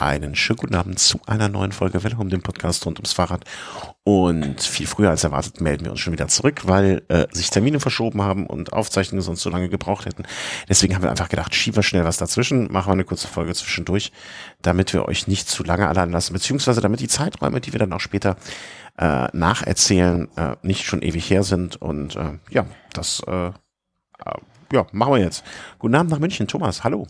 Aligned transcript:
einen 0.00 0.34
schönen 0.36 0.58
guten 0.58 0.74
Abend 0.74 0.98
zu 0.98 1.20
einer 1.26 1.48
neuen 1.48 1.72
Folge 1.72 1.98
um 2.18 2.28
den 2.28 2.42
Podcast 2.42 2.86
rund 2.86 2.98
ums 2.98 3.12
Fahrrad. 3.12 3.44
Und 4.04 4.62
viel 4.62 4.86
früher 4.86 5.10
als 5.10 5.24
erwartet 5.24 5.60
melden 5.60 5.84
wir 5.84 5.90
uns 5.90 6.00
schon 6.00 6.12
wieder 6.12 6.28
zurück, 6.28 6.62
weil 6.64 7.02
äh, 7.08 7.26
sich 7.32 7.50
Termine 7.50 7.80
verschoben 7.80 8.22
haben 8.22 8.46
und 8.46 8.72
Aufzeichnungen 8.72 9.22
sonst 9.22 9.42
so 9.42 9.50
lange 9.50 9.68
gebraucht 9.68 10.06
hätten. 10.06 10.24
Deswegen 10.68 10.94
haben 10.94 11.02
wir 11.02 11.10
einfach 11.10 11.28
gedacht, 11.28 11.54
schieben 11.54 11.76
wir 11.76 11.82
schnell 11.82 12.04
was 12.04 12.16
dazwischen, 12.16 12.72
machen 12.72 12.88
wir 12.88 12.92
eine 12.92 13.04
kurze 13.04 13.28
Folge 13.28 13.54
zwischendurch, 13.54 14.12
damit 14.62 14.92
wir 14.92 15.06
euch 15.06 15.26
nicht 15.26 15.48
zu 15.48 15.64
lange 15.64 15.88
allein 15.88 16.10
lassen, 16.10 16.32
beziehungsweise 16.32 16.80
damit 16.80 17.00
die 17.00 17.08
Zeiträume, 17.08 17.60
die 17.60 17.72
wir 17.72 17.80
dann 17.80 17.92
auch 17.92 18.00
später 18.00 18.36
äh, 18.98 19.28
nacherzählen, 19.32 20.28
äh, 20.36 20.56
nicht 20.62 20.84
schon 20.84 21.02
ewig 21.02 21.28
her 21.28 21.42
sind. 21.42 21.76
Und 21.76 22.16
äh, 22.16 22.38
ja, 22.50 22.66
das 22.92 23.22
äh, 23.26 23.48
äh, 23.48 23.52
ja, 24.72 24.86
machen 24.92 25.12
wir 25.14 25.20
jetzt. 25.20 25.44
Guten 25.78 25.94
Abend 25.94 26.10
nach 26.10 26.18
München, 26.18 26.46
Thomas, 26.46 26.84
hallo. 26.84 27.06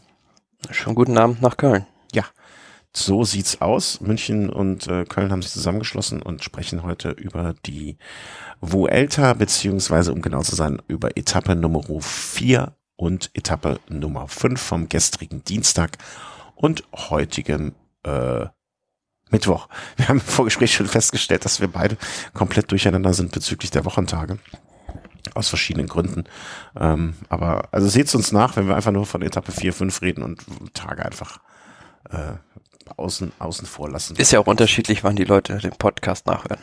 Schönen 0.70 0.95
guten 0.95 1.16
Abend 1.18 1.43
nach 1.43 1.57
Köln. 1.57 1.86
Ja, 2.12 2.25
so 2.96 3.25
sieht's 3.25 3.61
aus. 3.61 4.00
München 4.00 4.50
und 4.50 4.87
äh, 4.88 5.05
Köln 5.05 5.30
haben 5.30 5.42
sich 5.42 5.52
zusammengeschlossen 5.52 6.23
und 6.23 6.42
sprechen 6.42 6.83
heute 6.83 7.10
über 7.10 7.55
die 7.66 7.98
Vuelta, 8.60 9.34
beziehungsweise 9.34 10.12
um 10.12 10.23
genau 10.23 10.42
zu 10.42 10.56
sein, 10.56 10.80
über 10.88 11.16
Etappe 11.16 11.55
Nummer 11.55 11.82
4 12.01 12.74
und 12.96 13.30
Etappe 13.34 13.80
Nummer 13.88 14.27
5 14.29 14.60
vom 14.60 14.88
gestrigen 14.88 15.45
Dienstag 15.45 15.98
und 16.56 16.84
heutigem 16.93 17.74
äh, 18.02 18.46
Mittwoch. 19.30 19.68
Wir 19.96 20.09
haben 20.09 20.18
im 20.18 20.24
Vorgespräch 20.24 20.74
schon 20.74 20.87
festgestellt, 20.87 21.45
dass 21.45 21.60
wir 21.60 21.68
beide 21.68 21.96
komplett 22.34 22.70
durcheinander 22.70 23.15
sind 23.15 23.32
bezüglich 23.32 23.70
der 23.70 23.84
Wochentage. 23.84 24.38
Aus 25.34 25.48
verschiedenen 25.48 25.88
Gründen. 25.88 26.24
Ähm, 26.74 27.15
aber 27.29 27.68
also 27.70 27.87
seht's 27.87 28.15
uns 28.15 28.32
nach, 28.32 28.57
wenn 28.57 28.66
wir 28.66 28.74
einfach 28.77 28.93
nur 28.93 29.05
von 29.05 29.23
Etappe 29.23 29.52
4, 29.52 29.73
5 29.74 30.02
reden 30.02 30.23
und 30.23 30.43
Tage 30.73 31.05
einfach 31.05 31.38
äh, 32.10 32.34
außen, 32.97 33.33
außen 33.38 33.66
vor 33.66 33.91
lassen. 33.91 34.16
Ist 34.16 34.33
ja 34.33 34.41
auch 34.41 34.47
unterschiedlich, 34.47 35.05
wann 35.05 35.16
die 35.16 35.24
Leute 35.24 35.59
den 35.59 35.73
Podcast 35.73 36.27
nachhören. 36.27 36.60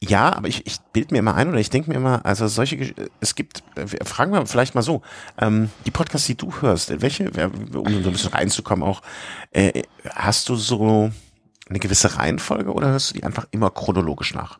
Ja, 0.00 0.34
aber 0.34 0.48
ich, 0.48 0.66
ich 0.66 0.78
bilde 0.92 1.14
mir 1.14 1.20
immer 1.20 1.34
ein 1.34 1.48
oder 1.48 1.58
ich 1.58 1.70
denke 1.70 1.90
mir 1.90 1.96
immer, 1.96 2.24
also 2.24 2.48
solche, 2.48 2.94
es 3.20 3.34
gibt, 3.34 3.62
fragen 4.04 4.32
wir 4.32 4.46
vielleicht 4.46 4.74
mal 4.74 4.82
so, 4.82 5.02
ähm, 5.38 5.70
die 5.86 5.90
Podcasts, 5.90 6.26
die 6.26 6.36
du 6.36 6.52
hörst, 6.60 7.00
welche, 7.00 7.30
um 7.30 8.02
so 8.02 8.08
ein 8.08 8.12
bisschen 8.12 8.32
reinzukommen 8.32 8.86
auch, 8.86 9.02
äh, 9.50 9.82
hast 10.10 10.48
du 10.48 10.56
so 10.56 11.10
eine 11.68 11.78
gewisse 11.78 12.16
Reihenfolge 12.16 12.72
oder 12.72 12.88
hörst 12.88 13.10
du 13.10 13.14
die 13.14 13.24
einfach 13.24 13.46
immer 13.50 13.70
chronologisch 13.70 14.34
nach? 14.34 14.58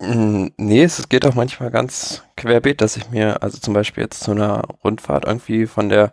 Mm, 0.00 0.46
nee, 0.56 0.82
es 0.82 1.08
geht 1.08 1.26
auch 1.26 1.34
manchmal 1.34 1.70
ganz 1.70 2.22
querbeet, 2.36 2.80
dass 2.80 2.96
ich 2.96 3.10
mir, 3.10 3.42
also 3.42 3.58
zum 3.58 3.74
Beispiel 3.74 4.02
jetzt 4.02 4.24
zu 4.24 4.30
einer 4.30 4.62
Rundfahrt 4.82 5.26
irgendwie 5.26 5.66
von 5.66 5.88
der 5.90 6.12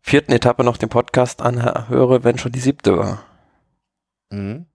vierten 0.00 0.32
Etappe 0.32 0.64
noch 0.64 0.76
den 0.76 0.88
Podcast 0.88 1.42
anhöre, 1.42 2.24
wenn 2.24 2.38
schon 2.38 2.52
die 2.52 2.60
siebte 2.60 2.96
war. 2.96 3.24
Mhm. 4.30 4.66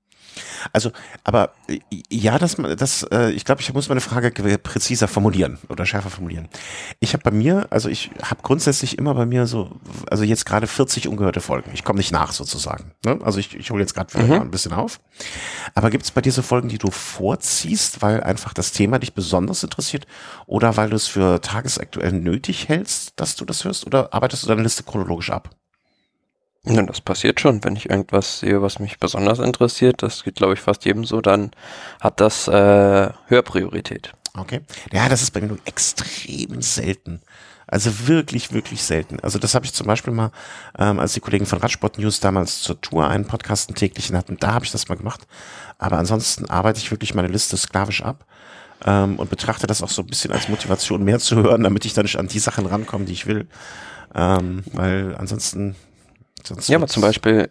Also, 0.71 0.91
aber 1.23 1.51
äh, 1.67 1.79
ja, 2.09 2.37
das, 2.37 2.57
das, 2.77 3.03
äh, 3.11 3.31
ich 3.31 3.45
glaube, 3.45 3.61
ich 3.61 3.73
muss 3.73 3.89
meine 3.89 4.01
Frage 4.01 4.31
präziser 4.57 5.07
formulieren 5.07 5.57
oder 5.69 5.85
schärfer 5.85 6.09
formulieren. 6.09 6.47
Ich 6.99 7.13
habe 7.13 7.23
bei 7.23 7.31
mir, 7.31 7.67
also 7.69 7.89
ich 7.89 8.11
habe 8.21 8.41
grundsätzlich 8.41 8.97
immer 8.97 9.13
bei 9.13 9.25
mir 9.25 9.47
so, 9.47 9.79
also 10.09 10.23
jetzt 10.23 10.45
gerade 10.45 10.67
40 10.67 11.07
ungehörte 11.07 11.41
Folgen. 11.41 11.71
Ich 11.73 11.83
komme 11.83 11.97
nicht 11.97 12.11
nach 12.11 12.31
sozusagen. 12.31 12.91
Ne? 13.05 13.19
Also 13.23 13.39
ich, 13.39 13.55
ich 13.55 13.71
hole 13.71 13.81
jetzt 13.81 13.93
gerade 13.93 14.17
mhm. 14.17 14.33
ein 14.33 14.51
bisschen 14.51 14.73
auf. 14.73 14.99
Aber 15.75 15.89
gibt 15.89 16.03
es 16.03 16.11
bei 16.11 16.21
dir 16.21 16.31
so 16.31 16.41
Folgen, 16.41 16.69
die 16.69 16.77
du 16.77 16.91
vorziehst, 16.91 18.01
weil 18.01 18.21
einfach 18.21 18.53
das 18.53 18.71
Thema 18.71 18.99
dich 18.99 19.13
besonders 19.13 19.63
interessiert 19.63 20.07
oder 20.45 20.77
weil 20.77 20.89
du 20.89 20.95
es 20.95 21.07
für 21.07 21.41
tagesaktuell 21.41 22.11
nötig 22.11 22.69
hältst, 22.69 23.13
dass 23.15 23.35
du 23.35 23.45
das 23.45 23.63
hörst 23.63 23.85
oder 23.85 24.13
arbeitest 24.13 24.43
du 24.43 24.47
deine 24.47 24.63
Liste 24.63 24.83
chronologisch 24.83 25.31
ab? 25.31 25.49
Ja, 26.65 26.81
das 26.83 27.01
passiert 27.01 27.41
schon, 27.41 27.63
wenn 27.65 27.75
ich 27.75 27.89
irgendwas 27.89 28.39
sehe, 28.39 28.61
was 28.61 28.79
mich 28.79 28.97
besonders 28.97 29.39
interessiert. 29.39 30.01
Das 30.01 30.23
geht, 30.23 30.35
glaube 30.35 30.53
ich, 30.53 30.61
fast 30.61 30.85
jedem 30.85 31.03
so. 31.03 31.19
Dann 31.19 31.51
hat 31.99 32.21
das 32.21 32.47
äh, 32.47 33.09
Hörpriorität. 33.27 34.13
Okay. 34.37 34.61
Ja, 34.91 35.09
das 35.09 35.21
ist 35.21 35.31
bei 35.31 35.41
mir 35.41 35.47
nur 35.47 35.59
extrem 35.65 36.61
selten. 36.61 37.21
Also 37.67 38.07
wirklich, 38.07 38.53
wirklich 38.53 38.81
selten. 38.81 39.19
Also 39.21 39.39
das 39.39 39.55
habe 39.55 39.65
ich 39.65 39.73
zum 39.73 39.87
Beispiel 39.87 40.13
mal, 40.13 40.31
ähm, 40.77 40.99
als 40.99 41.13
die 41.13 41.19
Kollegen 41.19 41.45
von 41.45 41.59
Radsport 41.59 41.97
News 41.97 42.19
damals 42.19 42.61
zur 42.61 42.79
Tour 42.79 43.07
einen 43.07 43.25
Podcast 43.25 43.69
einen 43.69 43.75
täglichen 43.75 44.15
hatten, 44.15 44.37
da 44.39 44.53
habe 44.53 44.65
ich 44.65 44.71
das 44.71 44.87
mal 44.89 44.95
gemacht. 44.95 45.27
Aber 45.77 45.97
ansonsten 45.97 46.49
arbeite 46.49 46.79
ich 46.79 46.91
wirklich 46.91 47.13
meine 47.13 47.27
Liste 47.29 47.57
sklavisch 47.57 48.03
ab 48.03 48.25
ähm, 48.85 49.17
und 49.17 49.29
betrachte 49.29 49.67
das 49.67 49.81
auch 49.81 49.89
so 49.89 50.01
ein 50.01 50.07
bisschen 50.07 50.31
als 50.31 50.49
Motivation, 50.49 51.03
mehr 51.03 51.19
zu 51.19 51.35
hören, 51.35 51.63
damit 51.63 51.85
ich 51.85 51.93
dann 51.93 52.03
nicht 52.03 52.17
an 52.17 52.27
die 52.27 52.39
Sachen 52.39 52.65
rankomme, 52.65 53.05
die 53.05 53.13
ich 53.13 53.27
will. 53.27 53.47
Ähm, 54.15 54.63
weil 54.73 55.15
ansonsten 55.17 55.75
Sonst 56.43 56.67
ja, 56.67 56.77
aber 56.77 56.87
zum 56.87 57.01
Beispiel 57.01 57.49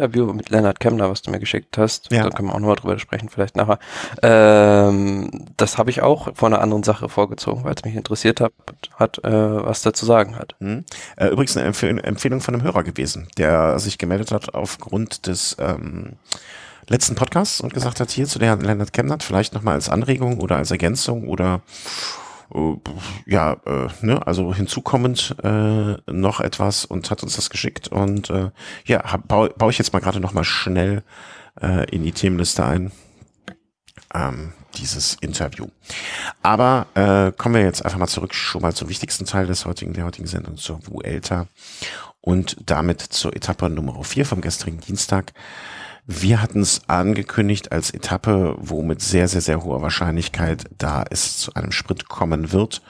Interview 0.00 0.32
mit 0.32 0.48
Leonard 0.48 0.80
Kemmler, 0.80 1.10
was 1.10 1.20
du 1.20 1.30
mir 1.30 1.38
geschickt 1.38 1.76
hast, 1.76 2.10
ja. 2.10 2.22
da 2.22 2.30
können 2.30 2.48
wir 2.48 2.54
auch 2.54 2.60
nochmal 2.60 2.76
drüber 2.76 2.98
sprechen, 2.98 3.28
vielleicht 3.28 3.54
nachher. 3.54 3.78
Ähm, 4.22 5.46
das 5.58 5.76
habe 5.76 5.90
ich 5.90 6.00
auch 6.00 6.34
von 6.34 6.54
einer 6.54 6.62
anderen 6.62 6.82
Sache 6.82 7.08
vorgezogen, 7.10 7.64
weil 7.64 7.74
es 7.74 7.84
mich 7.84 7.94
interessiert 7.94 8.40
hat, 8.40 8.52
hat 8.94 9.22
äh, 9.24 9.30
was 9.30 9.82
dazu 9.82 10.06
sagen 10.06 10.36
hat. 10.36 10.54
Mhm. 10.58 10.84
Äh, 11.16 11.28
übrigens 11.28 11.56
eine 11.56 11.66
Empf 11.66 11.82
Empfehlung 11.82 12.40
von 12.40 12.54
einem 12.54 12.62
Hörer 12.62 12.82
gewesen, 12.82 13.28
der 13.36 13.78
sich 13.78 13.98
gemeldet 13.98 14.32
hat 14.32 14.54
aufgrund 14.54 15.26
des 15.26 15.56
ähm, 15.60 16.14
letzten 16.88 17.14
Podcasts 17.14 17.60
und 17.60 17.74
gesagt 17.74 18.00
hat, 18.00 18.10
hier 18.10 18.26
zu 18.26 18.38
der 18.38 18.56
Leonard 18.56 18.94
Kemmler, 18.94 19.18
vielleicht 19.20 19.52
nochmal 19.52 19.74
als 19.74 19.90
Anregung 19.90 20.40
oder 20.40 20.56
als 20.56 20.70
Ergänzung 20.70 21.28
oder 21.28 21.60
ja, 23.26 23.54
äh, 23.64 23.88
ne, 24.02 24.26
also 24.26 24.54
hinzukommend 24.54 25.36
äh, 25.42 25.96
noch 26.10 26.40
etwas 26.40 26.84
und 26.84 27.10
hat 27.10 27.22
uns 27.22 27.36
das 27.36 27.50
geschickt 27.50 27.88
und 27.88 28.30
äh, 28.30 28.50
ja, 28.84 29.12
hab, 29.12 29.28
baue, 29.28 29.50
baue 29.50 29.70
ich 29.70 29.78
jetzt 29.78 29.92
mal 29.92 30.00
gerade 30.00 30.20
noch 30.20 30.32
mal 30.32 30.44
schnell 30.44 31.02
äh, 31.60 31.88
in 31.90 32.02
die 32.02 32.12
Themenliste 32.12 32.64
ein. 32.64 32.92
Ähm, 34.12 34.52
dieses 34.76 35.14
Interview. 35.20 35.66
Aber 36.42 36.86
äh, 36.94 37.32
kommen 37.36 37.54
wir 37.54 37.62
jetzt 37.62 37.84
einfach 37.84 37.98
mal 37.98 38.06
zurück 38.06 38.34
schon 38.34 38.62
mal 38.62 38.74
zum 38.74 38.88
wichtigsten 38.88 39.26
Teil 39.26 39.46
des 39.46 39.64
heutigen, 39.66 39.92
der 39.92 40.04
heutigen 40.04 40.26
Sendung, 40.26 40.56
zur 40.56 40.80
Vuelta 40.86 41.46
und 42.20 42.56
damit 42.66 43.00
zur 43.00 43.34
Etappe 43.34 43.68
Nummer 43.68 44.02
4 44.02 44.26
vom 44.26 44.40
gestrigen 44.40 44.80
Dienstag. 44.80 45.32
Wir 46.12 46.42
hatten 46.42 46.60
es 46.60 46.82
angekündigt 46.88 47.70
als 47.70 47.92
Etappe, 47.92 48.56
wo 48.58 48.82
mit 48.82 49.00
sehr, 49.00 49.28
sehr, 49.28 49.40
sehr 49.40 49.62
hoher 49.62 49.80
Wahrscheinlichkeit 49.80 50.64
da 50.76 51.04
es 51.08 51.38
zu 51.38 51.54
einem 51.54 51.70
Sprint 51.70 52.08
kommen 52.08 52.50
wird. 52.50 52.82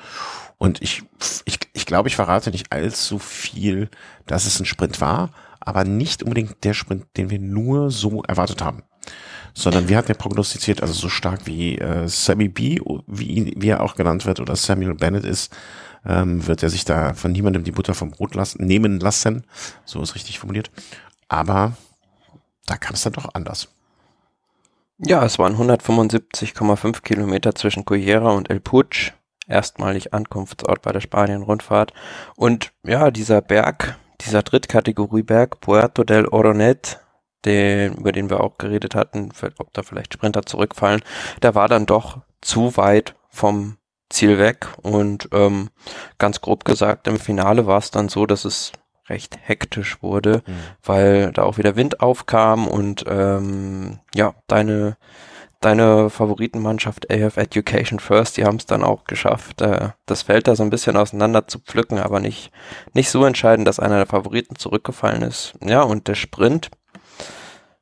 Und 0.57 0.81
ich, 0.81 1.03
ich, 1.45 1.59
ich 1.75 1.85
glaube, 1.85 2.09
ich 2.09 2.17
verrate 2.17 2.51
nicht 2.51 2.73
allzu 2.73 3.19
viel, 3.19 3.91
dass 4.27 4.47
es 4.47 4.59
ein 4.59 4.65
Sprint 4.65 5.03
war, 5.03 5.33
aber 5.61 5.85
nicht 5.85 6.23
unbedingt 6.23 6.65
der 6.65 6.73
Sprint, 6.73 7.05
den 7.19 7.29
wir 7.29 7.39
nur 7.39 7.91
so 7.91 8.23
erwartet 8.23 8.63
haben. 8.63 8.85
Sondern 9.53 9.91
wir 9.91 9.99
hatten 9.99 10.13
ja 10.13 10.17
prognostiziert, 10.17 10.81
also 10.81 10.95
so 10.95 11.11
stark 11.11 11.41
wie 11.45 11.77
äh, 11.77 12.09
Sammy 12.09 12.49
B, 12.49 12.81
wie, 13.07 13.53
wie 13.55 13.69
er 13.69 13.83
auch 13.83 13.97
genannt 13.97 14.25
wird, 14.25 14.41
oder 14.41 14.57
Samuel 14.57 14.95
Bennett 14.95 15.27
ist, 15.27 15.55
ähm, 16.07 16.47
wird 16.47 16.63
er 16.63 16.71
sich 16.71 16.87
da 16.87 17.13
von 17.13 17.33
niemandem 17.33 17.65
die 17.65 17.73
Butter 17.73 17.93
vom 17.93 18.13
Brot 18.13 18.35
lassen, 18.35 18.65
nehmen 18.65 18.99
lassen. 18.99 19.45
So 19.85 20.01
ist 20.01 20.15
richtig 20.15 20.39
formuliert. 20.39 20.71
Aber 21.29 21.77
da 22.71 22.77
kam 22.77 22.95
es 22.95 23.03
dann 23.03 23.15
doch 23.15 23.29
anders. 23.35 23.69
Ja, 24.99 25.25
es 25.25 25.39
waren 25.39 25.57
175,5 25.57 27.03
Kilometer 27.03 27.55
zwischen 27.55 27.85
Cullera 27.85 28.31
und 28.31 28.49
El 28.49 28.61
Puig, 28.61 29.13
erstmalig 29.49 30.15
Ankunftsort 30.15 30.83
bei 30.83 30.93
der 30.93 31.01
Spanien-Rundfahrt. 31.01 31.93
Und 32.37 32.73
ja, 32.85 33.11
dieser 33.11 33.41
Berg, 33.41 33.99
dieser 34.21 34.43
Drittkategorieberg, 34.43 35.61
Puerto 35.61 36.05
del 36.05 36.29
Oronet, 36.29 37.01
den, 37.45 37.95
über 37.95 38.13
den 38.13 38.31
wir 38.31 38.41
auch 38.41 38.59
geredet 38.59 38.95
hatten, 38.95 39.33
ob 39.59 39.73
da 39.73 39.83
vielleicht 39.83 40.15
Sprinter 40.15 40.43
zurückfallen, 40.45 41.03
der 41.43 41.55
war 41.55 41.67
dann 41.67 41.87
doch 41.87 42.21
zu 42.41 42.77
weit 42.77 43.17
vom 43.31 43.79
Ziel 44.11 44.39
weg. 44.39 44.69
Und 44.83 45.29
ähm, 45.33 45.71
ganz 46.19 46.41
grob 46.41 46.65
gesagt, 46.65 47.09
im 47.09 47.19
Finale 47.19 47.67
war 47.67 47.79
es 47.79 47.91
dann 47.91 48.09
so, 48.09 48.27
dass 48.27 48.45
es 48.45 48.73
recht 49.11 49.39
hektisch 49.43 50.03
wurde, 50.03 50.43
mhm. 50.47 50.53
weil 50.83 51.33
da 51.33 51.43
auch 51.43 51.59
wieder 51.59 51.77
Wind 51.77 52.01
aufkam 52.01 52.67
und 52.67 53.05
ähm, 53.07 53.99
ja, 54.15 54.35
deine 54.47 54.97
deine 55.61 56.09
Favoritenmannschaft 56.09 57.11
AF 57.13 57.37
Education 57.37 58.01
First, 58.01 58.39
die 58.39 58.45
haben 58.45 58.57
es 58.57 58.67
dann 58.67 58.83
auch 58.83 59.05
geschafft, 59.05 59.61
äh, 59.61 59.91
das 60.07 60.23
Feld 60.23 60.49
da 60.49 60.57
so 60.57 60.63
ein 60.63 60.71
bisschen 60.71 60.97
auseinander 60.97 61.47
zu 61.47 61.59
pflücken, 61.61 61.99
aber 61.99 62.19
nicht, 62.19 62.51
nicht 62.95 63.11
so 63.11 63.25
entscheidend, 63.25 63.69
dass 63.69 63.79
einer 63.79 63.97
der 63.97 64.07
Favoriten 64.07 64.57
zurückgefallen 64.57 65.23
ist. 65.23 65.53
Ja, 65.63 65.83
und 65.83 66.09
der 66.09 66.15
Sprint, 66.15 66.71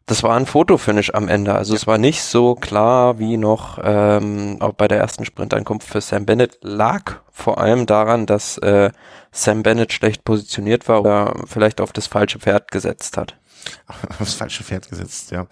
das 0.09 0.23
war 0.23 0.37
ein 0.37 0.47
Fotofinish 0.47 1.11
am 1.15 1.29
Ende. 1.29 1.55
Also 1.55 1.75
ja. 1.75 1.77
es 1.77 1.87
war 1.87 1.99
nicht 1.99 2.23
so 2.23 2.55
klar 2.55 3.19
wie 3.19 3.37
noch 3.37 3.79
ähm, 3.83 4.57
auch 4.61 4.73
bei 4.73 4.89
der 4.89 4.99
ersten 4.99 5.25
Sprintankunft 5.25 5.87
für 5.87 6.01
Sam 6.01 6.27
Bennett. 6.27 6.59
Lag 6.63 7.21
vor 7.31 7.59
allem 7.59 7.87
daran, 7.87 8.27
dass 8.27 8.59
äh, 8.59 8.91
Sam 9.31 9.63
Bennett 9.63 9.93
schlecht 9.93 10.25
positioniert 10.25 10.89
war 10.89 11.01
oder 11.01 11.35
vielleicht 11.47 11.81
auf 11.81 11.93
das 11.93 12.07
falsche 12.07 12.39
Pferd 12.39 12.71
gesetzt 12.71 13.17
hat. 13.17 13.37
Auf 14.09 14.19
das 14.19 14.35
falsche 14.35 14.65
Pferd 14.65 14.89
gesetzt, 14.89 15.31
ja. 15.31 15.47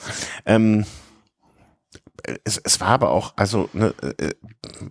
Ähm, 0.46 0.86
es, 2.44 2.56
es 2.56 2.80
war 2.80 2.88
aber 2.88 3.10
auch, 3.10 3.34
also, 3.36 3.68
ne, 3.74 3.92
äh, 4.18 4.30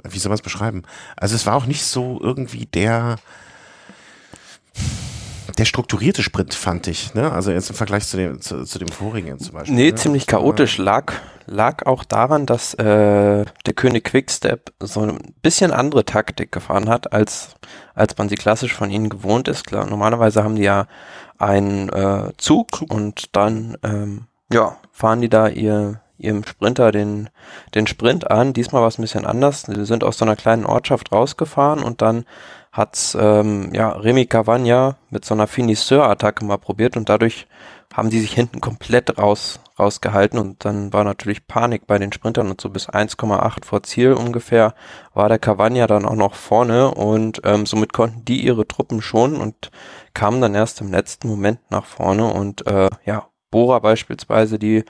wie 0.03 0.19
soll 0.19 0.29
man 0.29 0.35
es 0.35 0.41
beschreiben? 0.43 0.83
Also 1.17 1.33
es 1.33 1.45
war 1.45 1.55
auch 1.55 1.65
nicht 1.65 1.85
so 1.85 2.19
irgendwie 2.21 2.65
der 2.67 3.15
der 5.57 5.65
strukturierte 5.65 6.21
Sprint 6.21 6.53
fand 6.53 6.87
ich, 6.87 7.13
ne? 7.13 7.31
Also 7.31 7.51
jetzt 7.51 7.69
im 7.69 7.75
Vergleich 7.75 8.07
zu 8.07 8.17
dem, 8.17 8.41
zu, 8.41 8.65
zu 8.65 8.79
dem 8.79 8.89
vorigen 8.89 9.39
zum 9.39 9.53
Beispiel. 9.53 9.75
Nee, 9.75 9.91
ne? 9.91 9.95
ziemlich 9.95 10.27
chaotisch. 10.27 10.77
Lag, 10.77 11.13
lag 11.45 11.85
auch 11.85 12.03
daran, 12.03 12.45
dass 12.45 12.73
äh, 12.73 13.45
der 13.45 13.73
König 13.75 14.03
Quickstep 14.05 14.73
so 14.79 15.01
ein 15.01 15.33
bisschen 15.41 15.71
andere 15.71 16.03
Taktik 16.03 16.51
gefahren 16.51 16.89
hat, 16.89 17.13
als, 17.13 17.55
als 17.93 18.17
man 18.17 18.27
sie 18.29 18.35
klassisch 18.35 18.73
von 18.73 18.89
ihnen 18.89 19.09
gewohnt 19.09 19.47
ist. 19.47 19.65
Klar, 19.65 19.85
normalerweise 19.85 20.43
haben 20.43 20.55
die 20.55 20.63
ja 20.63 20.87
einen 21.37 21.89
äh, 21.89 22.33
Zug 22.37 22.81
und 22.89 23.35
dann 23.35 23.77
ähm, 23.83 24.25
ja, 24.51 24.77
fahren 24.91 25.21
die 25.21 25.29
da 25.29 25.47
ihr, 25.47 26.01
ihrem 26.17 26.43
Sprinter 26.43 26.91
den, 26.91 27.29
den 27.73 27.87
Sprint 27.87 28.29
an. 28.29 28.53
Diesmal 28.53 28.81
war 28.81 28.89
es 28.89 28.97
ein 28.97 29.03
bisschen 29.03 29.25
anders. 29.25 29.63
Sie 29.63 29.85
sind 29.85 30.03
aus 30.03 30.17
so 30.17 30.25
einer 30.25 30.35
kleinen 30.35 30.65
Ortschaft 30.65 31.11
rausgefahren 31.11 31.83
und 31.83 32.01
dann 32.01 32.25
hat's 32.75 33.17
ähm, 33.19 33.69
ja, 33.73 33.89
Remy 33.89 34.25
Cavagna 34.25 34.97
mit 35.09 35.23
so 35.23 35.33
einer 35.33 35.47
Finisseur-Attacke 35.47 36.43
mal 36.43 36.57
probiert 36.57 36.97
und 36.97 37.07
dadurch 37.07 37.47
haben 37.93 38.09
die 38.09 38.19
sich 38.19 38.33
hinten 38.33 38.59
komplett 38.59 39.17
raus, 39.17 39.61
rausgehalten 39.79 40.37
und 40.37 40.65
dann 40.65 40.91
war 40.91 41.05
natürlich 41.05 41.47
Panik 41.47 41.87
bei 41.87 41.97
den 41.97 42.11
Sprintern 42.11 42.49
und 42.49 42.59
so 42.59 42.69
bis 42.69 42.89
1,8 42.89 43.63
vor 43.63 43.83
Ziel 43.83 44.11
ungefähr 44.11 44.73
war 45.13 45.29
der 45.29 45.39
Cavagna 45.39 45.87
dann 45.87 46.05
auch 46.05 46.15
noch 46.15 46.35
vorne 46.35 46.93
und 46.93 47.41
ähm, 47.45 47.65
somit 47.65 47.93
konnten 47.93 48.25
die 48.25 48.43
ihre 48.43 48.67
Truppen 48.67 49.01
schonen 49.01 49.39
und 49.39 49.71
kamen 50.13 50.41
dann 50.41 50.55
erst 50.55 50.81
im 50.81 50.91
letzten 50.91 51.29
Moment 51.29 51.59
nach 51.69 51.85
vorne 51.85 52.25
und 52.25 52.67
äh, 52.67 52.89
ja, 53.05 53.27
Bora 53.51 53.79
beispielsweise, 53.79 54.59
die 54.59 54.83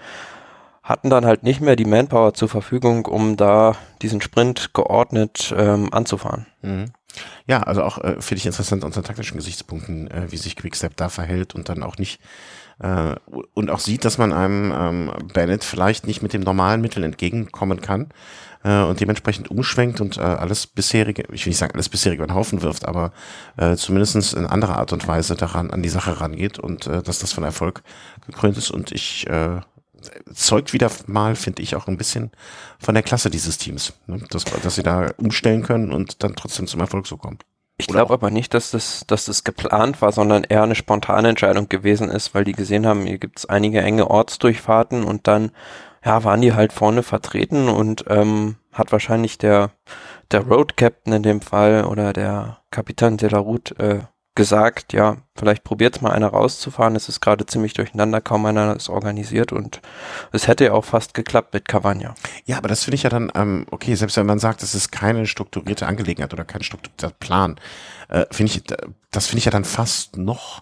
hatten 0.86 1.10
dann 1.10 1.26
halt 1.26 1.44
nicht 1.44 1.62
mehr 1.62 1.76
die 1.76 1.86
Manpower 1.86 2.36
zur 2.36 2.48
Verfügung, 2.48 3.06
um 3.06 3.36
da 3.36 3.76
diesen 4.04 4.22
Sprint 4.22 4.74
geordnet 4.74 5.54
ähm, 5.58 5.92
anzufahren. 5.92 6.46
Mhm. 6.62 6.86
Ja, 7.48 7.64
also 7.64 7.84
auch 7.84 7.98
äh, 7.98 8.22
finde 8.22 8.38
ich 8.38 8.46
interessant 8.46 8.84
unter 8.84 9.02
taktischen 9.02 9.38
Gesichtspunkten, 9.38 10.12
äh, 10.12 10.28
wie 10.30 10.38
sich 10.38 10.56
Quickstep 10.56 10.96
da 10.96 11.10
verhält 11.10 11.56
und 11.56 11.70
dann 11.70 11.82
auch 11.82 11.98
nicht 11.98 12.22
äh, 12.80 13.16
und 13.54 13.72
auch 13.72 13.80
sieht, 13.80 14.06
dass 14.06 14.18
man 14.18 14.32
einem 14.32 14.72
ähm, 14.78 15.12
Bennett 15.34 15.64
vielleicht 15.64 16.06
nicht 16.06 16.22
mit 16.22 16.34
dem 16.34 16.42
normalen 16.42 16.82
Mittel 16.82 17.04
entgegenkommen 17.04 17.82
kann 17.82 18.10
äh, 18.64 18.84
und 18.84 19.00
dementsprechend 19.00 19.50
umschwenkt 19.50 20.02
und 20.02 20.18
äh, 20.18 20.22
alles 20.22 20.68
bisherige, 20.68 21.24
ich 21.32 21.46
will 21.46 21.52
nicht 21.52 21.58
sagen 21.58 21.74
alles 21.74 21.90
bisherige 21.90 22.22
über 22.22 22.32
den 22.32 22.36
Haufen 22.36 22.62
wirft, 22.62 22.88
aber 22.88 23.12
äh, 23.58 23.76
zumindest 23.76 24.34
in 24.34 24.46
anderer 24.46 24.78
Art 24.78 24.94
und 24.94 25.08
Weise 25.08 25.36
daran 25.36 25.72
an 25.72 25.82
die 25.82 25.90
Sache 25.90 26.22
rangeht 26.22 26.60
und 26.60 26.86
äh, 26.86 27.02
dass 27.02 27.20
das 27.20 27.34
von 27.34 27.44
Erfolg 27.44 27.82
gekrönt 28.28 28.58
ist 28.58 28.70
und 28.70 28.92
ich 28.92 29.26
äh, 29.28 29.62
zeugt 30.34 30.74
wieder 30.74 30.90
mal, 31.08 31.36
finde 31.36 31.62
ich, 31.62 31.76
auch 31.76 31.88
ein 31.88 31.98
bisschen 31.98 32.32
von 32.80 32.96
der 32.96 33.04
Klasse 33.04 33.30
dieses 33.30 33.58
Teams, 33.58 33.94
ne? 34.08 34.20
dass, 34.30 34.46
dass 34.46 34.76
sie 34.76 34.84
da 34.84 35.12
umstellen 35.18 35.64
können 35.64 35.92
und 35.92 36.24
dann 36.24 36.36
trotzdem 36.36 36.68
zum 36.68 36.82
Erfolg 36.82 37.08
so 37.08 37.18
kommen. 37.18 37.40
Ich 37.78 37.88
glaube 37.88 38.14
aber 38.14 38.32
nicht, 38.32 38.54
dass 38.54 38.72
das, 38.72 39.04
dass 39.06 39.26
das 39.26 39.44
geplant 39.44 40.02
war, 40.02 40.14
sondern 40.14 40.46
eher 40.46 40.64
eine 40.64 40.76
spontane 40.76 41.28
Entscheidung 41.28 41.68
gewesen 41.68 42.10
ist, 42.10 42.34
weil 42.34 42.46
die 42.46 42.54
gesehen 42.54 42.86
haben, 42.86 43.06
hier 43.06 43.18
gibt 43.18 43.40
es 43.40 43.46
einige 43.48 43.82
enge 43.82 44.10
Ortsdurchfahrten 44.10 45.04
und 45.04 45.28
dann 45.28 45.52
ja, 46.06 46.24
waren 46.24 46.42
die 46.42 46.54
halt 46.54 46.72
vorne 46.72 47.04
vertreten 47.04 47.68
und 47.68 48.06
ähm, 48.08 48.56
hat 48.72 48.92
wahrscheinlich 48.92 49.38
der, 49.38 49.72
der 50.32 50.42
Road 50.42 50.78
Captain 50.78 51.12
in 51.14 51.24
dem 51.24 51.42
Fall 51.42 51.86
oder 51.86 52.14
der 52.14 52.60
Kapitän 52.72 53.18
de 53.18 53.30
la 53.30 53.40
Route 53.40 53.76
äh, 53.80 54.00
gesagt, 54.36 54.92
ja, 54.92 55.18
vielleicht 55.36 55.64
probiert 55.64 56.02
mal 56.02 56.12
einer 56.12 56.28
rauszufahren. 56.28 56.96
Es 56.96 57.08
ist 57.08 57.22
gerade 57.22 57.46
ziemlich 57.46 57.74
durcheinander, 57.74 58.20
kaum 58.20 58.46
einer 58.46 58.76
ist 58.76 58.90
organisiert 58.90 59.54
und 59.54 59.82
es 60.34 60.48
hätte 60.48 60.66
ja 60.66 60.74
auch 60.74 60.84
fast 60.84 61.14
geklappt 61.14 61.54
mit 61.54 61.68
Cavagna. 61.68 62.16
Ja, 62.46 62.58
aber 62.58 62.68
das 62.68 62.84
finde 62.84 62.96
ich 62.96 63.04
ja 63.04 63.10
dann, 63.10 63.32
ähm, 63.34 63.66
okay, 63.72 63.96
selbst 63.96 64.18
wenn 64.18 64.26
man 64.26 64.40
sagt, 64.40 64.62
es 64.62 64.76
ist 64.76 64.92
keine 64.92 65.26
strukturierte 65.26 65.88
Angelegenheit 65.88 66.34
oder 66.34 66.44
kein 66.44 66.64
strukturierter 66.64 67.12
Plan, 67.12 67.56
äh, 68.10 68.26
finde 68.30 68.52
ich, 68.52 68.64
das 69.12 69.28
finde 69.28 69.40
ich 69.40 69.46
ja 69.46 69.52
dann 69.52 69.66
fast 69.66 70.18
noch, 70.18 70.62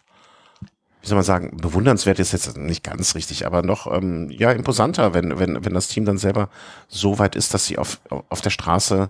wie 1.01 1.07
soll 1.07 1.15
man 1.15 1.25
sagen, 1.25 1.57
bewundernswert 1.57 2.19
ist 2.19 2.31
jetzt 2.31 2.55
nicht 2.55 2.83
ganz 2.83 3.15
richtig, 3.15 3.47
aber 3.47 3.63
noch 3.63 3.91
ähm, 3.91 4.29
ja 4.29 4.51
imposanter, 4.51 5.15
wenn, 5.15 5.39
wenn, 5.39 5.65
wenn 5.65 5.73
das 5.73 5.87
Team 5.87 6.05
dann 6.05 6.19
selber 6.19 6.49
so 6.87 7.17
weit 7.17 7.35
ist, 7.35 7.55
dass 7.55 7.65
sie 7.65 7.79
auf, 7.79 7.99
auf 8.29 8.41
der 8.41 8.51
Straße 8.51 9.09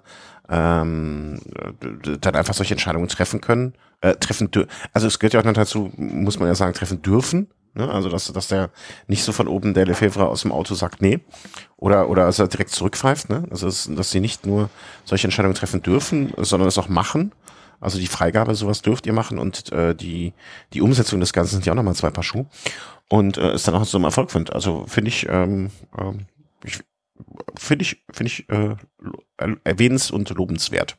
ähm, 0.50 1.40
dann 2.20 2.36
einfach 2.36 2.54
solche 2.54 2.74
Entscheidungen 2.74 3.08
treffen 3.08 3.42
können, 3.42 3.74
äh, 4.04 4.16
treffen 4.16 4.50
also 4.92 5.08
es 5.08 5.18
gehört 5.18 5.34
ja 5.34 5.40
auch 5.40 5.46
noch 5.46 5.54
dazu, 5.54 5.92
muss 5.96 6.38
man 6.38 6.50
ja 6.50 6.56
sagen, 6.56 6.74
treffen 6.74 7.02
dürfen. 7.02 7.48
Ne? 7.74 7.90
Also 7.90 8.10
dass, 8.10 8.32
dass 8.32 8.50
der 8.50 8.70
nicht 9.08 9.24
so 9.24 9.32
von 9.32 9.48
oben 9.48 9.74
der 9.74 9.86
Lefebvre 9.86 10.28
aus 10.28 10.42
dem 10.42 10.52
Auto 10.52 10.76
sagt, 10.76 11.02
nee, 11.02 11.22
oder 11.78 12.10
oder 12.10 12.26
dass 12.26 12.38
er 12.38 12.48
direkt 12.48 12.70
zurückpfeift, 12.70 13.30
ne? 13.30 13.46
Also 13.50 13.66
dass, 13.66 13.90
dass 13.92 14.12
sie 14.12 14.20
nicht 14.20 14.46
nur 14.46 14.70
solche 15.06 15.26
Entscheidungen 15.26 15.56
treffen 15.56 15.82
dürfen, 15.82 16.34
sondern 16.38 16.68
es 16.68 16.78
auch 16.78 16.90
machen. 16.90 17.32
Also 17.80 17.98
die 17.98 18.08
Freigabe, 18.08 18.56
sowas 18.56 18.82
dürft 18.82 19.08
ihr 19.08 19.14
machen 19.14 19.40
und 19.40 19.72
äh, 19.72 19.96
die 19.96 20.34
die 20.74 20.82
Umsetzung 20.82 21.20
des 21.20 21.34
Ganzen 21.34 21.56
sind 21.56 21.66
ja 21.66 21.74
auch 21.74 21.78
nochmal 21.78 21.96
zwei 21.96 22.12
Paar 22.12 22.24
Schuhe 22.24 22.46
und 23.10 23.38
äh, 23.38 23.52
es 23.52 23.64
dann 23.64 23.76
auch 23.76 23.86
so 23.86 23.98
ein 23.98 24.04
Erfolg 24.04 24.32
findet. 24.32 24.54
Also 24.54 24.86
finde 24.88 25.10
ich, 25.10 25.28
ähm, 25.30 25.72
ähm, 25.98 26.26
ich 26.64 26.80
finde 27.58 27.84
ich, 27.84 28.04
finde 28.12 28.32
ich 28.32 28.50
äh, 28.50 28.76
erwähnens- 29.64 30.12
und 30.12 30.30
lobenswert. 30.30 30.98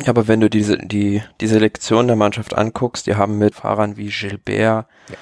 Ja, 0.00 0.08
aber 0.08 0.28
wenn 0.28 0.40
du 0.40 0.50
diese, 0.50 0.78
die, 0.78 1.22
die 1.40 1.46
Selektion 1.46 2.06
der 2.06 2.16
Mannschaft 2.16 2.54
anguckst, 2.54 3.06
die 3.06 3.16
haben 3.16 3.38
mit 3.38 3.54
Fahrern 3.54 3.96
wie 3.96 4.10
Gilbert 4.10 4.86
ja. 5.08 5.16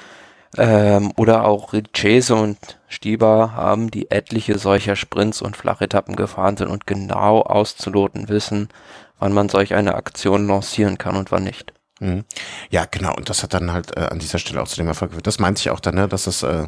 ähm, 0.56 1.12
oder 1.16 1.44
auch 1.44 1.72
Richese 1.72 2.34
und 2.34 2.58
Stieber 2.88 3.52
haben 3.54 3.90
die 3.90 4.10
etliche 4.10 4.58
solcher 4.58 4.96
Sprints 4.96 5.42
und 5.42 5.56
Flachetappen 5.56 6.16
gefahren 6.16 6.56
sind 6.56 6.68
und 6.68 6.86
genau 6.86 7.42
auszuloten 7.42 8.28
wissen, 8.28 8.68
wann 9.18 9.32
man 9.32 9.48
solch 9.48 9.74
eine 9.74 9.94
Aktion 9.94 10.48
lancieren 10.48 10.98
kann 10.98 11.16
und 11.16 11.30
wann 11.30 11.44
nicht. 11.44 11.72
Mhm. 12.00 12.24
Ja, 12.70 12.86
genau. 12.86 13.14
Und 13.14 13.28
das 13.28 13.42
hat 13.42 13.54
dann 13.54 13.72
halt 13.72 13.96
äh, 13.96 14.00
an 14.00 14.18
dieser 14.18 14.38
Stelle 14.38 14.60
auch 14.60 14.68
zu 14.68 14.76
dem 14.76 14.88
Erfolg 14.88 15.12
geführt. 15.12 15.26
Das 15.26 15.38
meinte 15.38 15.60
ich 15.60 15.70
auch 15.70 15.80
dann, 15.80 15.94
ne, 15.94 16.08
dass 16.08 16.24
das 16.24 16.42
äh, 16.42 16.66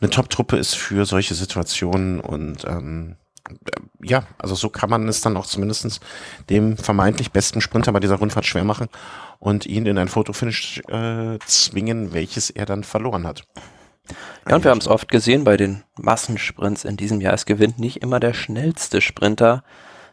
eine 0.00 0.10
Top-Truppe 0.10 0.56
ist 0.56 0.74
für 0.74 1.06
solche 1.06 1.34
Situationen 1.34 2.20
und 2.20 2.64
ähm, 2.64 3.16
ja, 4.02 4.24
also 4.38 4.54
so 4.54 4.70
kann 4.70 4.88
man 4.88 5.06
es 5.06 5.20
dann 5.20 5.36
auch 5.36 5.46
zumindestens 5.46 6.00
dem 6.48 6.78
vermeintlich 6.78 7.30
besten 7.30 7.60
Sprinter 7.60 7.92
bei 7.92 8.00
dieser 8.00 8.16
Rundfahrt 8.16 8.46
schwer 8.46 8.64
machen 8.64 8.88
und 9.38 9.66
ihn 9.66 9.84
in 9.84 9.98
ein 9.98 10.08
Fotofinish 10.08 10.80
äh, 10.88 11.38
zwingen, 11.44 12.14
welches 12.14 12.48
er 12.48 12.64
dann 12.64 12.84
verloren 12.84 13.26
hat. 13.26 13.42
Ja, 14.48 14.56
und 14.56 14.64
wir 14.64 14.70
haben 14.70 14.78
es 14.78 14.88
oft 14.88 15.10
gesehen 15.10 15.44
bei 15.44 15.56
den 15.56 15.82
Massensprints 15.96 16.84
in 16.84 16.96
diesem 16.96 17.20
Jahr. 17.20 17.34
Es 17.34 17.46
gewinnt 17.46 17.78
nicht 17.78 18.02
immer 18.02 18.20
der 18.20 18.34
schnellste 18.34 19.00
Sprinter, 19.00 19.62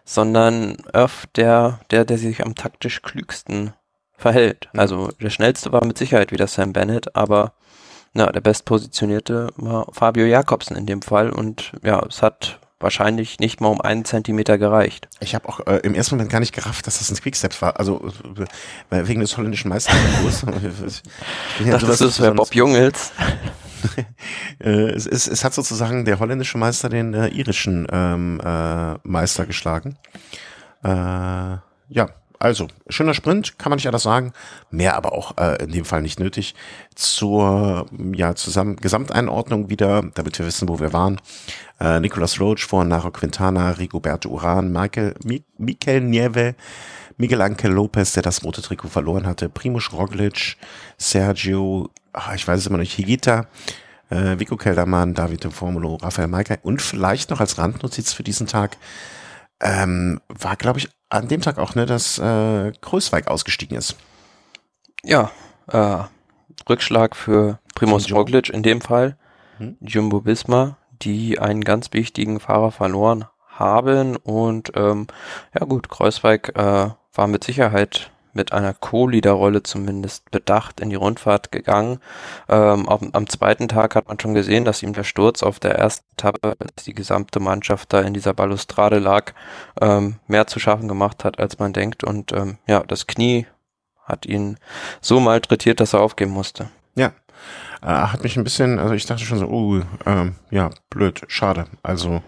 sondern 0.03 0.77
öfter 0.93 1.29
der, 1.35 1.79
der, 1.91 2.05
der 2.05 2.17
sich 2.17 2.45
am 2.45 2.55
taktisch 2.55 3.01
klügsten 3.01 3.73
verhält. 4.21 4.69
Also 4.73 5.09
der 5.21 5.29
schnellste 5.29 5.71
war 5.71 5.85
mit 5.85 5.97
Sicherheit 5.97 6.31
wieder 6.31 6.47
Sam 6.47 6.73
Bennett, 6.73 7.15
aber 7.15 7.53
na, 8.13 8.31
der 8.31 8.41
bestpositionierte 8.41 9.49
war 9.55 9.87
Fabio 9.91 10.25
Jakobsen 10.25 10.75
in 10.75 10.85
dem 10.85 11.01
Fall 11.01 11.29
und 11.31 11.71
ja, 11.83 12.05
es 12.07 12.21
hat 12.21 12.59
wahrscheinlich 12.81 13.39
nicht 13.39 13.61
mal 13.61 13.69
um 13.69 13.81
einen 13.81 14.05
Zentimeter 14.05 14.57
gereicht. 14.57 15.07
Ich 15.19 15.35
habe 15.35 15.47
auch 15.47 15.59
äh, 15.67 15.77
im 15.83 15.93
ersten 15.93 16.15
Moment 16.15 16.31
gar 16.31 16.39
nicht 16.39 16.53
gerafft, 16.53 16.87
dass 16.87 16.99
das 16.99 17.11
ein 17.11 17.17
Quickstep 17.17 17.61
war. 17.61 17.79
Also 17.79 18.11
äh, 18.89 19.07
wegen 19.07 19.21
des 19.21 19.37
holländischen 19.37 19.69
Meisters. 19.69 19.95
ich 21.59 21.65
ja 21.65 21.77
das 21.77 22.01
ist 22.01 22.19
wer 22.19 22.31
Bob 22.31 22.53
Jungels. 22.53 23.11
Äh, 24.59 24.91
es, 24.91 25.07
es, 25.07 25.27
es 25.27 25.43
hat 25.43 25.55
sozusagen 25.55 26.05
der 26.05 26.19
holländische 26.19 26.59
Meister 26.59 26.87
den 26.87 27.15
äh, 27.15 27.29
irischen 27.29 27.87
ähm, 27.91 28.39
äh, 28.39 28.93
Meister 29.01 29.47
geschlagen. 29.47 29.97
Äh, 30.83 30.89
ja, 30.89 32.07
also, 32.41 32.67
schöner 32.89 33.13
Sprint, 33.13 33.59
kann 33.59 33.69
man 33.69 33.77
nicht 33.77 33.85
anders 33.85 34.01
sagen. 34.01 34.33
Mehr 34.71 34.95
aber 34.95 35.13
auch 35.13 35.37
äh, 35.37 35.63
in 35.63 35.71
dem 35.71 35.85
Fall 35.85 36.01
nicht 36.01 36.19
nötig. 36.19 36.55
Zur 36.95 37.85
ja, 38.15 38.33
zusammen 38.33 38.77
Gesamteinordnung 38.77 39.69
wieder, 39.69 40.01
damit 40.15 40.39
wir 40.39 40.47
wissen, 40.47 40.67
wo 40.67 40.79
wir 40.79 40.91
waren. 40.91 41.21
Äh, 41.79 41.99
Nicolas 41.99 42.39
Roach 42.39 42.65
vor 42.65 42.83
Naro 42.83 43.11
Quintana, 43.11 43.71
Rigoberto 43.71 44.29
Uran, 44.29 44.71
Michael, 44.71 45.13
Mi 45.23 45.43
Mikel 45.59 46.01
Nieve, 46.01 46.55
Miguel 47.17 47.41
Angel 47.41 47.71
Lopez, 47.71 48.13
der 48.13 48.23
das 48.23 48.43
rote 48.43 48.63
Trikot 48.63 48.89
verloren 48.89 49.27
hatte, 49.27 49.47
Primoz 49.47 49.93
Roglic, 49.93 50.57
Sergio, 50.97 51.91
ach, 52.11 52.33
ich 52.33 52.47
weiß 52.47 52.59
es 52.59 52.65
immer 52.65 52.79
nicht, 52.79 52.97
Higita, 52.97 53.45
äh, 54.09 54.39
Vico 54.39 54.57
Keldermann, 54.57 55.13
David 55.13 55.45
Formulo, 55.53 55.97
Rafael 55.97 56.27
Maika 56.27 56.55
und 56.63 56.81
vielleicht 56.81 57.29
noch 57.29 57.39
als 57.39 57.59
Randnotiz 57.59 58.13
für 58.13 58.23
diesen 58.23 58.47
Tag 58.47 58.77
ähm, 59.61 60.19
war, 60.27 60.55
glaube 60.55 60.79
ich, 60.79 60.89
an 61.09 61.27
dem 61.27 61.41
Tag 61.41 61.57
auch, 61.57 61.75
ne, 61.75 61.85
dass 61.85 62.17
äh, 62.19 62.71
Größweig 62.81 63.27
ausgestiegen 63.27 63.77
ist. 63.77 63.95
Ja, 65.03 65.31
äh, 65.67 66.03
Rückschlag 66.69 67.15
für 67.15 67.59
Primoz 67.75 68.11
Roglic 68.11 68.49
in 68.49 68.63
dem 68.63 68.81
Fall, 68.81 69.17
hm? 69.57 69.77
Jumbo 69.81 70.25
Visma, 70.25 70.77
die 71.01 71.39
einen 71.39 71.63
ganz 71.63 71.93
wichtigen 71.93 72.39
Fahrer 72.39 72.71
verloren 72.71 73.25
haben 73.47 74.15
und 74.17 74.71
ähm, 74.75 75.07
ja 75.57 75.65
gut, 75.65 75.89
Kreuzweig 75.89 76.53
äh, 76.55 76.89
war 77.13 77.27
mit 77.27 77.43
Sicherheit 77.43 78.11
mit 78.33 78.53
einer 78.53 78.73
Co-Leader-Rolle 78.73 79.63
zumindest 79.63 80.29
bedacht 80.31 80.79
in 80.79 80.89
die 80.89 80.95
Rundfahrt 80.95 81.51
gegangen. 81.51 81.99
Ähm, 82.49 82.87
auf, 82.87 83.01
am 83.13 83.27
zweiten 83.27 83.67
Tag 83.67 83.95
hat 83.95 84.07
man 84.07 84.19
schon 84.19 84.33
gesehen, 84.33 84.65
dass 84.65 84.83
ihm 84.83 84.93
der 84.93 85.03
Sturz 85.03 85.43
auf 85.43 85.59
der 85.59 85.75
ersten 85.75 86.05
Etappe, 86.13 86.55
als 86.59 86.83
die 86.83 86.93
gesamte 86.93 87.39
Mannschaft 87.39 87.93
da 87.93 88.01
in 88.01 88.13
dieser 88.13 88.33
Balustrade 88.33 88.99
lag, 88.99 89.33
ähm, 89.79 90.15
mehr 90.27 90.47
zu 90.47 90.59
schaffen 90.59 90.87
gemacht 90.87 91.23
hat, 91.23 91.39
als 91.39 91.59
man 91.59 91.73
denkt. 91.73 92.03
Und 92.03 92.31
ähm, 92.31 92.57
ja, 92.67 92.81
das 92.81 93.07
Knie 93.07 93.47
hat 94.05 94.25
ihn 94.25 94.57
so 94.99 95.19
malträtiert, 95.19 95.79
dass 95.79 95.93
er 95.93 96.01
aufgeben 96.01 96.31
musste. 96.31 96.69
Ja. 96.95 97.13
Äh, 97.81 97.87
hat 97.87 98.23
mich 98.23 98.37
ein 98.37 98.43
bisschen, 98.43 98.79
also 98.79 98.93
ich 98.93 99.05
dachte 99.05 99.23
schon 99.23 99.39
so, 99.39 99.47
oh, 99.47 99.81
ähm, 100.05 100.35
ja, 100.51 100.69
blöd, 100.89 101.21
schade. 101.27 101.65
Also 101.81 102.21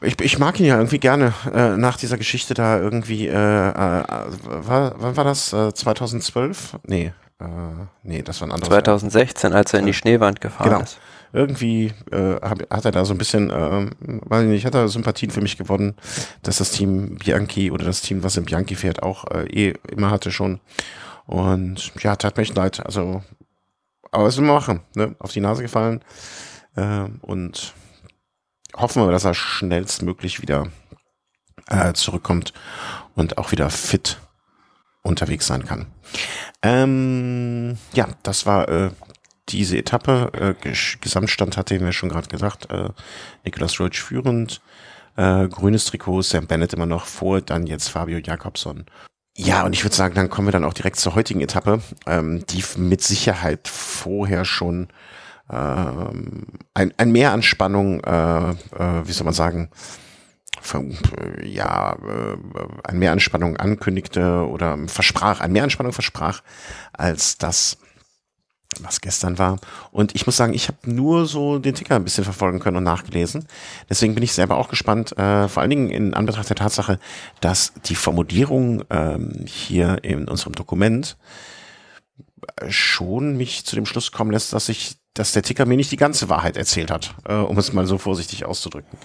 ich, 0.00 0.20
ich 0.20 0.38
mag 0.38 0.58
ihn 0.60 0.66
ja 0.66 0.76
irgendwie 0.76 0.98
gerne 0.98 1.32
äh, 1.52 1.76
nach 1.76 1.96
dieser 1.96 2.16
Geschichte 2.18 2.54
da 2.54 2.78
irgendwie, 2.78 3.28
äh, 3.28 3.32
äh, 3.32 3.34
war, 3.34 4.94
wann 4.98 5.16
war 5.16 5.24
das? 5.24 5.52
Äh, 5.52 5.72
2012? 5.72 6.78
Nee, 6.86 7.12
äh, 7.40 7.44
nee, 8.02 8.22
das 8.22 8.40
war 8.40 8.48
ein 8.48 8.52
anderes 8.52 8.68
2016, 8.68 9.50
Jahr. 9.50 9.58
als 9.58 9.72
er 9.72 9.80
in 9.80 9.86
die 9.86 9.94
Schneewand 9.94 10.40
gefahren 10.40 10.70
genau. 10.70 10.82
ist. 10.82 10.98
Irgendwie 11.32 11.92
äh, 12.10 12.36
hab, 12.40 12.62
hat 12.70 12.84
er 12.84 12.92
da 12.92 13.04
so 13.04 13.12
ein 13.12 13.18
bisschen, 13.18 13.50
äh, 13.50 13.90
weiß 14.00 14.44
ich 14.44 14.48
nicht, 14.48 14.64
hat 14.64 14.74
er 14.74 14.88
Sympathien 14.88 15.30
für 15.30 15.42
mich 15.42 15.58
gewonnen, 15.58 15.94
dass 16.42 16.58
das 16.58 16.70
Team 16.70 17.16
Bianchi 17.16 17.70
oder 17.70 17.84
das 17.84 18.00
Team, 18.00 18.22
was 18.22 18.36
im 18.36 18.44
Bianchi 18.44 18.74
fährt, 18.74 19.02
auch 19.02 19.24
äh, 19.30 19.46
eh 19.48 19.74
immer 19.90 20.10
hatte 20.10 20.30
schon. 20.30 20.60
Und 21.26 21.92
ja, 22.02 22.16
tat 22.16 22.36
mir 22.36 22.44
echt 22.44 22.54
leid. 22.54 22.84
Also, 22.86 23.22
aber 24.12 24.24
was 24.24 24.38
will 24.38 24.46
man 24.46 24.54
machen? 24.54 24.80
Ne? 24.94 25.14
Auf 25.18 25.32
die 25.32 25.40
Nase 25.40 25.62
gefallen. 25.62 26.02
Äh, 26.76 27.06
und 27.20 27.74
hoffen 28.76 29.04
wir, 29.04 29.10
dass 29.10 29.24
er 29.24 29.34
schnellstmöglich 29.34 30.42
wieder 30.42 30.68
äh, 31.68 31.92
zurückkommt 31.92 32.52
und 33.14 33.38
auch 33.38 33.52
wieder 33.52 33.70
fit 33.70 34.18
unterwegs 35.02 35.46
sein 35.46 35.64
kann. 35.64 35.86
Ähm, 36.62 37.78
ja, 37.92 38.08
das 38.22 38.46
war 38.46 38.68
äh, 38.68 38.90
diese 39.48 39.78
Etappe. 39.78 40.56
Äh, 40.62 40.72
Gesamtstand 41.00 41.56
hatte 41.56 41.80
wir 41.80 41.92
schon 41.92 42.08
gerade 42.08 42.28
gesagt. 42.28 42.70
Äh, 42.70 42.90
Nicolas 43.44 43.78
Roach 43.80 44.00
führend. 44.00 44.60
Äh, 45.16 45.48
grünes 45.48 45.86
Trikot, 45.86 46.22
Sam 46.22 46.46
Bennett 46.46 46.74
immer 46.74 46.86
noch 46.86 47.06
vor, 47.06 47.40
dann 47.40 47.66
jetzt 47.66 47.88
Fabio 47.88 48.18
Jakobson. 48.18 48.84
Ja, 49.34 49.64
und 49.64 49.74
ich 49.74 49.82
würde 49.82 49.96
sagen, 49.96 50.14
dann 50.14 50.30
kommen 50.30 50.48
wir 50.48 50.52
dann 50.52 50.64
auch 50.64 50.74
direkt 50.74 50.96
zur 50.96 51.14
heutigen 51.14 51.40
Etappe, 51.40 51.80
ähm, 52.06 52.44
die 52.46 52.62
mit 52.76 53.02
Sicherheit 53.02 53.68
vorher 53.68 54.44
schon 54.44 54.88
ein, 55.48 56.92
ein 56.96 57.12
Mehr 57.12 57.32
an 57.32 57.42
Spannung, 57.42 58.00
äh, 58.00 58.50
äh, 58.50 58.54
wie 59.04 59.12
soll 59.12 59.24
man 59.24 59.34
sagen, 59.34 59.70
ja, 61.44 61.92
äh, 61.92 62.36
ein 62.84 62.98
Mehr 62.98 63.12
an 63.12 63.20
Spannung 63.20 63.56
ankündigte 63.56 64.46
oder 64.46 64.76
versprach, 64.88 65.40
ein 65.40 65.52
Mehr 65.52 65.64
an 65.64 65.70
Spannung 65.70 65.92
versprach, 65.92 66.42
als 66.92 67.38
das, 67.38 67.78
was 68.80 69.00
gestern 69.00 69.38
war. 69.38 69.58
Und 69.92 70.14
ich 70.14 70.26
muss 70.26 70.36
sagen, 70.36 70.54
ich 70.54 70.68
habe 70.68 70.78
nur 70.90 71.26
so 71.26 71.58
den 71.58 71.74
Ticker 71.74 71.96
ein 71.96 72.04
bisschen 72.04 72.24
verfolgen 72.24 72.58
können 72.58 72.78
und 72.78 72.84
nachgelesen. 72.84 73.46
Deswegen 73.88 74.14
bin 74.14 74.24
ich 74.24 74.32
selber 74.32 74.56
auch 74.56 74.68
gespannt, 74.68 75.16
äh, 75.16 75.48
vor 75.48 75.60
allen 75.60 75.70
Dingen 75.70 75.90
in 75.90 76.14
Anbetracht 76.14 76.48
der 76.48 76.56
Tatsache, 76.56 76.98
dass 77.40 77.72
die 77.84 77.94
Formulierung 77.94 78.82
ähm, 78.90 79.44
hier 79.46 80.02
in 80.02 80.26
unserem 80.28 80.54
Dokument 80.54 81.16
schon 82.68 83.36
mich 83.36 83.64
zu 83.64 83.76
dem 83.76 83.86
Schluss 83.86 84.12
kommen 84.12 84.30
lässt, 84.30 84.52
dass 84.52 84.68
ich 84.68 84.96
dass 85.18 85.32
der 85.32 85.42
Ticker 85.42 85.66
mir 85.66 85.76
nicht 85.76 85.90
die 85.90 85.96
ganze 85.96 86.28
Wahrheit 86.28 86.56
erzählt 86.56 86.90
hat, 86.90 87.14
äh, 87.24 87.34
um 87.34 87.58
es 87.58 87.72
mal 87.72 87.86
so 87.86 87.98
vorsichtig 87.98 88.44
auszudrücken. 88.44 88.98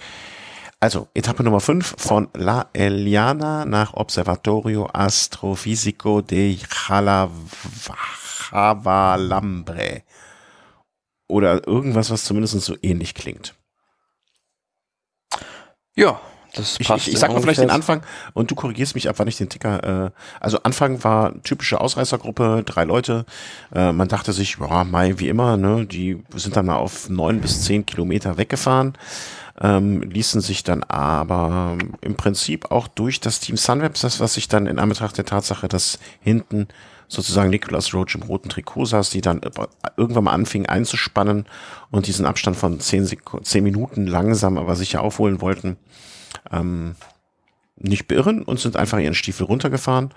Also, 0.80 1.08
Etappe 1.14 1.44
Nummer 1.44 1.60
5 1.60 1.94
von 1.96 2.28
La 2.34 2.68
Eliana 2.72 3.64
nach 3.64 3.94
Observatorio 3.94 4.88
Astrofisico 4.92 6.22
de 6.22 6.58
Javalambre. 8.50 10.02
Oder 11.28 11.66
irgendwas, 11.66 12.10
was 12.10 12.24
zumindest 12.24 12.60
so 12.60 12.76
ähnlich 12.82 13.14
klingt. 13.14 13.54
Ja, 15.94 16.20
das 16.54 16.78
passt. 16.78 17.08
Ich, 17.08 17.14
ich, 17.14 17.18
sag 17.18 17.32
mal 17.32 17.40
vielleicht 17.40 17.60
den 17.60 17.70
Anfang 17.70 18.02
und 18.34 18.50
du 18.50 18.54
korrigierst 18.54 18.94
mich 18.94 19.08
ab, 19.08 19.16
wann 19.18 19.28
ich 19.28 19.36
den 19.36 19.48
Ticker. 19.48 20.06
Äh, 20.06 20.10
also 20.40 20.58
Anfang 20.62 21.02
war 21.02 21.42
typische 21.42 21.80
Ausreißergruppe, 21.80 22.62
drei 22.64 22.84
Leute. 22.84 23.24
Äh, 23.74 23.92
man 23.92 24.08
dachte 24.08 24.32
sich, 24.32 24.58
ja, 24.60 24.84
Mai 24.84 25.18
wie 25.18 25.28
immer, 25.28 25.56
ne, 25.56 25.86
die 25.86 26.22
sind 26.34 26.56
dann 26.56 26.66
mal 26.66 26.76
auf 26.76 27.08
neun 27.08 27.40
bis 27.40 27.62
zehn 27.62 27.86
Kilometer 27.86 28.36
weggefahren, 28.36 28.94
ähm, 29.60 30.02
ließen 30.02 30.40
sich 30.40 30.62
dann 30.62 30.82
aber 30.84 31.78
im 32.02 32.16
Prinzip 32.16 32.70
auch 32.70 32.86
durch 32.88 33.20
das 33.20 33.40
Team 33.40 33.56
Sunwebs, 33.56 34.02
das 34.02 34.20
was 34.20 34.34
sich 34.34 34.48
dann 34.48 34.66
in 34.66 34.78
Anbetracht 34.78 35.16
der 35.16 35.26
Tatsache, 35.26 35.68
dass 35.68 35.98
hinten 36.20 36.68
sozusagen 37.08 37.50
Nicholas 37.50 37.92
Roach 37.92 38.14
im 38.14 38.22
roten 38.22 38.48
Trikot 38.48 38.86
saß, 38.86 39.10
die 39.10 39.20
dann 39.20 39.42
irgendwann 39.96 40.24
mal 40.24 40.32
anfingen 40.32 40.68
einzuspannen 40.68 41.46
und 41.90 42.06
diesen 42.06 42.24
Abstand 42.24 42.56
von 42.56 42.80
zehn, 42.80 43.04
Sek 43.04 43.22
zehn 43.42 43.64
Minuten 43.64 44.06
langsam 44.06 44.56
aber 44.56 44.76
sicher 44.76 45.02
aufholen 45.02 45.42
wollten 45.42 45.76
ähm, 46.50 46.96
nicht 47.76 48.08
beirren 48.08 48.42
und 48.42 48.60
sind 48.60 48.76
einfach 48.76 48.98
ihren 48.98 49.14
Stiefel 49.14 49.46
runtergefahren. 49.46 50.14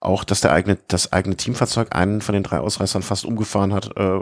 Auch, 0.00 0.24
dass 0.24 0.40
der 0.40 0.52
eigene, 0.52 0.78
das 0.88 1.12
eigene 1.12 1.36
Teamfahrzeug 1.36 1.94
einen 1.94 2.20
von 2.20 2.34
den 2.34 2.42
drei 2.42 2.58
Ausreißern 2.58 3.02
fast 3.02 3.24
umgefahren 3.24 3.72
hat, 3.72 3.96
äh, 3.96 4.20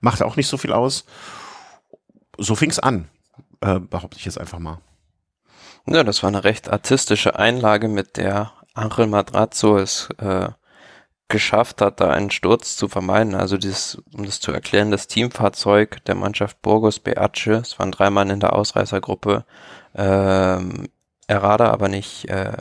machte 0.00 0.24
auch 0.24 0.36
nicht 0.36 0.48
so 0.48 0.56
viel 0.56 0.72
aus. 0.72 1.04
So 2.38 2.54
fing's 2.54 2.78
an, 2.78 3.08
äh, 3.60 3.78
behaupte 3.78 4.18
ich 4.18 4.24
jetzt 4.24 4.40
einfach 4.40 4.58
mal. 4.58 4.78
Ja, 5.86 6.04
das 6.04 6.22
war 6.22 6.28
eine 6.28 6.44
recht 6.44 6.70
artistische 6.70 7.38
Einlage, 7.38 7.88
mit 7.88 8.16
der 8.16 8.52
Angel 8.74 9.06
Madrazzo 9.06 9.76
es 9.76 10.08
äh, 10.18 10.48
geschafft 11.28 11.80
hat, 11.80 12.00
da 12.00 12.10
einen 12.10 12.30
Sturz 12.30 12.76
zu 12.76 12.88
vermeiden. 12.88 13.34
Also 13.34 13.56
dieses, 13.56 14.00
um 14.14 14.24
das 14.24 14.38
zu 14.38 14.52
erklären, 14.52 14.90
das 14.90 15.08
Teamfahrzeug 15.08 16.04
der 16.04 16.14
Mannschaft 16.14 16.62
Burgos 16.62 17.00
Beace, 17.00 17.46
es 17.46 17.78
waren 17.78 17.90
drei 17.90 18.10
Mann 18.10 18.30
in 18.30 18.40
der 18.40 18.52
Ausreißergruppe, 18.52 19.44
ähm, 19.94 20.88
Errada, 21.26 21.70
aber 21.70 21.88
nicht 21.88 22.28
äh, 22.28 22.52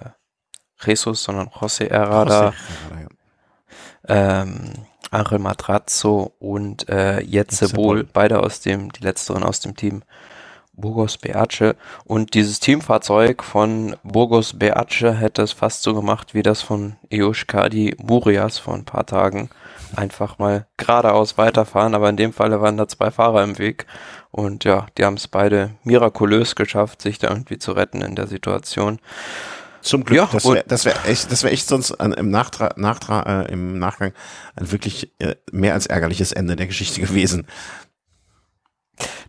Jesus, 0.84 1.24
sondern 1.24 1.50
José 1.50 1.88
Errada, 1.88 2.50
José 2.50 2.54
Errada 2.90 3.02
ja. 4.08 4.42
ähm, 4.42 4.74
Angel 5.12 5.40
Matrazzo 5.40 6.34
und 6.40 6.88
äh, 6.90 7.22
Jetze 7.22 7.70
Bohl, 7.70 8.06
beide 8.06 8.40
aus 8.40 8.62
dem, 8.62 8.92
die 8.92 9.04
letzteren 9.04 9.44
aus 9.44 9.60
dem 9.60 9.76
Team 9.76 10.04
Burgos 10.74 11.18
Beace. 11.18 11.76
Und 12.06 12.34
dieses 12.34 12.60
Teamfahrzeug 12.60 13.44
von 13.44 13.96
Burgos 14.04 14.58
Beace 14.58 15.20
hätte 15.20 15.42
es 15.42 15.52
fast 15.52 15.84
so 15.84 15.94
gemacht 15.94 16.34
wie 16.34 16.44
das 16.44 16.62
von 16.62 16.96
Euskadi 17.14 17.96
Murias 18.02 18.58
vor 18.58 18.74
ein 18.74 18.86
paar 18.86 19.06
Tagen. 19.06 19.50
Einfach 19.96 20.40
mal 20.40 20.68
geradeaus 20.78 21.38
weiterfahren, 21.38 21.96
aber 21.96 22.10
in 22.10 22.18
dem 22.18 22.34
Falle 22.34 22.62
waren 22.62 22.78
da 22.78 22.88
zwei 22.88 23.12
Fahrer 23.12 23.44
im 23.44 23.58
Weg. 23.58 23.86
Und 24.32 24.64
ja, 24.64 24.88
die 24.98 25.06
haben 25.06 25.16
es 25.16 25.28
beide 25.28 25.72
mirakulös 25.84 26.56
geschafft, 26.56 27.02
sich 27.02 27.20
da 27.20 27.30
irgendwie 27.30 27.58
zu 27.58 27.74
retten 27.74 28.02
in 28.02 28.16
der 28.16 28.28
Situation. 28.28 29.00
Zum 29.82 30.06
Glück, 30.06 30.18
ja, 30.18 30.30
das 30.32 30.46
wäre 30.46 30.64
das 30.68 30.86
wär 30.86 30.96
echt, 31.06 31.32
das 31.32 31.44
wär 31.44 31.52
echt 31.52 31.68
sonst 31.68 31.92
an, 31.94 32.14
im, 32.14 32.30
Nachtra 32.30 32.72
Nachtra 32.76 33.42
äh, 33.42 33.52
im 33.52 33.80
Nachgang 33.80 34.14
ein 34.56 34.72
wirklich 34.72 35.12
äh, 35.20 35.36
mehr 35.52 35.74
als 35.74 35.88
ärgerliches 35.88 36.32
Ende 36.32 36.56
der 36.56 36.68
Geschichte 36.68 37.02
gewesen. 37.02 37.48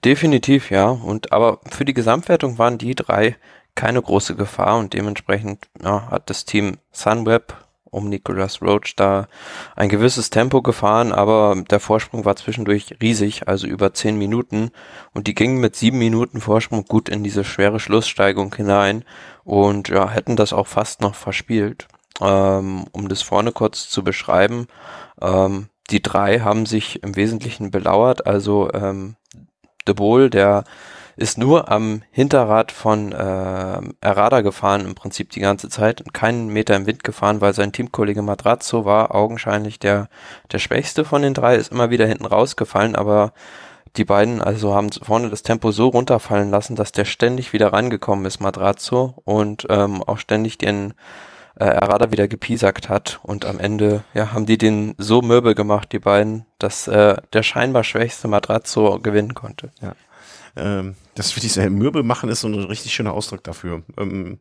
Definitiv, 0.04 0.70
ja. 0.70 0.88
Und 0.88 1.32
aber 1.32 1.60
für 1.70 1.84
die 1.84 1.94
Gesamtwertung 1.94 2.58
waren 2.58 2.76
die 2.76 2.94
drei 2.94 3.36
keine 3.74 4.02
große 4.02 4.36
Gefahr 4.36 4.78
und 4.78 4.92
dementsprechend 4.92 5.68
ja, 5.82 6.10
hat 6.10 6.28
das 6.28 6.44
Team 6.44 6.78
Sunweb 6.90 7.54
um 7.92 8.08
Nicholas 8.08 8.62
Roach 8.62 8.96
da 8.96 9.28
ein 9.76 9.90
gewisses 9.90 10.30
Tempo 10.30 10.62
gefahren, 10.62 11.12
aber 11.12 11.62
der 11.70 11.78
Vorsprung 11.78 12.24
war 12.24 12.34
zwischendurch 12.34 12.96
riesig, 13.00 13.46
also 13.46 13.66
über 13.66 13.92
zehn 13.92 14.16
Minuten 14.16 14.70
und 15.12 15.26
die 15.26 15.34
gingen 15.34 15.60
mit 15.60 15.76
sieben 15.76 15.98
Minuten 15.98 16.40
Vorsprung 16.40 16.84
gut 16.86 17.08
in 17.08 17.22
diese 17.22 17.44
schwere 17.44 17.78
Schlusssteigung 17.78 18.54
hinein 18.54 19.04
und 19.44 19.88
ja, 19.88 20.08
hätten 20.08 20.36
das 20.36 20.52
auch 20.52 20.66
fast 20.66 21.02
noch 21.02 21.14
verspielt. 21.14 21.86
Ähm, 22.20 22.86
um 22.92 23.08
das 23.08 23.22
vorne 23.22 23.52
kurz 23.52 23.88
zu 23.88 24.02
beschreiben, 24.02 24.68
ähm, 25.20 25.68
die 25.90 26.02
drei 26.02 26.40
haben 26.40 26.66
sich 26.66 27.02
im 27.02 27.14
Wesentlichen 27.14 27.70
belauert, 27.70 28.26
also 28.26 28.72
ähm, 28.72 29.16
De 29.86 29.94
Boll, 29.94 30.30
der 30.30 30.64
ist 31.16 31.38
nur 31.38 31.70
am 31.70 32.02
Hinterrad 32.10 32.72
von 32.72 33.12
äh, 33.12 33.80
Errada 34.00 34.40
gefahren, 34.40 34.86
im 34.86 34.94
Prinzip 34.94 35.30
die 35.30 35.40
ganze 35.40 35.68
Zeit 35.68 36.00
und 36.00 36.14
keinen 36.14 36.48
Meter 36.48 36.76
im 36.76 36.86
Wind 36.86 37.04
gefahren, 37.04 37.40
weil 37.40 37.54
sein 37.54 37.72
Teamkollege 37.72 38.22
Madrazzo 38.22 38.84
war 38.84 39.14
augenscheinlich 39.14 39.78
der, 39.78 40.08
der 40.50 40.58
Schwächste 40.58 41.04
von 41.04 41.22
den 41.22 41.34
drei, 41.34 41.56
ist 41.56 41.72
immer 41.72 41.90
wieder 41.90 42.06
hinten 42.06 42.26
rausgefallen, 42.26 42.96
aber 42.96 43.32
die 43.96 44.04
beiden 44.04 44.40
also 44.40 44.74
haben 44.74 44.90
vorne 44.90 45.28
das 45.28 45.42
Tempo 45.42 45.70
so 45.70 45.88
runterfallen 45.88 46.50
lassen, 46.50 46.76
dass 46.76 46.92
der 46.92 47.04
ständig 47.04 47.52
wieder 47.52 47.72
rangekommen 47.72 48.24
ist, 48.24 48.40
Madrazzo, 48.40 49.14
und 49.24 49.66
ähm, 49.68 50.02
auch 50.02 50.18
ständig 50.18 50.56
den 50.56 50.94
äh, 51.56 51.66
Errada 51.66 52.10
wieder 52.10 52.26
gepiesackt 52.26 52.88
hat. 52.88 53.20
Und 53.22 53.44
am 53.44 53.60
Ende 53.60 54.02
ja, 54.14 54.32
haben 54.32 54.46
die 54.46 54.56
den 54.56 54.94
so 54.96 55.20
mürbe 55.20 55.54
gemacht, 55.54 55.92
die 55.92 55.98
beiden, 55.98 56.46
dass 56.58 56.88
äh, 56.88 57.16
der 57.34 57.42
scheinbar 57.42 57.84
schwächste 57.84 58.28
Madrazzo 58.28 58.98
gewinnen 58.98 59.34
konnte. 59.34 59.70
Ja. 59.82 59.94
Ähm, 60.56 60.96
das 61.14 61.36
würde 61.36 61.46
ich 61.46 61.52
sehr 61.52 61.70
mürbe 61.70 62.02
machen, 62.02 62.28
ist 62.28 62.40
so 62.40 62.48
ein 62.48 62.54
richtig 62.54 62.94
schöner 62.94 63.12
Ausdruck 63.12 63.44
dafür. 63.44 63.82
Ähm, 63.98 64.38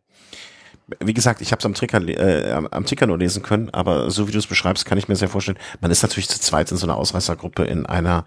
wie 1.00 1.14
gesagt, 1.14 1.42
ich 1.42 1.52
habe 1.52 1.60
es 1.60 1.66
am 1.66 1.74
Ticker, 1.74 2.02
äh, 2.08 2.52
am 2.52 2.86
Ticker 2.86 3.08
nur 3.08 3.18
lesen 3.18 3.44
können, 3.44 3.70
aber 3.70 4.12
so 4.12 4.28
wie 4.28 4.32
du 4.32 4.40
es 4.40 4.48
beschreibst, 4.48 4.86
kann 4.86 4.98
ich 4.98 5.08
mir 5.08 5.16
sehr 5.16 5.30
vorstellen, 5.30 5.58
man 5.80 5.92
ist 5.92 6.02
natürlich 6.02 6.30
zu 6.30 6.40
zweit 6.40 6.72
in 6.72 6.78
so 6.78 6.86
einer 6.86 6.98
Ausreißergruppe 6.98 7.64
in 7.64 7.86
einer 7.86 8.26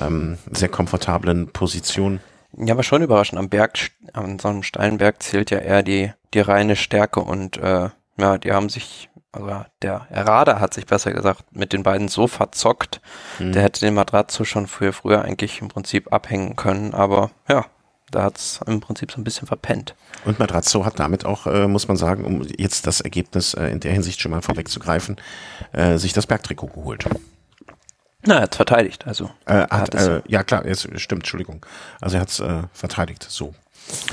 ähm, 0.00 0.38
sehr 0.50 0.68
komfortablen 0.68 1.48
Position. 1.48 2.20
Ja, 2.56 2.74
aber 2.74 2.82
schon 2.82 3.02
überraschend. 3.02 3.38
Am 3.38 3.48
Berg, 3.48 3.78
an 4.12 4.38
so 4.38 4.48
einem 4.48 4.62
steilen 4.62 4.98
Berg 4.98 5.22
zählt 5.22 5.50
ja 5.50 5.58
eher 5.58 5.82
die, 5.82 6.12
die 6.34 6.40
reine 6.40 6.76
Stärke 6.76 7.20
und 7.20 7.56
äh, 7.56 7.88
ja, 8.18 8.38
die 8.38 8.52
haben 8.52 8.68
sich 8.68 9.08
aber 9.34 9.68
der 9.80 10.06
Errader 10.10 10.60
hat 10.60 10.74
sich 10.74 10.84
besser 10.84 11.10
gesagt 11.10 11.44
mit 11.56 11.72
den 11.72 11.82
beiden 11.82 12.08
so 12.08 12.26
verzockt. 12.26 13.00
Mhm. 13.38 13.52
Der 13.52 13.62
hätte 13.62 13.80
den 13.80 13.94
Matrazzo 13.94 14.44
schon 14.44 14.66
früher, 14.66 14.92
früher 14.92 15.22
eigentlich 15.22 15.62
im 15.62 15.68
Prinzip 15.68 16.12
abhängen 16.12 16.54
können, 16.54 16.92
aber 16.92 17.30
ja, 17.48 17.64
da 18.12 18.22
hat 18.24 18.38
es 18.38 18.60
im 18.66 18.80
Prinzip 18.80 19.10
so 19.10 19.20
ein 19.20 19.24
bisschen 19.24 19.48
verpennt. 19.48 19.94
Und 20.24 20.38
Matrazzo 20.38 20.84
hat 20.84 21.00
damit 21.00 21.24
auch, 21.24 21.46
äh, 21.46 21.66
muss 21.66 21.88
man 21.88 21.96
sagen, 21.96 22.24
um 22.24 22.42
jetzt 22.56 22.86
das 22.86 23.00
Ergebnis 23.00 23.54
äh, 23.54 23.66
in 23.68 23.80
der 23.80 23.92
Hinsicht 23.92 24.20
schon 24.20 24.30
mal 24.30 24.42
vorwegzugreifen, 24.42 25.16
äh, 25.72 25.98
sich 25.98 26.12
das 26.12 26.26
Bergtrikot 26.26 26.68
geholt. 26.68 27.06
Na, 28.24 28.36
er 28.36 28.42
hat 28.42 28.54
verteidigt, 28.54 29.06
also. 29.06 29.30
Äh, 29.46 29.66
hat, 29.68 29.94
äh, 29.94 30.22
ja 30.28 30.44
klar, 30.44 30.64
jetzt 30.64 30.82
stimmt, 31.00 31.22
Entschuldigung. 31.22 31.66
Also 32.00 32.16
er 32.16 32.20
hat 32.20 32.28
es 32.28 32.38
äh, 32.38 32.62
verteidigt, 32.72 33.26
so. 33.28 33.54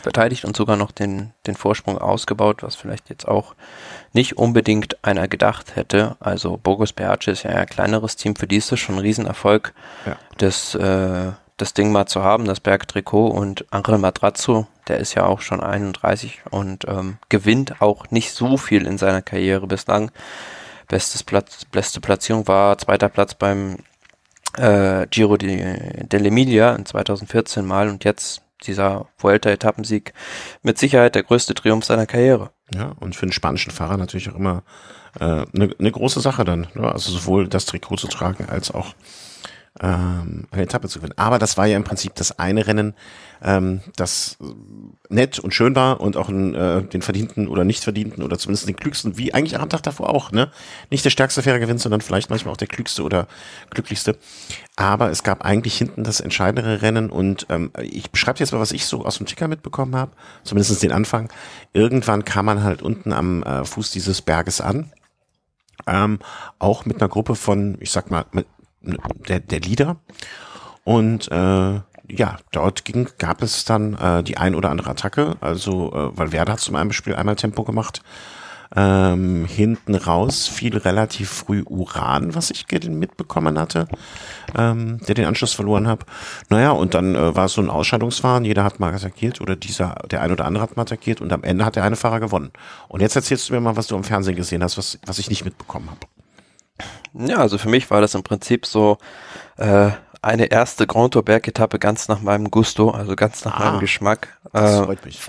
Verteidigt 0.02 0.46
und 0.46 0.58
sogar 0.58 0.78
noch 0.78 0.92
den, 0.92 1.32
den 1.46 1.56
Vorsprung 1.56 2.00
ausgebaut, 2.00 2.64
was 2.64 2.76
vielleicht 2.76 3.10
jetzt 3.10 3.28
auch 3.28 3.54
nicht 4.14 4.36
unbedingt 4.36 5.04
einer 5.06 5.28
gedacht 5.28 5.76
hätte. 5.76 6.18
Also 6.20 6.58
Bogus 6.58 6.92
Beace 6.92 7.28
ist 7.28 7.44
ja 7.44 7.52
ein 7.52 7.68
kleineres 7.68 8.16
Team, 8.16 8.36
für 8.36 8.48
die 8.48 8.58
ist 8.58 8.72
das 8.72 8.80
schon 8.80 8.96
ein 8.96 9.02
Riesenerfolg, 9.02 9.76
ja. 10.08 10.18
das, 10.38 10.74
äh, 10.74 11.32
das 11.62 11.74
Ding 11.74 11.92
mal 11.92 12.06
zu 12.06 12.24
haben, 12.24 12.46
das 12.46 12.60
Bergtrikot 12.60 13.28
und 13.28 13.66
Angel 13.72 13.98
Matrazzo, 13.98 14.68
der 14.88 14.98
ist 14.98 15.14
ja 15.14 15.26
auch 15.26 15.42
schon 15.42 15.62
31 15.62 16.42
und 16.50 16.86
ähm, 16.88 17.18
gewinnt 17.28 17.82
auch 17.82 18.10
nicht 18.12 18.32
so 18.32 18.58
viel 18.58 18.88
in 18.88 18.98
seiner 18.98 19.22
Karriere 19.22 19.68
bislang. 19.68 20.12
Bestes 20.88 21.24
Platz, 21.24 21.66
beste 21.66 22.02
Platzierung 22.02 22.48
war 22.48 22.78
zweiter 22.78 23.10
Platz 23.10 23.36
beim 23.36 23.78
äh, 24.58 25.06
Giro 25.08 25.36
dell'Emilia 25.36 26.76
in 26.76 26.86
2014 26.86 27.66
mal 27.66 27.90
und 27.90 28.04
jetzt 28.06 28.42
dieser 28.64 29.08
Vuelta-Etappensieg 29.18 30.14
mit 30.64 30.78
Sicherheit 30.78 31.16
der 31.16 31.24
größte 31.24 31.54
Triumph 31.54 31.86
seiner 31.86 32.06
Karriere. 32.06 32.52
Ja, 32.74 32.94
und 33.00 33.16
für 33.16 33.24
einen 33.24 33.32
spanischen 33.32 33.72
Fahrer 33.72 33.98
natürlich 33.98 34.30
auch 34.30 34.36
immer 34.36 34.64
eine 35.20 35.42
äh, 35.42 35.46
ne, 35.58 35.76
ne 35.78 35.92
große 35.92 36.22
Sache 36.22 36.46
dann. 36.46 36.68
Ne? 36.74 36.92
Also 36.92 37.12
sowohl 37.12 37.48
das 37.48 37.66
Trikot 37.66 37.98
zu 37.98 38.08
tragen 38.08 38.48
als 38.50 38.72
auch 38.72 38.94
ähm, 39.82 40.48
eine 40.52 40.64
Etappe 40.64 40.88
zu 40.88 41.00
gewinnen. 41.00 41.18
Aber 41.18 41.40
das 41.40 41.58
war 41.58 41.66
ja 41.66 41.78
im 41.78 41.84
Prinzip 41.84 42.16
das 42.16 42.38
eine 42.38 42.68
Rennen, 42.68 42.94
ähm, 43.42 43.82
das 43.96 44.38
nett 45.10 45.40
und 45.40 45.54
schön 45.54 45.76
war 45.76 46.02
und 46.02 46.18
auch 46.18 46.30
einen, 46.30 46.54
äh, 46.56 46.84
den 46.84 47.02
verdienten 47.02 47.48
oder 47.48 47.64
nicht 47.64 47.84
verdienten 47.84 48.24
oder 48.24 48.38
zumindest 48.38 48.68
den 48.68 48.76
klügsten, 48.76 49.18
wie 49.18 49.34
eigentlich 49.34 49.60
am 49.60 49.70
Tag 49.70 49.84
davor 49.84 50.10
auch, 50.10 50.32
ne? 50.32 50.52
Nicht 50.90 51.06
der 51.06 51.10
stärkste 51.10 51.42
Fahrer 51.42 51.60
gewinnt, 51.60 51.80
sondern 51.80 52.02
vielleicht 52.02 52.30
manchmal 52.30 52.54
auch 52.54 52.58
der 52.58 52.68
klügste 52.68 53.04
oder 53.04 53.28
glücklichste. 53.70 54.18
Aber 54.76 55.10
es 55.10 55.24
gab 55.24 55.44
eigentlich 55.46 55.78
hinten 55.78 56.04
das 56.04 56.20
entscheidendere 56.20 56.82
Rennen 56.82 57.10
und 57.10 57.48
ähm, 57.50 57.72
ich 57.82 58.12
beschreibe 58.12 58.40
jetzt 58.40 58.52
mal, 58.52 58.60
was 58.60 58.72
ich 58.72 58.86
so 58.86 59.06
aus 59.06 59.18
dem 59.18 59.26
Ticker 59.26 59.48
mitbekommen 59.48 59.96
habe, 59.96 60.12
zumindest 60.44 60.82
den 60.84 60.92
Anfang. 60.92 61.32
Irgendwann 61.74 62.26
kam 62.26 62.46
man 62.46 62.64
halt 62.64 62.82
unten 62.82 63.14
am 63.14 63.44
äh, 63.44 63.64
Fuß 63.64 63.92
dieses 63.92 64.22
Berges 64.22 64.62
an. 64.62 64.92
Ähm, 65.88 66.20
auch 66.60 66.86
mit 66.86 67.02
einer 67.02 67.08
Gruppe 67.08 67.36
von, 67.36 67.78
ich 67.80 67.92
sag 67.92 68.12
mal, 68.12 68.26
der, 68.82 69.40
der 69.40 69.60
Lieder. 69.60 69.98
Und 70.84 71.32
äh, 71.32 71.80
ja, 72.12 72.38
dort 72.52 72.86
ging, 72.86 73.08
gab 73.18 73.44
es 73.44 73.66
dann 73.66 73.94
äh, 73.96 74.24
die 74.24 74.38
ein 74.38 74.56
oder 74.56 74.70
andere 74.70 74.90
Attacke. 74.90 75.36
Also 75.42 75.92
äh, 75.94 76.18
Valverde 76.18 76.54
hat 76.54 76.60
zum 76.60 76.74
Beispiel 76.74 77.16
einmal 77.16 77.36
Tempo 77.36 77.64
gemacht. 77.64 78.02
Ähm, 78.76 79.46
hinten 79.46 79.96
raus 79.96 80.48
fiel 80.48 80.78
relativ 80.78 81.30
früh 81.30 81.64
Uran, 81.64 82.36
was 82.36 82.52
ich 82.52 82.68
mitbekommen 82.88 83.58
hatte, 83.58 83.88
ähm, 84.56 85.00
der 85.08 85.16
den 85.16 85.26
Anschluss 85.26 85.54
verloren 85.54 85.88
hat. 85.88 86.06
Naja, 86.50 86.70
und 86.72 86.94
dann 86.94 87.16
äh, 87.16 87.36
war 87.36 87.46
es 87.46 87.54
so 87.54 87.62
ein 87.62 87.70
Ausscheidungsfahren, 87.72 88.46
jeder 88.46 88.64
hat 88.64 88.80
mal 88.80 88.94
attackiert 88.94 89.42
oder 89.42 89.56
dieser, 89.56 89.96
der 90.12 90.22
ein 90.22 90.32
oder 90.32 90.46
andere 90.46 90.62
hat 90.62 90.76
mal 90.76 90.84
attackiert 90.84 91.20
und 91.20 91.34
am 91.34 91.44
Ende 91.44 91.66
hat 91.66 91.78
der 91.78 91.84
eine 91.84 91.96
Fahrer 91.96 92.20
gewonnen. 92.20 92.52
Und 92.90 93.02
jetzt 93.02 93.16
erzählst 93.16 93.50
du 93.50 93.54
mir 93.54 93.60
mal, 93.60 93.76
was 93.76 93.88
du 93.88 93.96
im 93.96 94.04
Fernsehen 94.04 94.36
gesehen 94.36 94.62
hast, 94.62 94.78
was, 94.78 95.00
was 95.04 95.18
ich 95.18 95.30
nicht 95.30 95.46
mitbekommen 95.46 95.90
habe. 95.90 96.02
Ja, 97.14 97.38
also 97.38 97.58
für 97.58 97.70
mich 97.70 97.90
war 97.90 98.02
das 98.02 98.16
im 98.16 98.24
Prinzip 98.24 98.66
so 98.66 98.98
äh, 99.58 99.92
eine 100.22 100.46
erste 100.46 100.88
Grand 100.88 101.14
Tour 101.14 101.24
Bergetappe 101.24 101.80
ganz 101.80 102.08
nach 102.08 102.22
meinem 102.22 102.52
Gusto, 102.52 102.92
also 102.92 103.16
ganz 103.16 103.46
nach 103.46 103.60
ah, 103.60 103.66
meinem 103.66 103.80
Geschmack. 103.80 104.38
Das 104.52 104.80
äh, 104.80 104.84
freut 104.84 105.06
mich. 105.06 105.20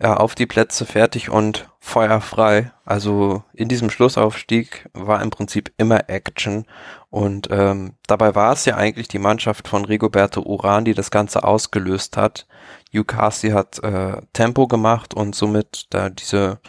Ja, 0.00 0.16
auf 0.16 0.36
die 0.36 0.46
Plätze 0.46 0.86
fertig 0.86 1.28
und 1.28 1.68
feuerfrei. 1.80 2.70
Also 2.84 3.42
in 3.52 3.68
diesem 3.68 3.90
Schlussaufstieg 3.90 4.88
war 4.92 5.20
im 5.22 5.30
Prinzip 5.30 5.72
immer 5.76 6.08
Action 6.08 6.66
und 7.10 7.48
ähm, 7.50 7.94
dabei 8.06 8.34
war 8.34 8.52
es 8.52 8.64
ja 8.64 8.76
eigentlich 8.76 9.08
die 9.08 9.18
Mannschaft 9.18 9.66
von 9.66 9.84
Rigoberto 9.84 10.42
Uran, 10.42 10.84
die 10.84 10.94
das 10.94 11.10
Ganze 11.10 11.42
ausgelöst 11.42 12.16
hat. 12.16 12.46
Ukasi 12.94 13.50
hat 13.50 13.82
äh, 13.82 14.20
Tempo 14.32 14.68
gemacht 14.68 15.14
und 15.14 15.34
somit 15.34 15.86
da 15.90 16.10
diese 16.10 16.60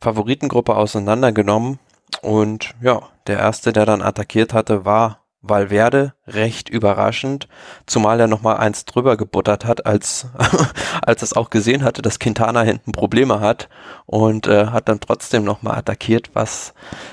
Favoritengruppe 0.00 0.74
auseinandergenommen 0.74 1.78
und 2.22 2.74
ja, 2.80 3.02
der 3.26 3.38
erste, 3.38 3.72
der 3.72 3.86
dann 3.86 4.02
attackiert 4.02 4.52
hatte, 4.52 4.84
war 4.84 5.24
Valverde, 5.46 6.14
recht 6.26 6.70
überraschend, 6.70 7.48
zumal 7.86 8.18
er 8.18 8.28
nochmal 8.28 8.56
eins 8.56 8.86
drüber 8.86 9.18
gebuttert 9.18 9.66
hat, 9.66 9.84
als, 9.84 10.26
als 11.02 11.22
es 11.22 11.34
auch 11.34 11.50
gesehen 11.50 11.84
hatte, 11.84 12.00
dass 12.00 12.18
Quintana 12.18 12.62
hinten 12.62 12.92
Probleme 12.92 13.40
hat. 13.40 13.68
Und 14.06 14.46
äh, 14.46 14.66
hat 14.68 14.88
dann 14.88 15.00
trotzdem 15.00 15.44
nochmal 15.44 15.76
attackiert, 15.76 16.30
was 16.32 16.72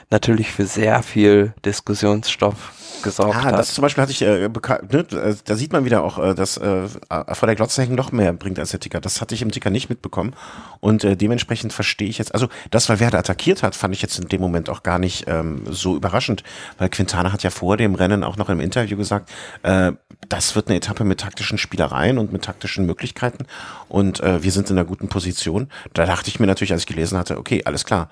natürlich 0.10 0.52
für 0.52 0.66
sehr 0.66 1.04
viel 1.04 1.54
Diskussionsstoff 1.66 2.72
gesorgt 3.02 3.36
ah, 3.36 3.44
hat. 3.44 3.54
Das 3.54 3.74
zum 3.74 3.82
Beispiel 3.82 4.02
hatte 4.02 4.12
ich, 4.12 4.22
äh, 4.22 4.48
ne, 4.48 5.06
äh, 5.12 5.36
da 5.46 5.56
sieht 5.56 5.74
man 5.74 5.86
wieder 5.86 6.04
auch, 6.04 6.20
äh, 6.20 6.36
dass 6.36 6.58
äh, 6.58 6.88
vor 6.88 7.46
der 7.48 7.56
Glotze 7.56 7.82
hängen 7.82 7.96
noch 7.96 8.12
mehr 8.12 8.34
bringt 8.34 8.60
als 8.60 8.72
der 8.72 8.80
Ticker. 8.80 9.02
Das 9.02 9.22
hatte 9.22 9.36
ich 9.36 9.42
im 9.42 9.52
Ticker 9.52 9.70
nicht 9.70 9.90
mitbekommen 9.90 10.34
und 10.80 11.04
äh, 11.04 11.16
dementsprechend 11.16 11.74
verstehe 11.74 12.10
ich 12.10 12.18
jetzt, 12.18 12.34
also 12.34 12.48
das, 12.70 12.90
weil 12.90 13.00
Werder 13.00 13.20
attackiert 13.20 13.64
hat, 13.64 13.76
fand 13.76 13.94
ich 13.94 14.02
jetzt 14.02 14.20
in 14.20 14.28
dem 14.28 14.42
Moment 14.42 14.70
auch 14.70 14.84
gar 14.84 15.00
nicht 15.00 15.26
ähm, 15.28 15.64
so 15.70 15.96
überraschend, 15.96 16.44
weil 16.78 16.90
Quintana 16.90 17.32
hat 17.32 17.44
ja 17.44 17.50
vor 17.50 17.78
dem 17.78 17.96
Rennen 17.96 18.24
auch 18.24 18.38
noch 18.38 18.50
im 18.50 18.60
Interview 18.60 18.98
gesagt, 18.98 19.30
äh, 19.64 19.92
das 20.30 20.56
wird 20.56 20.68
eine 20.68 20.78
Etappe 20.78 21.04
mit 21.04 21.20
taktischen 21.20 21.58
Spielereien 21.58 22.18
und 22.18 22.32
mit 22.32 22.44
taktischen 22.44 22.86
Möglichkeiten 22.86 23.46
und 23.90 24.20
äh, 24.22 24.44
wir 24.44 24.52
sind 24.52 24.70
in 24.70 24.78
einer 24.78 24.86
guten 24.86 25.10
Position. 25.10 25.70
Da 25.94 26.06
dachte 26.06 26.30
ich 26.30 26.40
mir 26.40 26.48
natürlich, 26.48 26.72
als 26.72 26.82
ich 26.82 26.88
gelesen 26.88 27.18
hatte, 27.18 27.38
okay, 27.38 27.64
alles 27.66 27.86
klar. 27.86 28.10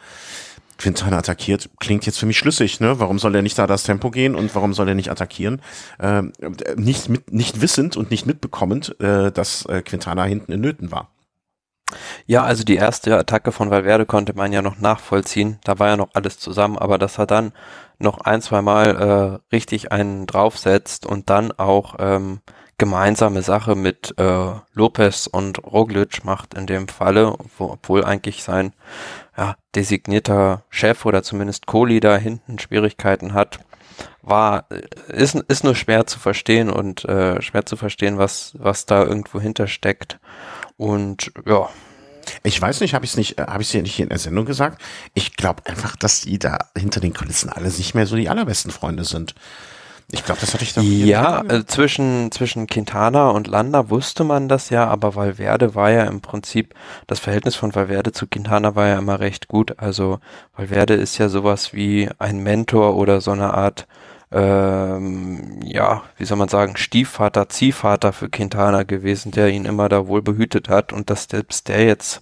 Quintana 0.80 1.18
attackiert, 1.18 1.70
klingt 1.80 2.06
jetzt 2.06 2.18
für 2.18 2.26
mich 2.26 2.38
schlüssig, 2.38 2.80
ne? 2.80 3.00
Warum 3.00 3.20
soll 3.20 3.36
er 3.36 3.42
nicht 3.42 3.60
da 3.60 3.68
das 3.68 3.84
Tempo 3.84 4.10
gehen 4.10 4.34
und 4.34 4.56
warum 4.56 4.74
soll 4.74 4.88
er 4.88 4.96
nicht 4.96 5.12
attackieren? 5.12 5.62
Ähm, 6.00 6.32
nicht, 6.76 7.10
mit, 7.10 7.32
nicht 7.32 7.62
wissend 7.62 7.98
und 7.98 8.10
nicht 8.10 8.26
mitbekommend, 8.26 9.00
äh, 9.02 9.32
dass 9.32 9.65
äh, 9.65 9.82
Quintana 9.82 10.24
hinten 10.24 10.54
in 10.54 10.62
Nöten 10.62 10.92
war. 10.92 11.12
Ja, 12.26 12.44
also 12.44 12.63
die 12.63 12.76
erste 12.76 13.18
Attacke 13.18 13.52
von 13.52 13.72
Valverde 13.72 14.06
konnte 14.06 14.34
man 14.36 14.54
ja 14.54 14.62
noch 14.62 14.80
nachvollziehen. 14.80 15.60
Da 15.63 15.80
war 15.80 15.89
ja 15.89 15.98
noch 15.98 16.12
alles 16.13 16.39
zusammen, 16.39 16.78
aber 16.78 16.98
dass 16.98 17.18
er 17.18 17.26
dann 17.26 17.52
noch 17.98 18.22
ein, 18.22 18.42
zwei 18.42 18.62
Mal 18.62 19.42
äh, 19.52 19.54
richtig 19.54 19.92
einen 19.92 20.28
draufsetzt 20.28 21.06
und 21.06 21.30
dann 21.30 21.52
auch 21.52 21.96
ähm, 22.00 22.39
gemeinsame 22.78 23.42
Sache 23.42 23.76
mit 23.76 24.15
äh, 24.18 24.52
Lopez 24.74 25.28
und 25.28 25.63
Roglic 25.63 26.24
macht 26.24 26.54
in 26.54 26.65
dem 26.65 26.88
Falle, 26.88 27.36
wo, 27.58 27.65
obwohl 27.65 28.06
eigentlich 28.06 28.44
sein 28.44 28.74
ja, 29.39 29.56
designierter 29.73 30.65
Chef 30.69 31.06
oder 31.06 31.23
zumindest 31.23 31.65
Co-Leader 31.65 32.17
hinten 32.17 32.60
Schwierigkeiten 32.60 33.34
hat, 33.34 33.60
war, 34.21 34.67
ist, 35.08 35.36
ist 35.36 35.63
nur 35.63 35.75
schwer 35.75 36.06
zu 36.08 36.19
verstehen 36.19 36.69
und 36.69 37.06
äh, 37.06 37.41
schwer 37.41 37.65
zu 37.65 37.78
verstehen, 37.78 38.17
was, 38.17 38.52
was 38.60 38.86
da 38.86 39.04
irgendwo 39.04 39.39
hintersteckt. 39.39 40.19
Und 40.78 41.32
ja. 41.45 41.69
Ich 42.43 42.62
weiß 42.62 42.82
nicht, 42.82 42.93
habe 42.93 43.06
ich 43.06 43.12
es 43.12 43.17
nicht, 43.17 43.39
äh, 43.39 43.45
habe 43.47 43.63
ich 43.63 43.73
es 43.73 43.82
nicht 43.82 43.99
in 43.99 44.10
der 44.10 44.19
Sendung 44.19 44.45
gesagt. 44.45 44.82
Ich 45.13 45.38
glaube 45.38 45.65
einfach, 45.65 45.95
dass 45.95 46.21
die 46.21 46.38
da 46.38 46.60
hinter 46.78 46.99
den 46.99 47.13
Kulissen 47.13 47.49
alle 47.49 47.69
nicht 47.69 47.95
mehr 47.95 48.06
so 48.06 48.17
die 48.17 48.30
allerbesten 48.30 48.71
Freunde 48.71 49.06
sind. 49.06 49.36
Ich 50.12 50.26
glaube, 50.26 50.41
das 50.41 50.54
hatte 50.54 50.63
ich 50.63 50.74
da. 50.74 50.82
Ja, 50.82 51.43
äh, 51.48 51.65
zwischen, 51.65 52.32
zwischen 52.32 52.65
Quintana 52.65 53.30
und 53.30 53.48
Landa 53.48 53.89
wusste 53.91 54.24
man 54.24 54.48
das 54.48 54.72
ja, 54.72 54.88
aber 54.88 55.15
Valverde 55.15 55.76
war 55.76 55.91
ja 55.91 56.06
im 56.06 56.22
Prinzip, 56.22 56.74
das 57.06 57.19
Verhältnis 57.19 57.56
von 57.56 57.76
Valverde 57.76 58.12
zu 58.12 58.26
Quintana 58.26 58.76
war 58.76 58.88
ja 58.88 58.98
immer 58.98 59.19
recht 59.19 59.48
gut. 59.48 59.78
Also 59.78 60.19
Valverde 60.56 60.95
ist 60.95 61.19
ja 61.19 61.30
sowas 61.30 61.74
wie 61.74 62.10
ein 62.17 62.39
Mentor 62.39 62.95
oder 62.95 63.22
so 63.22 63.32
eine 63.32 63.54
Art 63.54 63.88
ähm, 64.32 65.60
ja, 65.63 66.04
wie 66.18 66.26
soll 66.26 66.38
man 66.38 66.50
sagen, 66.50 66.78
Stiefvater, 66.78 67.50
Ziehvater 67.50 68.13
für 68.13 68.30
Quintana 68.30 68.84
gewesen, 68.84 69.32
der 69.32 69.50
ihn 69.50 69.65
immer 69.65 69.89
da 69.89 70.08
wohl 70.08 70.22
behütet 70.22 70.70
hat 70.70 70.94
und 70.94 71.10
dass 71.10 71.24
selbst 71.24 71.68
der 71.68 71.86
jetzt 71.86 72.22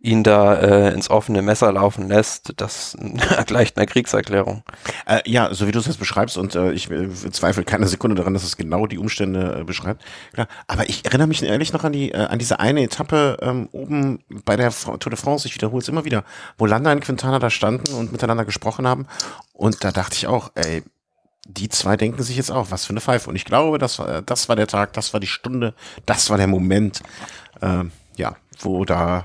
ihn 0.00 0.22
da 0.22 0.54
äh, 0.54 0.92
ins 0.92 1.08
offene 1.08 1.40
Messer 1.40 1.72
laufen 1.72 2.08
lässt, 2.08 2.52
das 2.56 2.96
gleicht 3.46 3.78
einer 3.78 3.86
Kriegserklärung. 3.86 4.64
Äh, 5.06 5.20
ja, 5.24 5.52
so 5.54 5.66
wie 5.66 5.72
du 5.72 5.78
es 5.78 5.86
jetzt 5.86 5.98
beschreibst 5.98 6.36
und 6.36 6.54
äh, 6.54 6.72
ich 6.72 6.90
äh, 6.90 7.08
zweifle 7.30 7.64
keine 7.64 7.86
Sekunde 7.86 8.16
daran, 8.16 8.34
dass 8.34 8.44
es 8.44 8.58
genau 8.58 8.86
die 8.86 8.98
Umstände 8.98 9.60
äh, 9.60 9.64
beschreibt. 9.64 10.04
Klar, 10.34 10.48
aber 10.66 10.88
ich 10.90 11.06
erinnere 11.06 11.28
mich 11.28 11.42
ehrlich 11.42 11.72
noch 11.72 11.84
an 11.84 11.92
die 11.92 12.12
äh, 12.12 12.26
an 12.26 12.38
diese 12.38 12.60
eine 12.60 12.82
Etappe 12.82 13.38
ähm, 13.40 13.70
oben 13.72 14.18
bei 14.44 14.56
der 14.56 14.70
Tour 14.70 15.10
de 15.10 15.16
France, 15.16 15.48
ich 15.48 15.54
wiederhole 15.54 15.80
es 15.80 15.88
immer 15.88 16.04
wieder, 16.04 16.24
wo 16.58 16.66
Landa 16.66 16.92
und 16.92 17.00
Quintana 17.00 17.38
da 17.38 17.48
standen 17.48 17.94
und 17.94 18.12
miteinander 18.12 18.44
gesprochen 18.44 18.86
haben 18.86 19.06
und 19.54 19.84
da 19.84 19.90
dachte 19.90 20.16
ich 20.16 20.26
auch, 20.26 20.50
ey, 20.54 20.82
die 21.48 21.68
zwei 21.68 21.96
denken 21.96 22.22
sich 22.22 22.36
jetzt 22.36 22.50
auch, 22.50 22.70
was 22.70 22.84
für 22.84 22.90
eine 22.90 23.00
Pfeife. 23.00 23.30
Und 23.30 23.36
ich 23.36 23.44
glaube, 23.44 23.78
das 23.78 23.98
war, 23.98 24.22
das 24.22 24.48
war 24.48 24.56
der 24.56 24.66
Tag, 24.66 24.92
das 24.92 25.12
war 25.12 25.20
die 25.20 25.26
Stunde, 25.26 25.74
das 26.04 26.30
war 26.30 26.36
der 26.36 26.46
Moment, 26.46 27.02
äh, 27.60 27.84
ja, 28.16 28.36
wo 28.60 28.84
da 28.84 29.24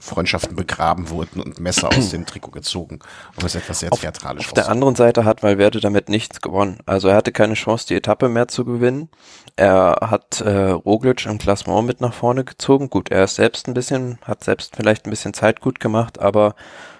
Freundschaften 0.00 0.56
begraben 0.56 1.10
wurden 1.10 1.40
und 1.40 1.60
Messer 1.60 1.88
aus 1.88 2.10
dem 2.10 2.26
Trikot 2.26 2.50
gezogen, 2.50 3.00
um 3.36 3.44
es 3.44 3.54
etwas 3.54 3.80
sehr 3.80 3.90
theatralisch 3.90 4.46
Auf 4.46 4.52
der 4.52 4.68
anderen 4.68 4.96
Seite 4.96 5.24
hat 5.24 5.42
Valverde 5.42 5.80
damit 5.80 6.08
nichts 6.08 6.40
gewonnen. 6.40 6.78
Also 6.86 7.08
er 7.08 7.16
hatte 7.16 7.32
keine 7.32 7.54
Chance, 7.54 7.86
die 7.88 7.94
Etappe 7.94 8.28
mehr 8.28 8.48
zu 8.48 8.64
gewinnen. 8.64 9.08
Er 9.56 9.98
hat 10.02 10.40
äh, 10.40 10.70
Roglic 10.70 11.26
im 11.26 11.38
Klassement 11.38 11.86
mit 11.86 12.00
nach 12.00 12.14
vorne 12.14 12.44
gezogen. 12.44 12.90
Gut, 12.90 13.10
er 13.10 13.24
ist 13.24 13.36
selbst 13.36 13.68
ein 13.68 13.74
bisschen, 13.74 14.18
hat 14.22 14.44
selbst 14.44 14.76
vielleicht 14.76 15.06
ein 15.06 15.10
bisschen 15.10 15.34
Zeit 15.34 15.60
gut 15.60 15.80
gemacht, 15.80 16.18
aber 16.18 16.54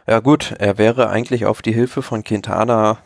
ja 0.06 0.20
gut, 0.20 0.54
er 0.58 0.78
wäre 0.78 1.08
eigentlich 1.08 1.46
auf 1.46 1.62
die 1.62 1.72
Hilfe 1.72 2.02
von 2.02 2.22
Quintana 2.22 2.98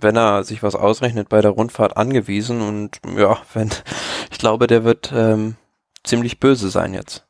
wenn 0.00 0.16
er 0.16 0.44
sich 0.44 0.62
was 0.62 0.74
ausrechnet 0.74 1.28
bei 1.28 1.40
der 1.40 1.50
Rundfahrt 1.52 1.96
angewiesen 1.96 2.60
und 2.60 3.00
ja, 3.16 3.38
wenn 3.54 3.70
ich 4.30 4.38
glaube, 4.38 4.66
der 4.66 4.84
wird 4.84 5.12
ähm, 5.14 5.56
ziemlich 6.04 6.40
böse 6.40 6.70
sein 6.70 6.94
jetzt. 6.94 7.24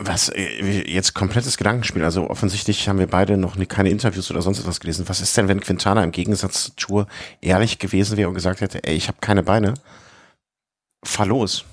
Was, 0.00 0.28
äh, 0.28 0.82
jetzt 0.86 1.14
komplettes 1.14 1.56
Gedankenspiel. 1.56 2.04
Also 2.04 2.30
offensichtlich 2.30 2.88
haben 2.88 2.98
wir 3.00 3.08
beide 3.08 3.36
noch 3.36 3.56
keine 3.66 3.90
Interviews 3.90 4.30
oder 4.30 4.42
sonst 4.42 4.60
etwas 4.60 4.80
gelesen. 4.80 5.08
Was 5.08 5.20
ist 5.20 5.36
denn, 5.36 5.48
wenn 5.48 5.60
Quintana 5.60 6.04
im 6.04 6.12
Gegensatz 6.12 6.64
zu 6.64 6.76
Tour 6.76 7.06
ehrlich 7.40 7.78
gewesen 7.78 8.16
wäre 8.16 8.28
und 8.28 8.34
gesagt 8.34 8.60
hätte, 8.60 8.84
ey, 8.84 8.94
ich 8.94 9.08
habe 9.08 9.18
keine 9.20 9.42
Beine? 9.42 9.74
Fahr 11.02 11.26
los. 11.26 11.64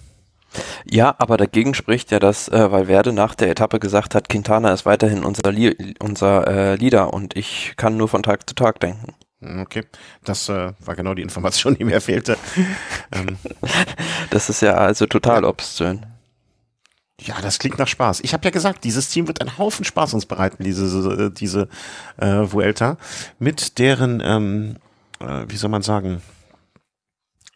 Ja, 0.89 1.15
aber 1.17 1.37
dagegen 1.37 1.73
spricht 1.73 2.11
ja, 2.11 2.19
dass 2.19 2.47
äh, 2.47 2.71
Valverde 2.71 3.13
nach 3.13 3.35
der 3.35 3.49
Etappe 3.49 3.79
gesagt 3.79 4.15
hat, 4.15 4.29
Quintana 4.29 4.73
ist 4.73 4.85
weiterhin 4.85 5.23
unser, 5.23 5.51
Li 5.51 5.95
unser 5.99 6.47
äh, 6.47 6.75
Leader 6.75 7.13
und 7.13 7.35
ich 7.35 7.73
kann 7.77 7.97
nur 7.97 8.07
von 8.07 8.23
Tag 8.23 8.47
zu 8.49 8.55
Tag 8.55 8.79
denken. 8.79 9.13
Hm, 9.41 9.61
okay, 9.61 9.83
das 10.23 10.49
äh, 10.49 10.73
war 10.79 10.95
genau 10.95 11.13
die 11.13 11.21
Information, 11.21 11.75
die 11.75 11.83
mir 11.83 12.01
fehlte. 12.01 12.37
ähm. 13.11 13.37
Das 14.31 14.49
ist 14.49 14.61
ja 14.61 14.73
also 14.73 15.05
total 15.05 15.43
ja. 15.43 15.49
obszön. 15.49 16.05
Ja, 17.21 17.35
das 17.41 17.59
klingt 17.59 17.79
nach 17.79 17.87
Spaß. 17.87 18.21
Ich 18.21 18.33
habe 18.33 18.43
ja 18.43 18.51
gesagt, 18.51 18.83
dieses 18.83 19.09
Team 19.09 19.27
wird 19.27 19.39
einen 19.39 19.57
Haufen 19.57 19.85
Spaß 19.85 20.13
uns 20.13 20.25
bereiten, 20.25 20.63
diese, 20.63 21.31
diese 21.31 21.69
äh, 22.17 22.41
Vuelta, 22.51 22.97
mit 23.39 23.79
deren, 23.79 24.21
ähm, 24.23 24.75
äh, 25.19 25.45
wie 25.47 25.55
soll 25.55 25.69
man 25.69 25.81
sagen, 25.81 26.21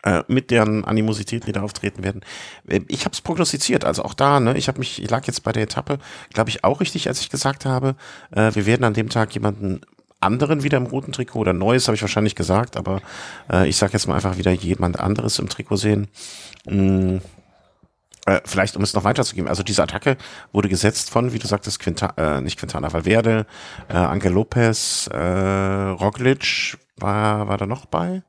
äh, 0.03 0.23
mit 0.27 0.51
deren 0.51 0.85
Animositäten, 0.85 1.45
die 1.45 1.51
da 1.51 1.62
auftreten 1.62 2.03
werden. 2.03 2.21
Äh, 2.67 2.81
ich 2.88 3.05
habe 3.05 3.13
es 3.13 3.21
prognostiziert, 3.21 3.85
also 3.85 4.03
auch 4.03 4.13
da, 4.13 4.39
ne, 4.39 4.57
ich 4.57 4.67
habe 4.67 4.79
mich, 4.79 5.01
ich 5.01 5.09
lag 5.09 5.25
jetzt 5.27 5.43
bei 5.43 5.51
der 5.51 5.63
Etappe, 5.63 5.99
glaube 6.33 6.49
ich, 6.49 6.63
auch 6.63 6.79
richtig, 6.79 7.07
als 7.07 7.21
ich 7.21 7.29
gesagt 7.29 7.65
habe, 7.65 7.95
äh, 8.31 8.53
wir 8.53 8.65
werden 8.65 8.83
an 8.83 8.93
dem 8.93 9.09
Tag 9.09 9.33
jemanden 9.33 9.81
anderen 10.21 10.63
wieder 10.63 10.77
im 10.77 10.85
roten 10.85 11.12
Trikot 11.12 11.39
oder 11.39 11.53
Neues, 11.53 11.88
habe 11.88 11.95
ich 11.95 12.01
wahrscheinlich 12.01 12.35
gesagt, 12.35 12.77
aber 12.77 13.01
äh, 13.51 13.67
ich 13.67 13.77
sage 13.77 13.93
jetzt 13.93 14.07
mal 14.07 14.15
einfach 14.15 14.38
wieder 14.38 14.51
jemand 14.51 14.99
anderes 14.99 15.39
im 15.39 15.49
Trikot 15.49 15.77
sehen. 15.77 16.07
Mm, 16.65 17.17
äh, 18.25 18.41
vielleicht, 18.45 18.75
um 18.75 18.83
es 18.83 18.93
noch 18.93 19.05
weiterzugeben, 19.05 19.49
also 19.49 19.63
diese 19.63 19.81
Attacke 19.81 20.17
wurde 20.51 20.69
gesetzt 20.69 21.09
von, 21.09 21.33
wie 21.33 21.39
du 21.39 21.47
sagtest, 21.47 21.79
Quinta, 21.79 22.13
äh, 22.17 22.41
nicht 22.41 22.59
Quintana 22.59 22.91
Valverde, 22.91 23.45
äh, 23.88 23.93
Angel 23.93 24.33
Lopez, 24.33 25.07
äh, 25.07 25.17
Roglic, 25.17 26.77
war, 26.97 27.47
war 27.47 27.57
da 27.57 27.65
noch 27.65 27.85
bei? 27.85 28.23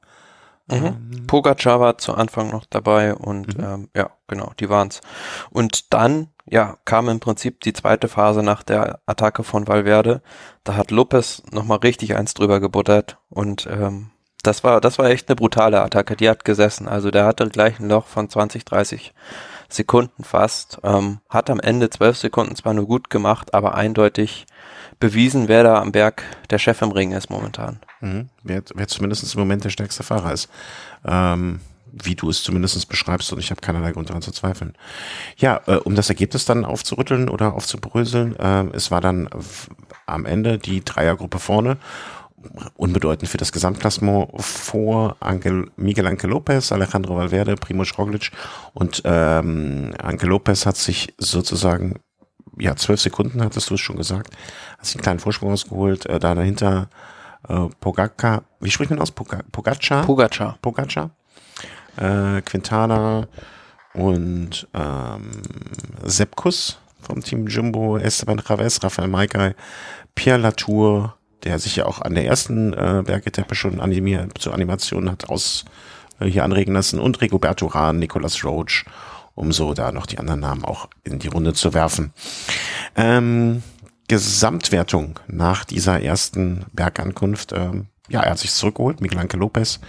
Mhm. 0.70 0.86
Ähm, 0.86 1.26
Pogacar 1.26 1.80
war 1.80 1.98
zu 1.98 2.14
Anfang 2.14 2.50
noch 2.50 2.64
dabei 2.66 3.14
und 3.14 3.58
mhm. 3.58 3.64
ähm, 3.64 3.88
ja, 3.94 4.10
genau, 4.28 4.52
die 4.58 4.68
waren's. 4.68 5.00
Und 5.50 5.92
dann, 5.92 6.28
ja, 6.46 6.76
kam 6.84 7.08
im 7.08 7.20
Prinzip 7.20 7.60
die 7.60 7.72
zweite 7.72 8.08
Phase 8.08 8.42
nach 8.42 8.62
der 8.62 9.00
Attacke 9.06 9.44
von 9.44 9.68
Valverde. 9.68 10.22
Da 10.64 10.76
hat 10.76 10.90
Lopez 10.90 11.42
nochmal 11.50 11.78
richtig 11.78 12.16
eins 12.16 12.34
drüber 12.34 12.60
gebuttert 12.60 13.18
und 13.28 13.68
ähm, 13.70 14.10
das 14.42 14.64
war, 14.64 14.80
das 14.80 14.98
war 14.98 15.10
echt 15.10 15.28
eine 15.28 15.36
brutale 15.36 15.82
Attacke. 15.82 16.16
Die 16.16 16.28
hat 16.28 16.44
gesessen. 16.44 16.88
Also 16.88 17.10
der 17.10 17.26
hatte 17.26 17.48
gleich 17.48 17.78
ein 17.78 17.88
Loch 17.88 18.06
von 18.06 18.28
20, 18.28 18.64
30 18.64 19.12
Sekunden 19.68 20.24
fast. 20.24 20.78
Ähm, 20.82 21.20
hat 21.28 21.50
am 21.50 21.60
Ende 21.60 21.90
12 21.90 22.16
Sekunden 22.16 22.56
zwar 22.56 22.74
nur 22.74 22.86
gut 22.86 23.10
gemacht, 23.10 23.54
aber 23.54 23.74
eindeutig 23.74 24.46
bewiesen, 25.00 25.48
wer 25.48 25.64
da 25.64 25.80
am 25.80 25.92
Berg 25.92 26.22
der 26.50 26.58
Chef 26.58 26.80
im 26.82 26.92
Ring 26.92 27.12
ist 27.12 27.30
momentan. 27.30 27.80
Mhm. 28.00 28.28
Wer, 28.42 28.62
wer 28.74 28.86
zumindest 28.86 29.34
im 29.34 29.40
Moment 29.40 29.64
der 29.64 29.70
stärkste 29.70 30.02
Fahrer 30.02 30.32
ist. 30.32 30.48
Ähm, 31.04 31.60
wie 31.92 32.14
du 32.14 32.30
es 32.30 32.44
zumindest 32.44 32.88
beschreibst 32.88 33.32
und 33.32 33.40
ich 33.40 33.50
habe 33.50 33.60
keinerlei 33.60 33.90
Grund 33.90 34.10
daran 34.10 34.22
zu 34.22 34.30
zweifeln. 34.30 34.74
Ja, 35.36 35.60
äh, 35.66 35.76
um 35.76 35.96
das 35.96 36.08
Ergebnis 36.08 36.44
dann 36.44 36.64
aufzurütteln 36.64 37.28
oder 37.28 37.54
aufzubröseln, 37.54 38.36
äh, 38.38 38.66
es 38.74 38.92
war 38.92 39.00
dann 39.00 39.28
am 40.06 40.24
Ende 40.24 40.58
die 40.58 40.84
Dreiergruppe 40.84 41.40
vorne 41.40 41.78
unbedeutend 42.76 43.28
für 43.28 43.36
das 43.36 43.52
Gesamtklassement 43.52 44.30
vor 44.38 45.16
Angel, 45.20 45.70
Miguel 45.76 46.06
Angel 46.06 46.30
Lopez, 46.30 46.72
Alejandro 46.72 47.16
Valverde, 47.16 47.54
Primoz 47.56 47.98
Roglic 47.98 48.30
und 48.72 49.02
ähm, 49.04 49.92
Angel 50.02 50.28
Lopez 50.28 50.64
hat 50.64 50.76
sich 50.76 51.14
sozusagen 51.18 51.96
ja, 52.60 52.76
zwölf 52.76 53.00
Sekunden 53.00 53.42
hattest 53.42 53.70
du 53.70 53.74
es 53.74 53.80
schon 53.80 53.96
gesagt, 53.96 54.36
sich 54.80 54.96
einen 54.96 55.02
kleinen 55.02 55.18
Vorsprung 55.18 55.52
ausgeholt, 55.52 56.06
äh, 56.06 56.18
da 56.18 56.34
dahinter 56.34 56.88
äh, 57.48 57.66
Pogacar, 57.80 58.42
wie 58.60 58.70
spricht 58.70 58.90
man 58.90 59.00
aus? 59.00 59.10
Pogacar? 59.10 60.04
Pogacar. 60.04 60.58
Pogacar. 60.60 61.10
Äh, 61.96 62.42
Quintana 62.42 63.26
und 63.94 64.68
ähm, 64.74 65.30
Sepkus 66.04 66.78
vom 67.00 67.22
Team 67.22 67.46
Jumbo, 67.46 67.96
Esteban 67.96 68.40
Chavez, 68.46 68.82
Rafael 68.82 69.08
Maicay, 69.08 69.54
Pierre 70.14 70.38
Latour, 70.38 71.16
der 71.44 71.58
sich 71.58 71.76
ja 71.76 71.86
auch 71.86 72.00
an 72.00 72.14
der 72.14 72.26
ersten 72.26 72.72
äh, 72.74 73.02
Bergetappe 73.04 73.54
schon 73.54 73.80
animiert, 73.80 74.38
zur 74.38 74.54
Animation 74.54 75.10
hat 75.10 75.28
aus 75.28 75.64
äh, 76.20 76.26
hier 76.26 76.44
anregen 76.44 76.74
lassen 76.74 77.00
und 77.00 77.20
Rigoberto 77.20 77.66
Rahn, 77.66 77.98
Nicolas 77.98 78.44
Roach 78.44 78.84
um 79.40 79.52
so 79.52 79.72
da 79.72 79.90
noch 79.90 80.04
die 80.04 80.18
anderen 80.18 80.40
Namen 80.40 80.64
auch 80.64 80.88
in 81.02 81.18
die 81.18 81.28
Runde 81.28 81.54
zu 81.54 81.72
werfen. 81.72 82.12
Ähm, 82.94 83.62
Gesamtwertung 84.06 85.18
nach 85.28 85.64
dieser 85.64 86.02
ersten 86.02 86.66
Bergankunft. 86.72 87.52
Ähm, 87.52 87.86
ja, 88.08 88.20
er 88.20 88.32
hat 88.32 88.38
sich 88.38 88.52
zurückgeholt. 88.52 89.00
Miguel 89.00 89.18
Anke 89.18 89.38
Lopez 89.38 89.80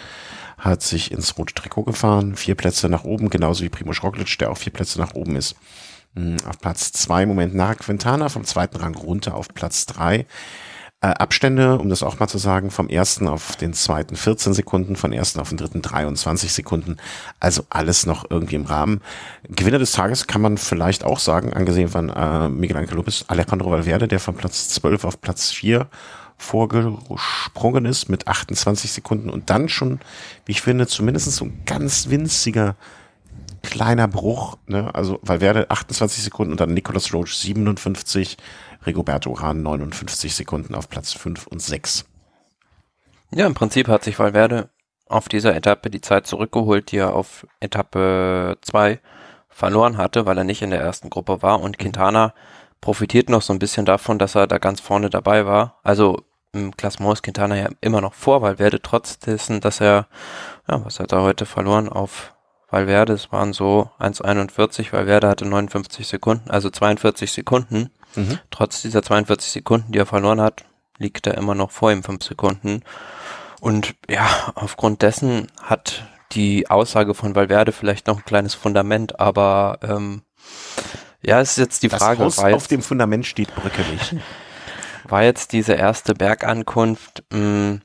hat 0.57 0.81
sich 0.81 1.11
ins 1.11 1.37
rote 1.37 1.53
Trikot 1.53 1.83
gefahren. 1.83 2.37
Vier 2.37 2.55
Plätze 2.55 2.87
nach 2.87 3.03
oben, 3.03 3.29
genauso 3.29 3.63
wie 3.63 3.69
Primo 3.69 3.91
Roglic, 3.91 4.37
der 4.39 4.51
auch 4.51 4.57
vier 4.57 4.71
Plätze 4.71 4.99
nach 4.99 5.15
oben 5.15 5.35
ist. 5.35 5.55
Hm, 6.15 6.37
auf 6.47 6.59
Platz 6.59 6.93
zwei 6.93 7.25
Moment 7.25 7.53
nach 7.53 7.77
Quintana, 7.77 8.29
vom 8.29 8.45
zweiten 8.45 8.77
Rang 8.77 8.95
runter 8.95 9.35
auf 9.35 9.49
Platz 9.53 9.85
drei. 9.85 10.27
Äh, 11.03 11.07
Abstände, 11.07 11.79
um 11.79 11.89
das 11.89 12.03
auch 12.03 12.19
mal 12.19 12.27
zu 12.27 12.37
sagen, 12.37 12.69
vom 12.69 12.87
ersten 12.87 13.27
auf 13.27 13.55
den 13.55 13.73
zweiten 13.73 14.15
14 14.15 14.53
Sekunden, 14.53 14.95
von 14.95 15.11
ersten 15.11 15.39
auf 15.39 15.49
den 15.49 15.57
dritten 15.57 15.81
23 15.81 16.53
Sekunden. 16.53 16.97
Also 17.39 17.63
alles 17.71 18.05
noch 18.05 18.29
irgendwie 18.29 18.53
im 18.53 18.65
Rahmen. 18.65 19.01
Gewinner 19.49 19.79
des 19.79 19.93
Tages 19.93 20.27
kann 20.27 20.41
man 20.41 20.59
vielleicht 20.59 21.03
auch 21.03 21.17
sagen, 21.17 21.53
angesehen 21.53 21.89
von 21.89 22.09
äh, 22.09 22.49
Miguel 22.49 22.77
Angel 22.77 22.97
Lopez, 22.97 23.25
Alejandro 23.27 23.71
Valverde, 23.71 24.07
der 24.07 24.19
von 24.19 24.35
Platz 24.35 24.69
12 24.69 25.03
auf 25.05 25.19
Platz 25.21 25.49
4 25.49 25.87
vorgesprungen 26.37 27.85
ist 27.85 28.09
mit 28.09 28.27
28 28.27 28.91
Sekunden 28.91 29.31
und 29.31 29.49
dann 29.49 29.69
schon, 29.69 29.99
wie 30.45 30.51
ich 30.51 30.61
finde, 30.61 30.85
zumindest 30.85 31.31
so 31.31 31.45
ein 31.45 31.61
ganz 31.65 32.09
winziger 32.09 32.75
kleiner 33.63 34.07
Bruch, 34.07 34.57
ne? 34.67 34.93
also 34.93 35.19
Valverde 35.21 35.69
28 35.69 36.23
Sekunden 36.23 36.51
und 36.51 36.59
dann 36.59 36.73
Nicolas 36.73 37.13
Roach 37.13 37.33
57 37.33 38.37
Rigoberto 38.85 39.39
Hahn 39.39 39.61
59 39.61 40.33
Sekunden 40.35 40.75
auf 40.75 40.89
Platz 40.89 41.13
5 41.13 41.47
und 41.47 41.61
6. 41.61 42.05
Ja, 43.33 43.45
im 43.45 43.53
Prinzip 43.53 43.87
hat 43.87 44.03
sich 44.03 44.19
Valverde 44.19 44.69
auf 45.07 45.29
dieser 45.29 45.55
Etappe 45.55 45.89
die 45.89 46.01
Zeit 46.01 46.27
zurückgeholt, 46.27 46.91
die 46.91 46.97
er 46.97 47.13
auf 47.13 47.45
Etappe 47.59 48.57
2 48.61 48.99
verloren 49.49 49.97
hatte, 49.97 50.25
weil 50.25 50.37
er 50.37 50.43
nicht 50.43 50.61
in 50.61 50.71
der 50.71 50.81
ersten 50.81 51.09
Gruppe 51.09 51.41
war 51.41 51.61
und 51.61 51.77
Quintana 51.77 52.33
profitiert 52.79 53.29
noch 53.29 53.41
so 53.41 53.53
ein 53.53 53.59
bisschen 53.59 53.85
davon, 53.85 54.17
dass 54.17 54.35
er 54.35 54.47
da 54.47 54.57
ganz 54.57 54.79
vorne 54.79 55.09
dabei 55.09 55.45
war. 55.45 55.79
Also 55.83 56.23
im 56.53 56.75
Klassement 56.75 57.13
ist 57.13 57.23
Quintana 57.23 57.55
ja 57.57 57.69
immer 57.79 58.01
noch 58.01 58.13
vor 58.13 58.41
Valverde, 58.41 58.81
trotz 58.81 59.19
dessen, 59.19 59.61
dass 59.61 59.79
er, 59.79 60.07
ja, 60.67 60.83
was 60.83 60.99
hat 60.99 61.11
er 61.11 61.21
heute 61.21 61.45
verloren 61.45 61.87
auf 61.87 62.33
Valverde, 62.69 63.13
es 63.13 63.31
waren 63.31 63.53
so 63.53 63.89
1,41, 63.99 64.91
Valverde 64.91 65.27
hatte 65.27 65.45
59 65.45 66.07
Sekunden, 66.07 66.49
also 66.49 66.69
42 66.69 67.31
Sekunden. 67.31 67.91
Mhm. 68.15 68.39
Trotz 68.49 68.81
dieser 68.81 69.03
42 69.03 69.51
Sekunden, 69.51 69.91
die 69.91 69.99
er 69.99 70.05
verloren 70.05 70.41
hat, 70.41 70.65
liegt 70.97 71.27
er 71.27 71.37
immer 71.37 71.55
noch 71.55 71.71
vor 71.71 71.91
ihm 71.91 72.03
5 72.03 72.23
Sekunden. 72.23 72.83
Und 73.59 73.95
ja, 74.09 74.27
aufgrund 74.55 75.01
dessen 75.01 75.47
hat 75.61 76.03
die 76.31 76.69
Aussage 76.69 77.13
von 77.13 77.35
Valverde 77.35 77.71
vielleicht 77.71 78.07
noch 78.07 78.17
ein 78.17 78.25
kleines 78.25 78.53
Fundament, 78.53 79.19
aber 79.19 79.79
ähm, 79.83 80.23
ja, 81.21 81.39
es 81.39 81.51
ist 81.51 81.57
jetzt 81.57 81.83
die 81.83 81.87
das 81.87 81.99
Frage. 81.99 82.23
Haus 82.23 82.39
auf 82.39 82.67
dem 82.67 82.81
Fundament 82.81 83.25
steht 83.25 83.53
bröckelig. 83.55 84.15
War 85.07 85.23
jetzt 85.23 85.51
diese 85.51 85.73
erste 85.73 86.13
Bergankunft 86.13 87.23
mh, 87.31 87.37
hm, 87.37 87.81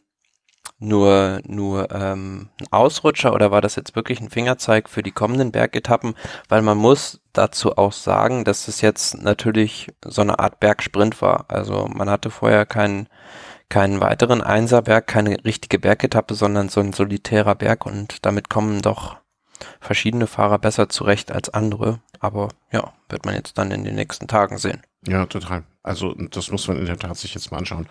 nur, 0.79 1.41
nur 1.47 1.91
ähm, 1.91 2.51
ein 2.61 2.67
Ausrutscher 2.71 3.33
oder 3.33 3.51
war 3.51 3.61
das 3.61 3.77
jetzt 3.77 3.97
wirklich 3.97 4.21
ein 4.21 4.31
Fingerzeig 4.31 4.89
für 4.89 5.03
die 5.03 5.13
kommenden 5.13 5.53
Bergetappen? 5.53 6.15
Weil 6.49 6.63
man 6.63 6.77
muss 6.77 7.21
dazu 7.33 7.77
auch 7.79 7.93
sagen, 7.93 8.45
dass 8.45 8.69
es 8.69 8.81
jetzt 8.83 9.23
natürlich 9.23 9.89
so 10.05 10.23
eine 10.23 10.39
Art 10.39 10.61
Bergsprint 10.61 11.23
war. 11.23 11.47
Also 11.49 11.89
man 11.93 12.11
hatte 12.11 12.31
vorher 12.31 12.67
keinen 12.67 13.09
keinen 13.69 14.01
weiteren 14.01 14.43
Einserberg, 14.43 15.07
keine 15.09 15.45
richtige 15.45 15.79
Bergetappe, 15.81 16.35
sondern 16.35 16.69
so 16.69 16.81
ein 16.81 16.93
solitärer 16.93 17.57
Berg 17.57 17.85
und 17.85 18.25
damit 18.25 18.49
kommen 18.49 18.81
doch 18.81 19.17
verschiedene 19.81 20.27
Fahrer 20.27 20.59
besser 20.59 20.89
zurecht 20.89 21.33
als 21.33 21.51
andere. 21.51 22.01
Aber 22.21 22.49
ja, 22.71 22.93
wird 23.09 23.25
man 23.25 23.35
jetzt 23.35 23.59
dann 23.59 23.73
in 23.73 23.85
den 23.85 23.95
nächsten 23.95 24.29
Tagen 24.29 24.59
sehen. 24.59 24.83
Ja, 25.07 25.27
total. 25.27 25.65
Also 25.83 26.15
das 26.15 26.51
muss 26.51 26.67
man 26.67 26.79
in 26.79 26.87
der 26.87 26.99
Tat 26.99 27.17
sich 27.17 27.35
jetzt 27.35 27.53
mal 27.53 27.59
anschauen. 27.59 27.87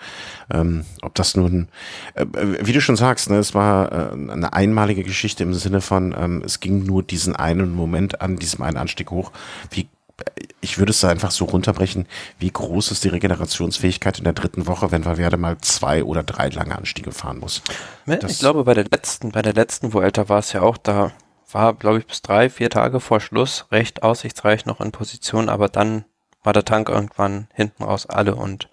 Ähm, 0.51 0.85
ob 1.01 1.15
das 1.15 1.35
nun, 1.35 1.69
äh, 2.13 2.25
wie 2.61 2.73
du 2.73 2.81
schon 2.81 2.97
sagst, 2.97 3.29
ne, 3.29 3.37
es 3.37 3.53
war 3.53 3.91
äh, 3.91 4.11
eine 4.11 4.51
einmalige 4.53 5.03
Geschichte 5.03 5.43
im 5.43 5.53
Sinne 5.53 5.79
von, 5.79 6.13
ähm, 6.17 6.43
es 6.45 6.59
ging 6.59 6.83
nur 6.83 7.03
diesen 7.03 7.35
einen 7.35 7.73
Moment 7.73 8.21
an, 8.21 8.35
diesem 8.35 8.63
einen 8.63 8.77
Anstieg 8.77 9.11
hoch. 9.11 9.31
Wie 9.71 9.87
ich 10.61 10.77
würde 10.77 10.91
es 10.91 11.03
einfach 11.03 11.31
so 11.31 11.45
runterbrechen, 11.45 12.07
wie 12.39 12.49
groß 12.49 12.91
ist 12.91 13.03
die 13.03 13.09
Regenerationsfähigkeit 13.09 14.17
in 14.17 14.23
der 14.23 14.33
dritten 14.33 14.65
Woche, 14.65 14.91
wenn 14.91 15.03
Valverde 15.03 15.37
mal 15.37 15.57
zwei 15.59 16.03
oder 16.03 16.23
drei 16.23 16.47
lange 16.49 16.75
Anstiege 16.75 17.11
fahren 17.11 17.39
muss. 17.39 17.61
Das 18.05 18.31
ich 18.31 18.39
glaube, 18.39 18.63
bei 18.63 18.73
der 18.73 18.85
letzten, 18.85 19.31
bei 19.31 19.41
der 19.41 19.53
letzten 19.53 19.93
Vuelta 19.93 20.29
war 20.29 20.39
es 20.39 20.53
ja 20.53 20.61
auch, 20.61 20.77
da 20.77 21.11
war, 21.51 21.73
glaube 21.73 21.99
ich, 21.99 22.07
bis 22.07 22.21
drei, 22.21 22.49
vier 22.49 22.69
Tage 22.69 22.99
vor 22.99 23.19
Schluss 23.19 23.65
recht 23.71 24.03
aussichtsreich 24.03 24.65
noch 24.65 24.79
in 24.79 24.91
Position, 24.91 25.49
aber 25.49 25.67
dann 25.67 26.05
war 26.45 26.53
der 26.53 26.65
Tank 26.65 26.89
irgendwann 26.89 27.47
hinten 27.53 27.83
raus 27.83 28.05
alle. 28.05 28.35
Und 28.35 28.69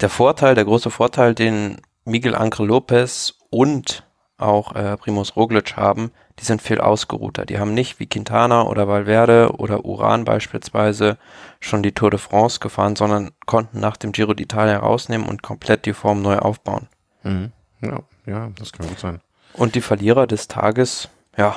der 0.00 0.08
Vorteil, 0.08 0.54
der 0.54 0.64
große 0.64 0.90
Vorteil, 0.90 1.34
den 1.34 1.80
Miguel 2.04 2.34
Angel 2.34 2.66
Lopez 2.66 3.34
und 3.50 4.04
auch 4.36 4.74
äh, 4.74 4.96
Primus 4.96 5.36
Roglic 5.36 5.76
haben, 5.76 6.10
die 6.40 6.44
sind 6.44 6.60
viel 6.60 6.80
ausgeruhter. 6.80 7.46
Die 7.46 7.58
haben 7.58 7.74
nicht 7.74 8.00
wie 8.00 8.06
Quintana 8.06 8.62
oder 8.62 8.88
Valverde 8.88 9.52
oder 9.56 9.84
Uran 9.84 10.24
beispielsweise 10.24 11.16
schon 11.60 11.82
die 11.82 11.92
Tour 11.92 12.10
de 12.10 12.18
France 12.18 12.58
gefahren, 12.58 12.96
sondern 12.96 13.30
konnten 13.46 13.78
nach 13.78 13.96
dem 13.96 14.12
Giro 14.12 14.32
d'Italia 14.32 14.76
rausnehmen 14.76 15.28
und 15.28 15.42
komplett 15.42 15.86
die 15.86 15.92
Form 15.92 16.22
neu 16.22 16.38
aufbauen. 16.38 16.88
Mhm. 17.22 17.52
Ja, 17.80 18.00
ja, 18.26 18.50
das 18.58 18.72
kann 18.72 18.88
gut 18.88 18.98
sein. 18.98 19.20
Und 19.52 19.76
die 19.76 19.80
Verlierer 19.80 20.26
des 20.26 20.48
Tages, 20.48 21.08
ja, 21.36 21.54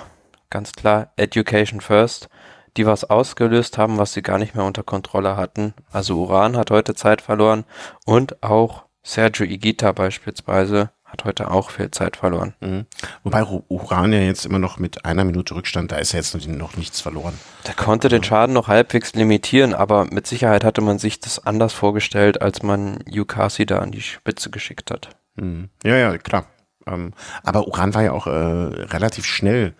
ganz 0.49 0.73
klar, 0.73 1.11
Education 1.15 1.81
First 1.81 2.29
die 2.77 2.85
was 2.85 3.03
ausgelöst 3.03 3.77
haben, 3.77 3.97
was 3.97 4.13
sie 4.13 4.21
gar 4.21 4.37
nicht 4.37 4.55
mehr 4.55 4.65
unter 4.65 4.83
Kontrolle 4.83 5.35
hatten. 5.35 5.73
Also 5.91 6.21
Uran 6.21 6.55
hat 6.57 6.71
heute 6.71 6.95
Zeit 6.95 7.21
verloren 7.21 7.65
und 8.05 8.43
auch 8.43 8.83
Sergio 9.03 9.45
Igita 9.45 9.91
beispielsweise 9.91 10.91
hat 11.07 11.23
heute 11.23 11.49
auch 11.51 11.69
viel 11.69 11.89
Zeit 11.89 12.17
verloren. 12.17 12.53
Mhm. 12.59 12.85
Wobei 13.23 13.43
Uran 13.69 14.11
ja 14.11 14.19
jetzt 14.19 14.45
immer 14.45 14.59
noch 14.59 14.77
mit 14.77 15.05
einer 15.05 15.23
Minute 15.23 15.55
Rückstand, 15.55 15.91
da 15.91 15.97
ist 15.97 16.11
ja 16.11 16.19
jetzt 16.19 16.35
noch 16.47 16.75
nichts 16.75 16.99
verloren. 16.99 17.39
Der 17.65 17.75
konnte 17.75 18.09
den 18.09 18.23
Schaden 18.23 18.53
noch 18.53 18.67
halbwegs 18.67 19.13
limitieren, 19.13 19.73
aber 19.73 20.05
mit 20.05 20.27
Sicherheit 20.27 20.65
hatte 20.65 20.81
man 20.81 20.99
sich 20.99 21.21
das 21.21 21.45
anders 21.45 21.71
vorgestellt, 21.71 22.41
als 22.41 22.61
man 22.61 22.99
Yukasi 23.09 23.65
da 23.65 23.79
an 23.79 23.91
die 23.91 24.01
Spitze 24.01 24.49
geschickt 24.49 24.91
hat. 24.91 25.15
Mhm. 25.35 25.69
Ja, 25.83 25.95
ja, 25.95 26.17
klar. 26.17 26.47
Ähm, 26.85 27.13
aber 27.43 27.67
Uran 27.67 27.93
war 27.93 28.03
ja 28.03 28.11
auch 28.11 28.27
äh, 28.27 28.29
relativ 28.29 29.25
schnell 29.25 29.75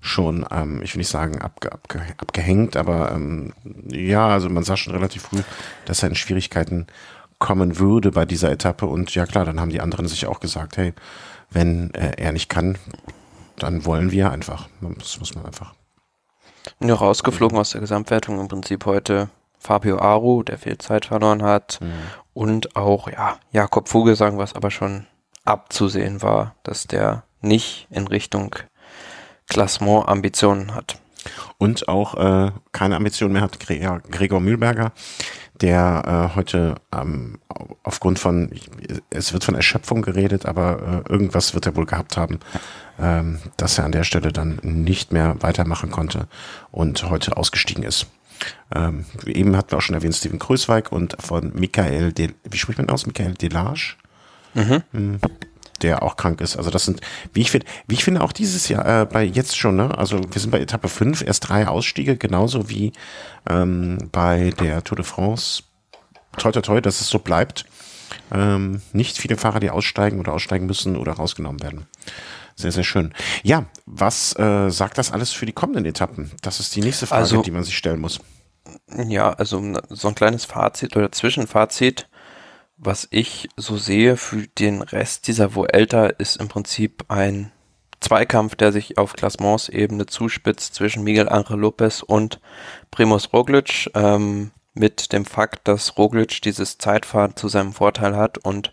schon, 0.00 0.46
ähm, 0.50 0.80
ich 0.82 0.94
will 0.94 1.00
nicht 1.00 1.10
sagen 1.10 1.40
abge, 1.40 1.72
abge, 1.72 2.00
abgehängt, 2.18 2.76
aber 2.76 3.12
ähm, 3.12 3.52
ja, 3.88 4.28
also 4.28 4.48
man 4.48 4.64
sah 4.64 4.76
schon 4.76 4.94
relativ 4.94 5.22
früh, 5.22 5.42
dass 5.86 6.02
er 6.02 6.10
in 6.10 6.14
Schwierigkeiten 6.14 6.86
kommen 7.38 7.78
würde 7.78 8.10
bei 8.10 8.24
dieser 8.24 8.50
Etappe 8.50 8.86
und 8.86 9.14
ja 9.14 9.26
klar, 9.26 9.44
dann 9.44 9.60
haben 9.60 9.70
die 9.70 9.80
anderen 9.80 10.08
sich 10.08 10.26
auch 10.26 10.40
gesagt, 10.40 10.76
hey, 10.76 10.92
wenn 11.50 11.92
äh, 11.94 12.12
er 12.16 12.32
nicht 12.32 12.48
kann, 12.48 12.78
dann 13.56 13.84
wollen 13.84 14.10
wir 14.10 14.30
einfach. 14.30 14.68
Das 14.98 15.18
muss 15.18 15.34
man 15.34 15.46
einfach. 15.46 15.74
Ja, 16.80 16.94
rausgeflogen 16.94 17.58
aus 17.58 17.70
der 17.70 17.80
Gesamtwertung 17.80 18.40
im 18.40 18.48
Prinzip 18.48 18.84
heute 18.86 19.30
Fabio 19.58 19.98
Aru, 19.98 20.42
der 20.42 20.58
viel 20.58 20.78
Zeit 20.78 21.06
verloren 21.06 21.42
hat 21.42 21.80
mhm. 21.80 21.92
und 22.34 22.76
auch 22.76 23.08
ja 23.08 23.38
Jakob 23.52 23.88
Vogelsang, 23.88 24.38
was 24.38 24.54
aber 24.54 24.70
schon 24.70 25.06
abzusehen 25.44 26.22
war, 26.22 26.54
dass 26.62 26.86
der 26.86 27.24
nicht 27.40 27.88
in 27.90 28.06
Richtung 28.06 28.54
Klassement-Ambitionen 29.48 30.74
hat. 30.74 31.00
Und 31.58 31.88
auch 31.88 32.14
äh, 32.14 32.52
keine 32.72 32.96
Ambitionen 32.96 33.32
mehr 33.32 33.42
hat 33.42 33.58
Gregor, 33.58 34.00
Gregor 34.10 34.40
Mühlberger, 34.40 34.92
der 35.60 36.30
äh, 36.32 36.36
heute 36.36 36.76
ähm, 36.94 37.38
aufgrund 37.82 38.18
von, 38.18 38.50
es 39.10 39.32
wird 39.32 39.44
von 39.44 39.56
Erschöpfung 39.56 40.02
geredet, 40.02 40.46
aber 40.46 41.04
äh, 41.06 41.12
irgendwas 41.12 41.54
wird 41.54 41.66
er 41.66 41.74
wohl 41.74 41.86
gehabt 41.86 42.16
haben, 42.16 42.38
ähm, 43.00 43.40
dass 43.56 43.78
er 43.78 43.84
an 43.84 43.92
der 43.92 44.04
Stelle 44.04 44.32
dann 44.32 44.60
nicht 44.62 45.12
mehr 45.12 45.36
weitermachen 45.40 45.90
konnte 45.90 46.28
und 46.70 47.10
heute 47.10 47.36
ausgestiegen 47.36 47.82
ist. 47.82 48.06
Ähm, 48.72 49.04
eben 49.26 49.56
hatten 49.56 49.72
wir 49.72 49.78
auch 49.78 49.82
schon 49.82 49.96
erwähnt, 49.96 50.14
Steven 50.14 50.38
Krösweig 50.38 50.92
und 50.92 51.16
von 51.20 51.52
Michael, 51.54 52.12
De, 52.12 52.30
wie 52.44 52.58
spricht 52.58 52.78
man 52.78 52.88
aus? 52.88 53.06
Michael 53.06 53.34
Delage? 53.34 53.96
Mhm. 54.54 54.82
Hm 54.92 55.18
der 55.82 56.02
auch 56.02 56.16
krank 56.16 56.40
ist. 56.40 56.56
Also 56.56 56.70
das 56.70 56.84
sind, 56.84 57.00
wie 57.32 57.40
ich 57.40 57.50
finde, 57.50 57.66
wie 57.86 57.94
ich 57.94 58.04
finde 58.04 58.22
auch 58.22 58.32
dieses 58.32 58.68
Jahr, 58.68 59.02
äh, 59.02 59.06
bei 59.06 59.24
jetzt 59.24 59.56
schon, 59.56 59.76
ne? 59.76 59.96
Also 59.96 60.20
wir 60.30 60.40
sind 60.40 60.50
bei 60.50 60.60
Etappe 60.60 60.88
5, 60.88 61.22
erst 61.22 61.48
drei 61.48 61.66
Ausstiege, 61.68 62.16
genauso 62.16 62.68
wie 62.68 62.92
ähm, 63.48 63.98
bei 64.12 64.50
der 64.58 64.84
Tour 64.84 64.96
de 64.96 65.04
France. 65.04 65.62
Toi 66.36 66.52
toi 66.52 66.60
toi, 66.60 66.80
dass 66.80 67.00
es 67.00 67.08
so 67.08 67.18
bleibt. 67.18 67.64
Ähm, 68.32 68.80
nicht 68.92 69.18
viele 69.18 69.36
Fahrer, 69.36 69.60
die 69.60 69.70
aussteigen 69.70 70.20
oder 70.20 70.32
aussteigen 70.32 70.66
müssen 70.66 70.96
oder 70.96 71.12
rausgenommen 71.12 71.62
werden. 71.62 71.86
Sehr, 72.56 72.72
sehr 72.72 72.84
schön. 72.84 73.14
Ja, 73.44 73.66
was 73.86 74.36
äh, 74.38 74.70
sagt 74.70 74.98
das 74.98 75.12
alles 75.12 75.32
für 75.32 75.46
die 75.46 75.52
kommenden 75.52 75.84
Etappen? 75.84 76.32
Das 76.42 76.58
ist 76.58 76.74
die 76.74 76.80
nächste 76.80 77.06
Frage, 77.06 77.22
also, 77.22 77.42
die 77.42 77.50
man 77.50 77.62
sich 77.62 77.76
stellen 77.76 78.00
muss. 78.00 78.20
Ja, 78.96 79.30
also 79.30 79.62
so 79.90 80.08
ein 80.08 80.14
kleines 80.14 80.44
Fazit 80.44 80.96
oder 80.96 81.12
Zwischenfazit 81.12 82.08
was 82.78 83.08
ich 83.10 83.48
so 83.56 83.76
sehe 83.76 84.16
für 84.16 84.46
den 84.46 84.82
Rest 84.82 85.26
dieser 85.26 85.54
Vuelta 85.54 86.06
ist 86.06 86.36
im 86.36 86.48
Prinzip 86.48 87.04
ein 87.08 87.50
Zweikampf, 88.00 88.54
der 88.54 88.70
sich 88.70 88.96
auf 88.96 89.14
Klassements-Ebene 89.14 90.06
zuspitzt 90.06 90.74
zwischen 90.76 91.02
Miguel 91.02 91.28
Angel 91.28 91.58
Lopez 91.58 92.02
und 92.02 92.40
Primus 92.92 93.32
Roglic, 93.32 93.90
ähm, 93.94 94.52
mit 94.74 95.12
dem 95.12 95.24
Fakt, 95.24 95.66
dass 95.66 95.98
Roglic 95.98 96.40
dieses 96.42 96.78
Zeitfahren 96.78 97.34
zu 97.34 97.48
seinem 97.48 97.72
Vorteil 97.72 98.16
hat 98.16 98.38
und 98.38 98.72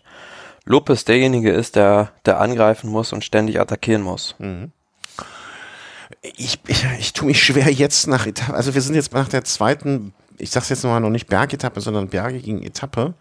Lopez 0.64 1.04
derjenige 1.04 1.50
ist, 1.50 1.74
der, 1.74 2.12
der 2.24 2.40
angreifen 2.40 2.88
muss 2.88 3.12
und 3.12 3.24
ständig 3.24 3.60
attackieren 3.60 4.02
muss. 4.02 4.36
Mhm. 4.38 4.70
Ich, 6.22 6.60
ich, 6.66 6.86
ich 6.98 7.12
tue 7.12 7.26
mich 7.26 7.42
schwer 7.42 7.70
jetzt 7.70 8.06
nach 8.06 8.26
Etappe, 8.26 8.54
also 8.54 8.74
wir 8.74 8.80
sind 8.80 8.94
jetzt 8.94 9.12
nach 9.12 9.28
der 9.28 9.42
zweiten, 9.42 10.14
ich 10.38 10.50
sag's 10.50 10.68
jetzt 10.68 10.84
nochmal 10.84 11.00
noch 11.00 11.10
nicht 11.10 11.26
Bergetappe, 11.26 11.80
sondern 11.80 12.08
bergigen 12.08 12.62
Etappe. 12.62 13.14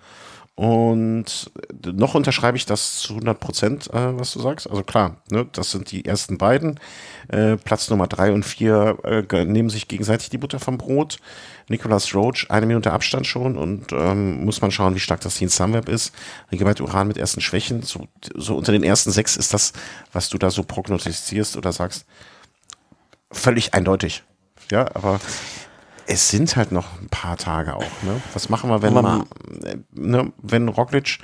Und 0.55 1.51
noch 1.85 2.15
unterschreibe 2.15 2.55
ich 2.55 2.65
das 2.65 2.99
zu 2.99 3.13
100 3.15 3.37
Prozent, 3.41 3.93
äh, 3.93 4.17
was 4.17 4.31
du 4.31 4.39
sagst. 4.39 4.69
Also 4.69 4.83
klar, 4.83 5.17
ne, 5.29 5.45
das 5.51 5.71
sind 5.71 5.91
die 5.91 6.05
ersten 6.05 6.37
beiden. 6.37 6.79
Äh, 7.27 7.57
Platz 7.57 7.89
Nummer 7.89 8.07
drei 8.07 8.31
und 8.31 8.43
vier 8.43 8.97
äh, 9.03 9.45
nehmen 9.45 9.69
sich 9.69 9.89
gegenseitig 9.89 10.29
die 10.29 10.37
Butter 10.37 10.59
vom 10.59 10.77
Brot. 10.77 11.17
Nicolas 11.67 12.15
Roach, 12.15 12.45
eine 12.49 12.67
Minute 12.67 12.93
Abstand 12.93 13.27
schon 13.27 13.57
und 13.57 13.91
ähm, 13.91 14.45
muss 14.45 14.61
man 14.61 14.71
schauen, 14.71 14.95
wie 14.95 14.99
stark 14.99 15.19
das 15.21 15.35
Team 15.35 15.49
Sunweb 15.49 15.89
ist. 15.89 16.13
Rigobert 16.51 16.79
Uran 16.79 17.09
mit 17.09 17.17
ersten 17.17 17.41
Schwächen. 17.41 17.81
So, 17.81 18.07
so 18.33 18.55
unter 18.55 18.71
den 18.71 18.83
ersten 18.83 19.11
sechs 19.11 19.35
ist 19.35 19.53
das, 19.53 19.73
was 20.13 20.29
du 20.29 20.37
da 20.37 20.51
so 20.51 20.63
prognostizierst 20.63 21.57
oder 21.57 21.73
sagst, 21.73 22.05
völlig 23.29 23.73
eindeutig. 23.73 24.23
Ja, 24.71 24.87
aber 24.95 25.19
es 26.07 26.29
sind 26.29 26.55
halt 26.55 26.71
noch 26.71 27.01
ein 27.01 27.09
paar 27.09 27.37
Tage 27.37 27.75
auch. 27.75 28.03
Ne? 28.03 28.21
Was 28.33 28.49
machen 28.49 28.69
wir, 28.69 28.81
wenn 28.81 28.93
man, 28.93 29.03
mal, 29.03 29.25
äh, 29.63 29.77
ne, 29.93 30.31
wenn 30.41 30.67
Roglic 30.67 31.19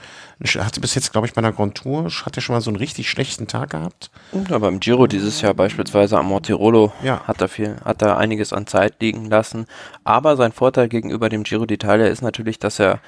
hatte 0.58 0.82
bis 0.82 0.96
jetzt, 0.96 1.12
glaube 1.12 1.28
ich, 1.28 1.34
bei 1.34 1.40
einer 1.40 1.52
Grand 1.52 1.76
Tour, 1.76 2.06
hat 2.06 2.36
er 2.36 2.42
schon 2.42 2.56
mal 2.56 2.62
so 2.62 2.72
einen 2.72 2.78
richtig 2.78 3.10
schlechten 3.10 3.48
Tag 3.48 3.72
gehabt. 3.72 4.10
Ja, 4.50 4.58
beim 4.58 4.80
Giro 4.80 5.08
dieses 5.08 5.42
Jahr 5.42 5.54
beispielsweise 5.54 6.18
am 6.18 6.28
Mortirolo 6.28 6.92
ja. 7.04 7.22
hat 7.28 7.42
er 7.42 7.48
viel, 7.48 7.78
hat 7.86 8.02
er 8.02 8.18
einiges 8.18 8.54
an 8.54 8.66
Zeit 8.66 8.96
liegen 9.02 9.26
lassen. 9.26 9.68
Aber 10.04 10.36
sein 10.36 10.52
Vorteil 10.52 10.90
gegenüber 10.90 11.30
dem 11.30 11.44
Giro 11.44 11.64
d'Italia 11.64 12.06
ist 12.06 12.22
natürlich, 12.22 12.58
dass 12.58 12.80
er, 12.80 13.00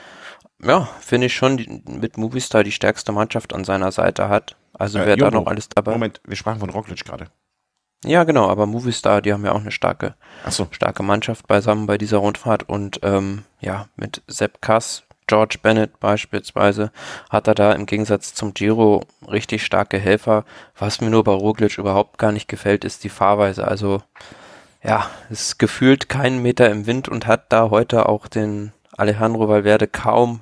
ja, 0.64 0.88
finde 1.00 1.28
ich 1.28 1.36
schon 1.36 1.82
mit 1.88 2.18
Movistar 2.18 2.64
die 2.64 2.72
stärkste 2.72 3.12
Mannschaft 3.12 3.54
an 3.54 3.64
seiner 3.64 3.92
Seite 3.92 4.30
hat. 4.30 4.56
Also 4.74 5.00
äh, 5.00 5.06
wer 5.06 5.18
da 5.18 5.32
noch 5.32 5.48
alles 5.48 5.70
dabei. 5.70 5.94
Moment, 5.94 6.22
wir 6.26 6.36
sprachen 6.36 6.60
von 6.60 6.70
Roglic 6.70 7.04
gerade. 7.04 7.28
Ja, 8.04 8.24
genau, 8.24 8.50
aber 8.50 8.66
Movistar, 8.66 9.22
die 9.22 9.34
haben 9.34 9.46
ja 9.46 9.54
auch 9.54 9.62
eine 9.62 9.72
starke, 9.72 10.16
so. 10.50 10.68
starke 10.72 11.04
Mannschaft 11.04 11.48
beisammen 11.48 11.86
bei 11.86 11.98
dieser 11.98 12.18
Rundfahrt 12.18 12.68
und 12.68 13.00
ähm, 13.04 13.44
ja, 13.62 13.88
mit 13.96 14.22
Sepp 14.28 14.62
Kass, 14.62 15.04
George 15.28 15.58
Bennett 15.62 16.00
beispielsweise, 16.00 16.92
hat 17.30 17.48
er 17.48 17.56
da 17.56 17.72
im 17.72 17.86
Gegensatz 17.86 18.34
zum 18.34 18.54
Giro 18.54 19.04
richtig 19.30 19.64
starke 19.64 19.98
Helfer. 19.98 20.44
Was 20.78 21.00
mir 21.00 21.10
nur 21.10 21.24
bei 21.24 21.32
Roglic 21.32 21.78
überhaupt 21.78 22.18
gar 22.18 22.32
nicht 22.32 22.48
gefällt, 22.48 22.84
ist 22.84 23.04
die 23.04 23.10
Fahrweise. 23.10 23.66
Also 23.68 24.02
ja, 24.84 25.10
ist 25.30 25.60
gefühlt 25.60 26.10
keinen 26.10 26.42
Meter 26.42 26.70
im 26.70 26.86
Wind 26.86 27.08
und 27.08 27.26
hat 27.26 27.54
da 27.54 27.70
heute 27.70 28.10
auch 28.10 28.28
den 28.28 28.74
Alejandro 28.98 29.48
Valverde 29.48 29.88
kaum 29.88 30.42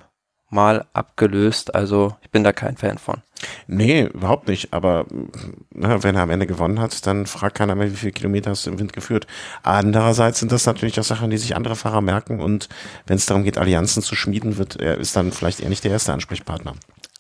mal 0.52 0.86
abgelöst. 0.94 1.74
Also 1.76 2.16
ich 2.22 2.30
bin 2.30 2.44
da 2.44 2.54
kein 2.54 2.78
Fan 2.78 2.98
von. 2.98 3.22
Nee, 3.68 4.04
überhaupt 4.04 4.48
nicht. 4.48 4.74
Aber 4.74 5.06
na, 5.72 6.04
wenn 6.04 6.16
er 6.16 6.24
am 6.24 6.30
Ende 6.30 6.48
gewonnen 6.48 6.80
hat, 6.80 7.06
dann 7.08 7.26
fragt 7.26 7.58
keiner 7.58 7.76
mehr, 7.76 7.92
wie 7.92 7.96
viele 7.96 8.12
Kilometer 8.12 8.52
hast 8.52 8.66
du 8.66 8.72
im 8.72 8.80
Wind 8.80 8.94
geführt. 8.94 9.28
Andererseits 9.64 10.40
sind 10.40 10.52
das 10.52 10.66
natürlich 10.66 11.00
auch 11.00 11.04
Sachen, 11.04 11.30
die 11.30 11.38
sich 11.38 11.56
andere 11.56 11.76
Fahrer 11.76 12.02
merken. 12.02 12.40
Und 12.40 12.70
wenn 13.08 13.18
es 13.18 13.26
darum 13.26 13.44
geht, 13.44 13.58
Allianzen 13.58 14.04
zu 14.04 14.16
schmieden, 14.16 14.58
wird 14.58 14.80
er 14.80 14.98
ist 14.98 15.16
dann 15.16 15.32
vielleicht 15.32 15.60
eher 15.60 15.70
nicht 15.70 15.84
der 15.84 15.92
erste 15.92 16.14
Ansprechpartner. 16.14 16.76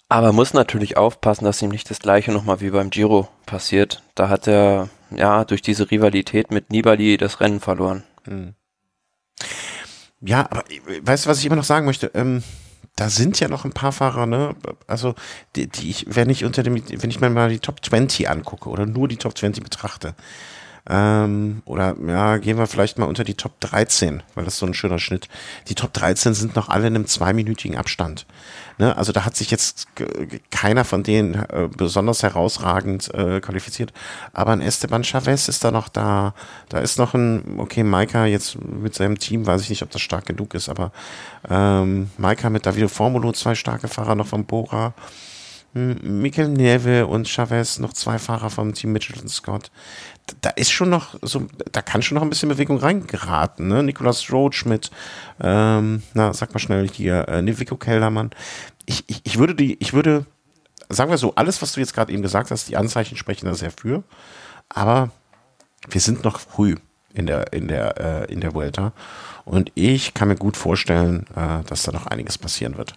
Aber 0.10 0.34
muss 0.34 0.54
natürlich 0.54 0.98
aufpassen, 0.98 1.46
dass 1.46 1.62
ihm 1.62 1.70
nicht 1.70 1.90
das 1.90 2.00
gleiche 2.00 2.34
nochmal 2.34 2.60
wie 2.60 2.70
beim 2.70 2.90
Giro 2.90 3.30
passiert. 3.46 4.04
Da 4.14 4.28
hat 4.28 4.46
er 4.48 4.90
ja, 5.10 5.46
durch 5.46 5.62
diese 5.62 5.90
Rivalität 5.90 6.52
mit 6.52 6.70
Nibali 6.70 7.18
das 7.18 7.40
Rennen 7.40 7.60
verloren. 7.60 8.04
Hm. 8.26 8.54
Ja, 10.22 10.48
aber 10.52 10.64
weißt 11.02 11.26
du, 11.26 11.30
was 11.30 11.40
ich 11.40 11.46
immer 11.46 11.56
noch 11.56 11.64
sagen 11.64 11.86
möchte? 11.86 12.12
Ähm, 12.14 12.44
da 13.02 13.10
sind 13.10 13.40
ja 13.40 13.48
noch 13.48 13.66
ein 13.66 13.72
paar 13.72 13.92
Fahrer, 13.92 14.28
ne? 14.28 14.56
Also, 14.86 15.16
die, 15.56 15.66
die 15.66 15.90
ich, 15.90 16.06
wenn 16.08 16.30
ich 16.30 16.46
unter 16.46 16.62
dem, 16.62 16.76
wenn 16.76 17.10
ich 17.10 17.20
mir 17.20 17.32
mal 17.32 17.50
die 17.50 17.58
Top 17.58 17.84
20 17.84 18.30
angucke 18.30 18.70
oder 18.70 18.86
nur 18.86 19.08
die 19.08 19.18
Top 19.18 19.36
20 19.36 19.64
betrachte, 19.64 20.14
ähm, 20.90 21.62
oder 21.66 21.96
ja, 22.08 22.38
gehen 22.38 22.58
wir 22.58 22.68
vielleicht 22.68 22.98
mal 22.98 23.06
unter 23.06 23.24
die 23.24 23.36
Top 23.36 23.60
13, 23.60 24.24
weil 24.34 24.46
das 24.46 24.56
ist 24.56 24.60
so 24.60 24.66
ein 24.66 24.74
schöner 24.74 25.00
Schnitt. 25.00 25.30
Die 25.68 25.76
Top 25.76 25.94
13 25.94 26.34
sind 26.34 26.56
noch 26.56 26.70
alle 26.70 26.88
in 26.88 26.96
einem 26.96 27.06
zweiminütigen 27.06 27.78
Abstand. 27.78 28.26
Ne? 28.78 28.98
Also 28.98 29.12
da 29.12 29.26
hat 29.26 29.36
sich 29.36 29.52
jetzt 29.52 29.88
keiner 30.50 30.84
von 30.84 31.04
denen 31.04 31.36
äh, 31.36 31.70
besonders 31.76 32.24
herausragend 32.24 33.14
äh, 33.14 33.40
qualifiziert. 33.40 33.94
Aber 34.34 34.54
ein 34.54 34.62
Esteban 34.62 35.04
Chavez 35.04 35.48
ist 35.48 35.64
da 35.64 35.70
noch 35.70 35.88
da. 35.88 36.34
Da 36.70 36.80
ist 36.80 36.98
noch 36.98 37.14
ein, 37.14 37.60
okay, 37.60 37.84
Maika 37.84 38.26
jetzt 38.26 38.58
mit 38.60 38.96
seinem 38.96 39.20
Team, 39.20 39.46
weiß 39.46 39.62
ich 39.62 39.70
nicht, 39.70 39.84
ob 39.84 39.92
das 39.92 40.02
stark 40.02 40.26
genug 40.26 40.56
ist, 40.56 40.68
aber 40.68 40.92
ähm, 41.48 42.10
Maika 42.18 42.50
mit 42.50 42.66
Davide 42.66 42.90
Formulo, 42.90 43.32
zwei 43.34 43.54
starke 43.54 43.88
Fahrer 43.88 44.16
noch 44.16 44.28
von 44.28 44.46
Bora. 44.46 44.94
Mikel 45.74 46.50
Neve 46.50 47.08
und 47.08 47.30
Chavez, 47.30 47.80
noch 47.80 47.94
zwei 47.94 48.20
Fahrer 48.20 48.50
vom 48.50 48.74
Team 48.74 48.92
Mitchell 48.92 49.18
und 49.22 49.30
Scott. 49.30 49.72
Da 50.42 50.50
ist 50.52 50.72
schon 50.72 50.90
noch 50.90 51.16
so, 51.22 51.48
da 51.72 51.82
kann 51.82 52.02
schon 52.02 52.16
noch 52.16 52.22
ein 52.22 52.30
bisschen 52.30 52.50
Bewegung 52.50 52.78
reingeraten, 52.78 53.68
ne? 53.68 53.84
Nicolas 53.84 54.32
Roach 54.32 54.66
mit, 54.66 54.90
ähm, 55.42 56.02
na, 56.14 56.34
sag 56.34 56.54
mal 56.54 56.60
schnell 56.60 56.88
hier, 56.90 57.28
äh, 57.28 57.42
Nivico 57.42 57.76
Kellermann. 57.76 58.32
Ich, 58.86 59.04
ich, 59.08 59.22
ich 59.24 59.38
würde 59.38 59.56
die, 59.56 59.78
ich 59.80 59.94
würde, 59.94 60.26
sagen 60.90 61.12
wir 61.12 61.18
so, 61.18 61.36
alles, 61.36 61.62
was 61.62 61.74
du 61.74 61.80
jetzt 61.80 61.94
gerade 61.94 62.12
eben 62.12 62.22
gesagt 62.22 62.50
hast, 62.52 62.70
die 62.70 62.78
Anzeichen 62.78 63.18
sprechen 63.18 63.46
da 63.46 63.54
sehr 63.54 63.72
für. 63.72 64.04
Aber 64.70 65.12
wir 65.90 66.02
sind 66.02 66.24
noch 66.24 66.40
früh 66.40 66.76
in 67.14 67.26
der, 67.26 67.54
in 67.54 67.68
der, 67.68 67.98
äh, 68.00 68.34
in 68.34 68.42
der 68.42 68.54
Vuelta. 68.54 68.94
Und 69.46 69.72
ich 69.76 70.14
kann 70.14 70.28
mir 70.28 70.36
gut 70.36 70.56
vorstellen, 70.58 71.26
äh, 71.36 71.64
dass 71.68 71.84
da 71.84 71.92
noch 71.92 72.08
einiges 72.08 72.38
passieren 72.38 72.78
wird. 72.78 72.96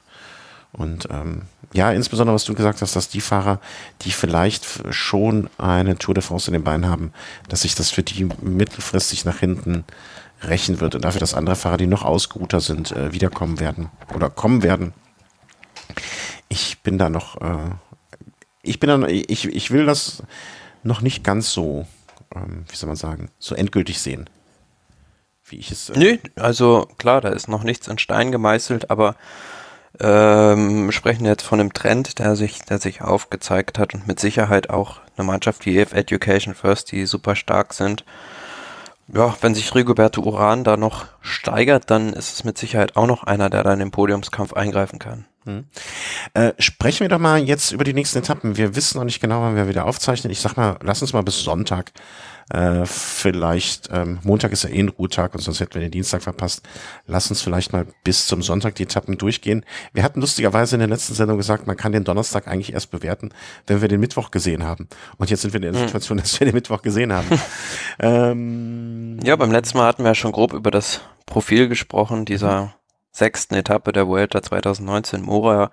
Und 0.72 1.08
ähm, 1.10 1.42
ja, 1.74 1.90
insbesondere 1.90 2.36
was 2.36 2.44
du 2.44 2.54
gesagt 2.54 2.80
hast, 2.82 2.94
dass 2.94 3.08
die 3.08 3.20
Fahrer, 3.20 3.60
die 4.02 4.12
vielleicht 4.12 4.64
schon 4.90 5.50
eine 5.58 5.98
Tour 5.98 6.14
de 6.14 6.22
France 6.22 6.48
in 6.48 6.52
den 6.52 6.62
Beinen 6.62 6.88
haben, 6.88 7.12
dass 7.48 7.62
sich 7.62 7.74
das 7.74 7.90
für 7.90 8.04
die 8.04 8.28
mittelfristig 8.40 9.24
nach 9.24 9.38
hinten 9.38 9.84
rächen 10.44 10.80
wird 10.80 10.94
und 10.94 11.04
dafür, 11.04 11.18
dass 11.18 11.34
andere 11.34 11.56
Fahrer, 11.56 11.76
die 11.76 11.88
noch 11.88 12.04
ausgeruhter 12.04 12.60
sind, 12.60 12.92
äh, 12.92 13.12
wiederkommen 13.12 13.58
werden 13.58 13.90
oder 14.14 14.30
kommen 14.30 14.62
werden. 14.62 14.94
Ich 16.48 16.78
bin 16.82 16.96
da 16.96 17.08
noch, 17.08 17.40
äh, 17.40 17.70
ich 18.62 18.78
bin 18.78 18.88
da, 18.88 19.08
ich, 19.08 19.44
ich 19.44 19.70
will 19.72 19.84
das 19.84 20.22
noch 20.84 21.00
nicht 21.00 21.24
ganz 21.24 21.50
so, 21.50 21.88
ähm, 22.36 22.66
wie 22.68 22.76
soll 22.76 22.86
man 22.86 22.96
sagen, 22.96 23.30
so 23.40 23.56
endgültig 23.56 24.00
sehen. 24.00 24.30
Wie 25.44 25.56
ich 25.56 25.72
es. 25.72 25.90
Äh 25.90 25.98
Nö, 25.98 26.18
also 26.36 26.88
klar, 26.98 27.20
da 27.20 27.30
ist 27.30 27.48
noch 27.48 27.64
nichts 27.64 27.88
in 27.88 27.98
Stein 27.98 28.30
gemeißelt, 28.30 28.90
aber 28.90 29.16
ähm, 30.00 30.90
sprechen 30.90 31.24
jetzt 31.24 31.44
von 31.44 31.60
einem 31.60 31.72
Trend, 31.72 32.18
der 32.18 32.36
sich, 32.36 32.60
der 32.62 32.78
sich 32.78 33.02
aufgezeigt 33.02 33.78
hat 33.78 33.94
und 33.94 34.06
mit 34.06 34.18
Sicherheit 34.18 34.70
auch 34.70 35.00
eine 35.16 35.26
Mannschaft 35.26 35.66
wie 35.66 35.78
EF 35.78 35.92
Education 35.92 36.54
First, 36.54 36.92
die 36.92 37.06
super 37.06 37.36
stark 37.36 37.72
sind. 37.74 38.04
Ja, 39.08 39.36
wenn 39.42 39.54
sich 39.54 39.74
Rigoberto 39.74 40.22
Uran 40.22 40.64
da 40.64 40.76
noch 40.76 41.06
steigert, 41.20 41.90
dann 41.90 42.14
ist 42.14 42.32
es 42.32 42.44
mit 42.44 42.56
Sicherheit 42.56 42.96
auch 42.96 43.06
noch 43.06 43.22
einer, 43.22 43.50
der 43.50 43.62
dann 43.62 43.80
im 43.80 43.90
Podiumskampf 43.90 44.54
eingreifen 44.54 44.98
kann. 44.98 45.26
Hm. 45.44 45.66
Äh, 46.32 46.52
sprechen 46.58 47.00
wir 47.00 47.08
doch 47.08 47.18
mal 47.18 47.38
jetzt 47.38 47.70
über 47.72 47.84
die 47.84 47.92
nächsten 47.92 48.18
Etappen. 48.18 48.56
Wir 48.56 48.74
wissen 48.76 48.96
noch 48.96 49.04
nicht 49.04 49.20
genau, 49.20 49.42
wann 49.42 49.56
wir 49.56 49.68
wieder 49.68 49.84
aufzeichnen. 49.84 50.30
Ich 50.30 50.40
sag 50.40 50.56
mal, 50.56 50.78
lass 50.82 51.02
uns 51.02 51.12
mal 51.12 51.22
bis 51.22 51.42
Sonntag 51.42 51.92
äh, 52.50 52.84
vielleicht, 52.84 53.88
ähm, 53.92 54.18
Montag 54.22 54.52
ist 54.52 54.64
ja 54.64 54.70
eh 54.70 54.80
ein 54.80 54.88
Ruhetag 54.88 55.34
und 55.34 55.40
sonst 55.40 55.60
hätten 55.60 55.74
wir 55.74 55.80
den 55.80 55.90
Dienstag 55.90 56.22
verpasst. 56.22 56.62
Lass 57.06 57.30
uns 57.30 57.40
vielleicht 57.40 57.72
mal 57.72 57.86
bis 58.04 58.26
zum 58.26 58.42
Sonntag 58.42 58.74
die 58.74 58.82
Etappen 58.82 59.16
durchgehen. 59.16 59.64
Wir 59.92 60.02
hatten 60.02 60.20
lustigerweise 60.20 60.76
in 60.76 60.80
der 60.80 60.88
letzten 60.88 61.14
Sendung 61.14 61.38
gesagt, 61.38 61.66
man 61.66 61.76
kann 61.76 61.92
den 61.92 62.04
Donnerstag 62.04 62.46
eigentlich 62.46 62.74
erst 62.74 62.90
bewerten, 62.90 63.30
wenn 63.66 63.80
wir 63.80 63.88
den 63.88 64.00
Mittwoch 64.00 64.30
gesehen 64.30 64.64
haben. 64.64 64.88
Und 65.16 65.30
jetzt 65.30 65.42
sind 65.42 65.52
wir 65.52 65.62
in 65.62 65.72
der 65.72 65.80
hm. 65.80 65.86
Situation, 65.86 66.18
dass 66.18 66.38
wir 66.38 66.46
den 66.46 66.54
Mittwoch 66.54 66.82
gesehen 66.82 67.12
haben. 67.12 67.28
ähm, 67.98 69.18
ja, 69.22 69.36
beim 69.36 69.52
letzten 69.52 69.78
Mal 69.78 69.86
hatten 69.86 70.02
wir 70.02 70.10
ja 70.10 70.14
schon 70.14 70.32
grob 70.32 70.52
über 70.52 70.70
das 70.70 71.00
Profil 71.26 71.68
gesprochen, 71.68 72.24
dieser 72.24 72.74
sechsten 73.10 73.54
Etappe 73.54 73.92
der 73.92 74.08
Vuelta 74.08 74.42
2019 74.42 75.22
Mora 75.22 75.70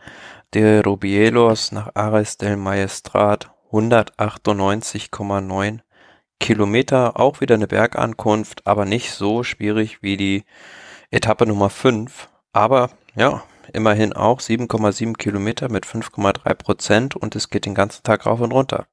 de 0.53 0.81
Rubielos 0.81 1.71
nach 1.71 1.95
Ares 1.95 2.37
del 2.37 2.55
Maestrat 2.55 3.51
198,9 3.71 5.79
Kilometer, 6.41 7.17
auch 7.19 7.39
wieder 7.39 7.55
eine 7.55 7.67
Bergankunft, 7.67 8.67
aber 8.67 8.83
nicht 8.83 9.11
so 9.11 9.43
schwierig 9.43 10.01
wie 10.01 10.17
die 10.17 10.43
Etappe 11.11 11.45
Nummer 11.45 11.69
5. 11.69 12.27
Aber 12.51 12.89
ja, 13.15 13.43
immerhin 13.71 14.11
auch 14.11 14.41
7,7 14.41 15.15
Kilometer 15.15 15.69
mit 15.69 15.85
5,3 15.85 16.53
Prozent 16.55 17.15
und 17.15 17.35
es 17.35 17.49
geht 17.49 17.65
den 17.65 17.75
ganzen 17.75 18.03
Tag 18.03 18.25
rauf 18.25 18.41
und 18.41 18.51
runter. 18.51 18.87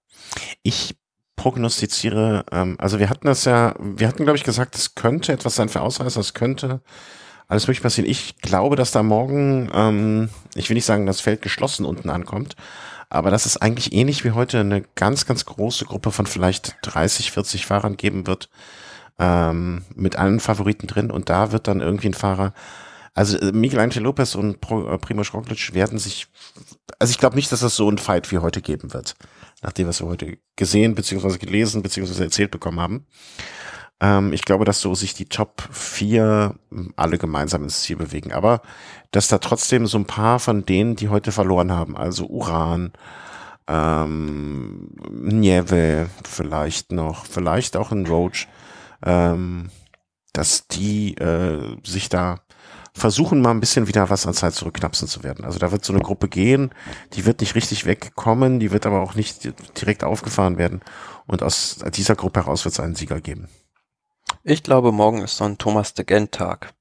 Ich 0.62 0.96
prognostiziere, 1.36 2.44
ähm, 2.52 2.76
also 2.78 2.98
wir 2.98 3.10
hatten 3.10 3.26
das 3.26 3.44
ja, 3.44 3.74
wir 3.78 4.06
hatten 4.08 4.24
glaube 4.24 4.36
ich 4.36 4.44
gesagt, 4.44 4.76
es 4.76 4.94
könnte 4.94 5.32
etwas 5.32 5.54
sein 5.54 5.68
für 5.68 5.80
Ausreißer, 5.80 6.20
es 6.20 6.34
könnte 6.34 6.82
alles 7.46 7.66
mögliche 7.66 7.82
passieren. 7.82 8.10
Ich 8.10 8.36
glaube, 8.38 8.76
dass 8.76 8.90
da 8.90 9.02
morgen, 9.02 9.70
ähm, 9.72 10.28
ich 10.54 10.68
will 10.68 10.74
nicht 10.74 10.84
sagen, 10.84 11.06
das 11.06 11.20
Feld 11.20 11.40
geschlossen 11.40 11.86
unten 11.86 12.10
ankommt, 12.10 12.56
aber 13.10 13.30
dass 13.30 13.46
es 13.46 13.56
eigentlich 13.56 13.92
ähnlich 13.92 14.24
wie 14.24 14.32
heute 14.32 14.60
eine 14.60 14.82
ganz, 14.94 15.26
ganz 15.26 15.44
große 15.46 15.86
Gruppe 15.86 16.12
von 16.12 16.26
vielleicht 16.26 16.76
30, 16.82 17.30
40 17.30 17.66
Fahrern 17.66 17.96
geben 17.96 18.26
wird, 18.26 18.50
ähm, 19.18 19.84
mit 19.94 20.16
allen 20.16 20.40
Favoriten 20.40 20.86
drin. 20.86 21.10
Und 21.10 21.28
da 21.28 21.52
wird 21.52 21.68
dann 21.68 21.80
irgendwie 21.80 22.08
ein 22.08 22.14
Fahrer, 22.14 22.52
also 23.14 23.38
äh, 23.38 23.52
Miguel 23.52 23.80
Angel 23.80 24.02
Lopez 24.02 24.34
und 24.34 24.56
äh, 24.56 24.98
Primoz 24.98 25.32
Roglic 25.32 25.74
werden 25.74 25.98
sich, 25.98 26.28
also 26.98 27.10
ich 27.10 27.18
glaube 27.18 27.36
nicht, 27.36 27.50
dass 27.50 27.62
es 27.62 27.76
so 27.76 27.90
ein 27.90 27.98
Fight 27.98 28.30
wie 28.30 28.38
heute 28.38 28.60
geben 28.60 28.92
wird, 28.92 29.16
nachdem 29.62 29.88
was 29.88 30.00
wir 30.00 30.06
heute 30.06 30.38
gesehen, 30.56 30.94
beziehungsweise 30.94 31.38
gelesen, 31.38 31.82
beziehungsweise 31.82 32.24
erzählt 32.24 32.50
bekommen 32.50 32.80
haben. 32.80 33.06
Ähm, 34.00 34.32
ich 34.32 34.42
glaube, 34.42 34.64
dass 34.64 34.80
so 34.80 34.94
sich 34.94 35.14
die 35.14 35.26
Top 35.26 35.68
4 35.72 36.54
alle 36.96 37.18
gemeinsam 37.18 37.64
ins 37.64 37.82
Ziel 37.82 37.96
bewegen. 37.96 38.32
Aber 38.32 38.62
dass 39.10 39.28
da 39.28 39.38
trotzdem 39.38 39.86
so 39.86 39.98
ein 39.98 40.06
paar 40.06 40.38
von 40.38 40.64
denen, 40.64 40.96
die 40.96 41.08
heute 41.08 41.32
verloren 41.32 41.72
haben, 41.72 41.96
also 41.96 42.26
Uran, 42.26 42.92
ähm, 43.66 44.90
Nieve 45.10 46.08
vielleicht 46.24 46.92
noch, 46.92 47.26
vielleicht 47.26 47.76
auch 47.76 47.92
ein 47.92 48.06
Roach, 48.06 48.48
ähm, 49.04 49.70
dass 50.32 50.68
die 50.68 51.16
äh, 51.18 51.76
sich 51.84 52.08
da 52.08 52.40
versuchen 52.94 53.40
mal 53.40 53.52
ein 53.52 53.60
bisschen 53.60 53.86
wieder 53.86 54.10
was 54.10 54.26
an 54.26 54.34
Zeit 54.34 54.54
zurückknapsen 54.54 55.06
zu 55.06 55.22
werden. 55.22 55.44
Also 55.44 55.58
da 55.58 55.70
wird 55.70 55.84
so 55.84 55.92
eine 55.92 56.02
Gruppe 56.02 56.28
gehen, 56.28 56.70
die 57.12 57.24
wird 57.24 57.40
nicht 57.40 57.54
richtig 57.54 57.86
wegkommen, 57.86 58.58
die 58.58 58.72
wird 58.72 58.86
aber 58.86 59.00
auch 59.00 59.14
nicht 59.14 59.52
direkt 59.80 60.02
aufgefahren 60.02 60.58
werden. 60.58 60.80
Und 61.26 61.42
aus 61.42 61.78
dieser 61.94 62.16
Gruppe 62.16 62.40
heraus 62.40 62.64
wird 62.64 62.72
es 62.72 62.80
einen 62.80 62.96
Sieger 62.96 63.20
geben. 63.20 63.48
Ich 64.48 64.62
glaube, 64.62 64.92
morgen 64.92 65.20
ist 65.20 65.36
so 65.36 65.44
ein 65.44 65.58
Thomas 65.58 65.92
de 65.92 66.06
Gent-Tag. 66.06 66.72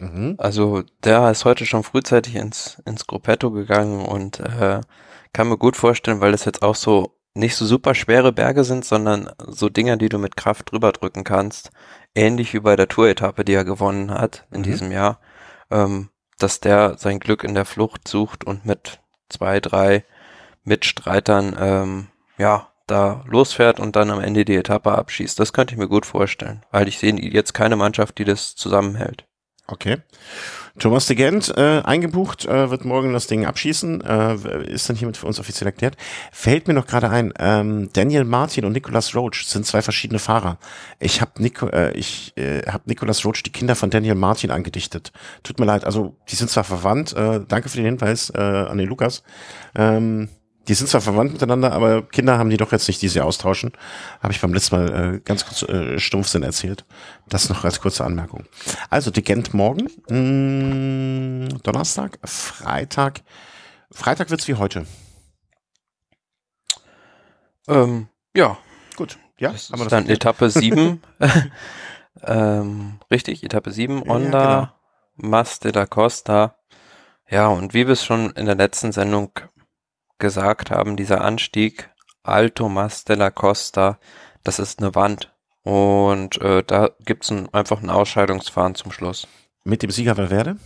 Mhm. 0.00 0.34
Also 0.38 0.82
der 1.04 1.30
ist 1.30 1.44
heute 1.44 1.64
schon 1.64 1.84
frühzeitig 1.84 2.34
ins, 2.34 2.82
ins 2.86 3.06
Gruppetto 3.06 3.52
gegangen 3.52 4.04
und 4.04 4.40
äh, 4.40 4.80
kann 5.32 5.48
mir 5.48 5.56
gut 5.56 5.76
vorstellen, 5.76 6.20
weil 6.20 6.34
es 6.34 6.44
jetzt 6.44 6.62
auch 6.62 6.74
so 6.74 7.16
nicht 7.32 7.54
so 7.54 7.66
super 7.66 7.94
schwere 7.94 8.32
Berge 8.32 8.64
sind, 8.64 8.84
sondern 8.84 9.30
so 9.38 9.68
Dinger, 9.68 9.96
die 9.96 10.08
du 10.08 10.18
mit 10.18 10.36
Kraft 10.36 10.72
drüber 10.72 10.90
drücken 10.90 11.22
kannst. 11.22 11.70
Ähnlich 12.16 12.52
wie 12.52 12.60
bei 12.60 12.74
der 12.74 12.88
Tour-Etappe, 12.88 13.44
die 13.44 13.54
er 13.54 13.64
gewonnen 13.64 14.10
hat 14.10 14.46
in 14.50 14.60
mhm. 14.60 14.64
diesem 14.64 14.90
Jahr. 14.90 15.20
Ähm, 15.70 16.10
dass 16.38 16.58
der 16.58 16.98
sein 16.98 17.20
Glück 17.20 17.44
in 17.44 17.54
der 17.54 17.64
Flucht 17.64 18.08
sucht 18.08 18.42
und 18.42 18.66
mit 18.66 19.00
zwei, 19.28 19.60
drei 19.60 20.04
Mitstreitern 20.64 21.56
ähm, 21.60 22.06
ja 22.38 22.73
da 22.86 23.24
losfährt 23.26 23.80
und 23.80 23.96
dann 23.96 24.10
am 24.10 24.20
Ende 24.20 24.44
die 24.44 24.56
Etappe 24.56 24.92
abschießt. 24.92 25.38
Das 25.38 25.52
könnte 25.52 25.74
ich 25.74 25.78
mir 25.78 25.88
gut 25.88 26.06
vorstellen, 26.06 26.62
weil 26.70 26.88
ich 26.88 26.98
sehe 26.98 27.14
jetzt 27.14 27.54
keine 27.54 27.76
Mannschaft, 27.76 28.18
die 28.18 28.24
das 28.24 28.54
zusammenhält. 28.54 29.26
Okay. 29.66 29.96
Thomas 30.78 31.06
de 31.06 31.16
Gent, 31.16 31.56
äh, 31.56 31.80
eingebucht, 31.84 32.44
äh, 32.44 32.68
wird 32.68 32.84
morgen 32.84 33.12
das 33.12 33.28
Ding 33.28 33.46
abschießen, 33.46 34.02
äh, 34.02 34.66
ist 34.66 34.88
dann 34.88 34.96
hiermit 34.96 35.16
für 35.16 35.26
uns 35.26 35.38
offiziell 35.38 35.68
erklärt. 35.68 35.96
Fällt 36.32 36.66
mir 36.66 36.74
noch 36.74 36.86
gerade 36.86 37.08
ein, 37.08 37.32
ähm, 37.38 37.88
Daniel 37.92 38.24
Martin 38.24 38.64
und 38.64 38.72
Nicolas 38.72 39.14
Roach 39.14 39.46
sind 39.46 39.64
zwei 39.64 39.82
verschiedene 39.82 40.18
Fahrer. 40.18 40.58
Ich 40.98 41.20
habe 41.20 41.40
Nico, 41.40 41.68
äh, 41.68 41.92
ich 41.92 42.36
äh, 42.36 42.62
hab 42.62 42.86
Nicolas 42.86 43.24
Roach 43.24 43.42
die 43.44 43.52
Kinder 43.52 43.76
von 43.76 43.88
Daniel 43.88 44.16
Martin 44.16 44.50
angedichtet. 44.50 45.12
Tut 45.44 45.60
mir 45.60 45.66
leid, 45.66 45.84
also 45.84 46.16
die 46.28 46.36
sind 46.36 46.50
zwar 46.50 46.64
verwandt, 46.64 47.14
äh, 47.14 47.40
danke 47.46 47.68
für 47.68 47.76
den 47.76 47.86
Hinweis 47.86 48.30
äh, 48.30 48.38
an 48.38 48.76
den 48.76 48.88
Lukas. 48.88 49.22
Ähm, 49.76 50.28
die 50.68 50.74
sind 50.74 50.88
zwar 50.88 51.00
verwandt 51.00 51.32
miteinander, 51.32 51.72
aber 51.72 52.02
Kinder 52.02 52.38
haben 52.38 52.50
die 52.50 52.56
doch 52.56 52.72
jetzt 52.72 52.88
nicht, 52.88 53.02
die 53.02 53.08
sie 53.08 53.20
austauschen. 53.20 53.72
Habe 54.22 54.32
ich 54.32 54.40
beim 54.40 54.54
letzten 54.54 54.76
Mal 54.76 55.14
äh, 55.14 55.20
ganz 55.20 55.44
kurz 55.44 55.62
äh, 55.62 55.98
Stumpfsinn 55.98 56.42
erzählt. 56.42 56.84
Das 57.28 57.48
noch 57.48 57.64
als 57.64 57.80
kurze 57.80 58.04
Anmerkung. 58.04 58.44
Also 58.90 59.10
die 59.10 59.22
Gent 59.22 59.54
morgen, 59.54 59.88
mh, 60.08 60.16
mm, 60.18 61.62
Donnerstag, 61.62 62.18
Freitag. 62.24 63.22
Freitag 63.90 64.30
wird's 64.30 64.48
wie 64.48 64.54
heute. 64.54 64.86
Ähm, 67.68 68.08
ja. 68.34 68.58
Gut. 68.96 69.18
Ja, 69.38 69.52
das 69.52 69.70
ist 69.70 69.92
dann 69.92 70.08
Etappe 70.08 70.48
7. 70.48 71.02
ähm, 72.22 73.00
richtig, 73.10 73.42
Etappe 73.42 73.70
7, 73.70 74.02
Onda, 74.02 74.42
ja, 74.42 74.60
genau. 74.60 74.72
Mas 75.16 75.60
de 75.60 75.72
la 75.72 75.86
Costa. 75.86 76.56
Ja, 77.28 77.48
und 77.48 77.74
wie 77.74 77.86
wir 77.86 77.92
es 77.92 78.04
schon 78.04 78.30
in 78.32 78.46
der 78.46 78.54
letzten 78.54 78.92
Sendung 78.92 79.30
gesagt 80.18 80.70
haben, 80.70 80.96
dieser 80.96 81.22
Anstieg 81.22 81.90
Alto 82.22 82.68
Mas 82.68 83.04
de 83.04 83.16
la 83.16 83.30
Costa, 83.30 83.98
das 84.42 84.58
ist 84.58 84.80
eine 84.80 84.94
Wand. 84.94 85.32
Und 85.62 86.40
äh, 86.42 86.62
da 86.62 86.90
gibt 87.00 87.24
es 87.24 87.30
ein, 87.30 87.52
einfach 87.54 87.82
ein 87.82 87.90
Ausscheidungsfahren 87.90 88.74
zum 88.74 88.92
Schluss. 88.92 89.26
Mit 89.64 89.82
dem 89.82 89.90
Sieger 89.90 90.16
Valverde? 90.16 90.56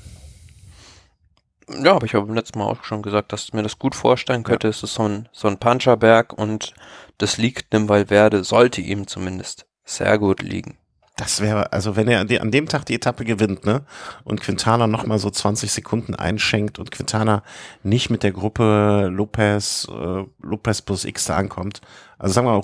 Ja, 1.68 1.94
aber 1.94 2.06
ich 2.06 2.14
habe 2.14 2.26
beim 2.26 2.34
letzten 2.34 2.58
Mal 2.58 2.66
auch 2.66 2.82
schon 2.82 3.02
gesagt, 3.02 3.32
dass 3.32 3.44
ich 3.44 3.52
mir 3.52 3.62
das 3.62 3.78
gut 3.78 3.94
vorstellen 3.94 4.42
könnte. 4.42 4.66
Ja. 4.66 4.70
Es 4.70 4.82
ist 4.82 4.94
so 4.94 5.06
ein, 5.08 5.28
so 5.32 5.48
ein 5.48 5.58
Puncherberg 5.58 6.32
und 6.32 6.74
das 7.18 7.36
liegt 7.36 7.72
dem 7.72 7.88
Valverde, 7.88 8.42
sollte 8.42 8.80
ihm 8.80 9.06
zumindest 9.06 9.66
sehr 9.84 10.18
gut 10.18 10.42
liegen. 10.42 10.78
Das 11.18 11.40
wäre, 11.40 11.72
also 11.72 11.96
wenn 11.96 12.06
er 12.06 12.20
an 12.20 12.50
dem 12.52 12.68
Tag 12.68 12.84
die 12.84 12.94
Etappe 12.94 13.24
gewinnt, 13.24 13.66
ne, 13.66 13.82
und 14.22 14.40
Quintana 14.40 14.86
nochmal 14.86 15.18
so 15.18 15.28
20 15.28 15.72
Sekunden 15.72 16.14
einschenkt 16.14 16.78
und 16.78 16.92
Quintana 16.92 17.42
nicht 17.82 18.08
mit 18.08 18.22
der 18.22 18.30
Gruppe 18.30 19.08
Lopez, 19.12 19.88
äh, 19.90 20.24
Lopez 20.40 20.80
plus 20.80 21.04
X 21.04 21.24
da 21.24 21.36
ankommt. 21.36 21.80
Also 22.18 22.34
sagen 22.34 22.46
wir 22.46 22.52
mal, 22.52 22.62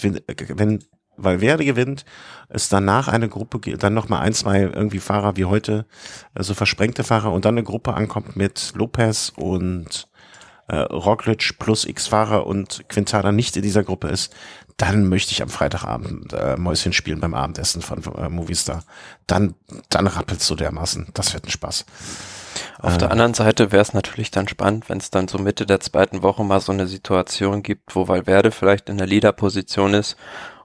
wenn, 0.00 0.20
wenn 0.58 0.84
Valverde 1.18 1.66
gewinnt, 1.66 2.06
es 2.48 2.70
danach 2.70 3.06
eine 3.06 3.28
Gruppe, 3.28 3.76
dann 3.76 3.92
nochmal 3.92 4.22
ein, 4.22 4.32
zwei 4.32 4.60
irgendwie 4.60 5.00
Fahrer 5.00 5.36
wie 5.36 5.44
heute, 5.44 5.84
also 6.32 6.54
versprengte 6.54 7.04
Fahrer 7.04 7.32
und 7.32 7.44
dann 7.44 7.54
eine 7.54 7.64
Gruppe 7.64 7.92
ankommt 7.92 8.34
mit 8.34 8.72
Lopez 8.76 9.30
und 9.36 10.08
äh, 10.68 10.76
Roglic 10.76 11.58
plus 11.58 11.84
X-Fahrer 11.84 12.46
und 12.46 12.88
Quintana 12.88 13.30
nicht 13.30 13.56
in 13.56 13.62
dieser 13.62 13.84
Gruppe 13.84 14.08
ist, 14.08 14.34
dann 14.78 15.08
möchte 15.08 15.32
ich 15.32 15.42
am 15.42 15.48
Freitagabend 15.48 16.32
äh, 16.32 16.56
Mäuschen 16.56 16.92
spielen 16.92 17.20
beim 17.20 17.34
Abendessen 17.34 17.82
von 17.82 18.02
äh, 18.14 18.28
Movistar. 18.28 18.84
Dann, 19.26 19.54
dann 19.90 20.06
rappelt's 20.06 20.46
so 20.46 20.54
dermaßen. 20.54 21.08
Das 21.14 21.34
wird 21.34 21.46
ein 21.46 21.50
Spaß. 21.50 21.84
Auf 22.78 22.94
äh, 22.94 22.98
der 22.98 23.10
anderen 23.10 23.34
Seite 23.34 23.72
wäre 23.72 23.82
es 23.82 23.92
natürlich 23.92 24.30
dann 24.30 24.46
spannend, 24.46 24.88
wenn 24.88 24.98
es 24.98 25.10
dann 25.10 25.26
so 25.26 25.38
Mitte 25.38 25.66
der 25.66 25.80
zweiten 25.80 26.22
Woche 26.22 26.44
mal 26.44 26.60
so 26.60 26.70
eine 26.70 26.86
Situation 26.86 27.64
gibt, 27.64 27.96
wo 27.96 28.06
Valverde 28.06 28.52
vielleicht 28.52 28.88
in 28.88 28.98
der 28.98 29.08
Leaderposition 29.08 29.94
ist 29.94 30.16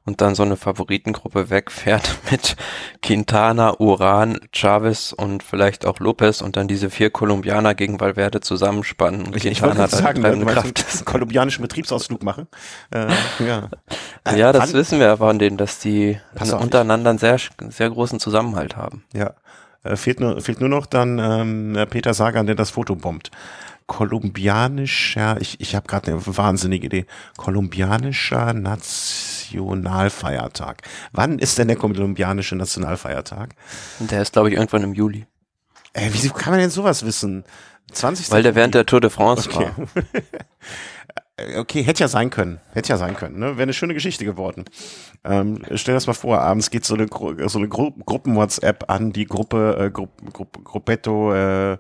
und 0.06 0.22
dann 0.22 0.36
so 0.36 0.44
eine 0.44 0.58
Favoritengruppe 0.58 1.50
wegfährt 1.50 2.18
mit 2.32 2.56
Quintana, 3.02 3.80
Uran, 3.80 4.40
Chavez 4.52 5.14
und 5.14 5.44
vielleicht 5.44 5.86
auch 5.86 6.00
Lopez 6.00 6.42
und 6.42 6.58
dann 6.58 6.68
diese 6.68 6.90
vier 6.90 7.10
Kolumbianer 7.10 7.74
gegen 7.76 8.00
Valverde 8.00 8.42
zusammenspannen 8.42 9.26
und 9.26 9.36
ich, 9.36 9.44
Quintana 9.44 9.72
ich 9.72 9.78
dann 9.78 9.90
sagen, 9.90 10.22
treibende 10.22 10.46
Kraft 10.46 10.86
einen 10.96 11.06
kolumbianischen 11.06 11.62
Betriebsausflug 11.62 12.24
machen. 12.24 12.48
Äh, 12.92 13.08
ja, 13.46 13.70
äh, 14.26 14.38
ja 14.38 14.52
das 14.52 14.74
wissen 14.74 15.00
wir 15.00 15.18
von 15.18 15.40
denen, 15.40 15.58
dass 15.58 15.80
die 15.80 16.20
untereinander 16.60 17.12
einen 17.12 17.20
sehr, 17.20 17.38
sehr 17.70 17.90
großen 17.90 18.20
Zusammenhalt 18.20 18.76
haben. 18.76 19.04
Ja. 19.14 19.34
Äh, 19.84 19.96
fehlt, 19.96 20.20
nur, 20.20 20.40
fehlt 20.42 20.60
nur 20.60 20.70
noch 20.70 20.86
dann 20.86 21.20
ähm, 21.20 21.88
Peter 21.90 22.14
Sagan, 22.14 22.46
der 22.46 22.56
das 22.56 22.72
Foto 22.72 22.96
bombt 22.96 23.32
kolumbianischer, 23.88 25.42
ich, 25.42 25.60
ich 25.62 25.76
habe 25.76 25.88
gerade 25.88 26.12
eine 26.12 26.22
wahnsinnige 26.26 26.86
Idee, 26.88 27.06
kolumbianischer 27.38 28.54
Nationalfeiertag. 28.54 30.82
Wann 31.12 31.40
ist 31.40 31.58
denn 31.58 31.68
der 31.68 31.78
kolumbianische 31.78 32.56
Nationalfeiertag? 32.56 33.56
Der 34.00 34.22
ist, 34.22 34.34
glaube 34.34 34.50
ich, 34.50 34.56
irgendwann 34.56 34.84
im 34.84 34.94
Juli. 34.94 35.26
Ey, 35.94 36.10
wieso 36.12 36.34
kann 36.34 36.52
man 36.52 36.60
denn 36.60 36.72
sowas 36.72 37.06
wissen? 37.06 37.46
20. 37.92 38.32
Weil 38.32 38.44
der 38.44 38.56
während 38.56 38.76
der 38.76 38.86
Tour 38.86 39.02
de 39.02 39.10
France 39.10 39.50
okay. 39.50 39.70
war. 39.78 39.88
okay, 41.58 41.84
hätte 41.84 42.02
ja 42.02 42.08
sein 42.08 42.30
können. 42.30 42.60
Hätte 42.72 42.90
ja 42.90 42.98
sein 42.98 43.16
können. 43.16 43.40
Ne? 43.40 43.52
Wäre 43.52 43.64
eine 43.64 43.74
schöne 43.74 43.94
Geschichte 43.94 44.26
geworden. 44.26 44.66
Ähm, 45.24 45.62
stell 45.76 45.94
dir 45.94 45.98
das 45.98 46.08
mal 46.08 46.14
vor, 46.14 46.40
abends 46.40 46.70
geht 46.70 46.86
so 46.86 46.96
eine, 46.96 47.08
so 47.48 47.60
eine 47.60 47.68
Gru 47.68 47.92
Gruppen-WhatsApp 47.92 48.90
an 48.90 49.12
die 49.12 49.26
Gruppe, 49.26 49.78
äh, 49.80 49.92
Gru 49.92 50.08
Gru 50.32 50.46
Gruppetto, 50.46 51.34
äh, 51.34 51.78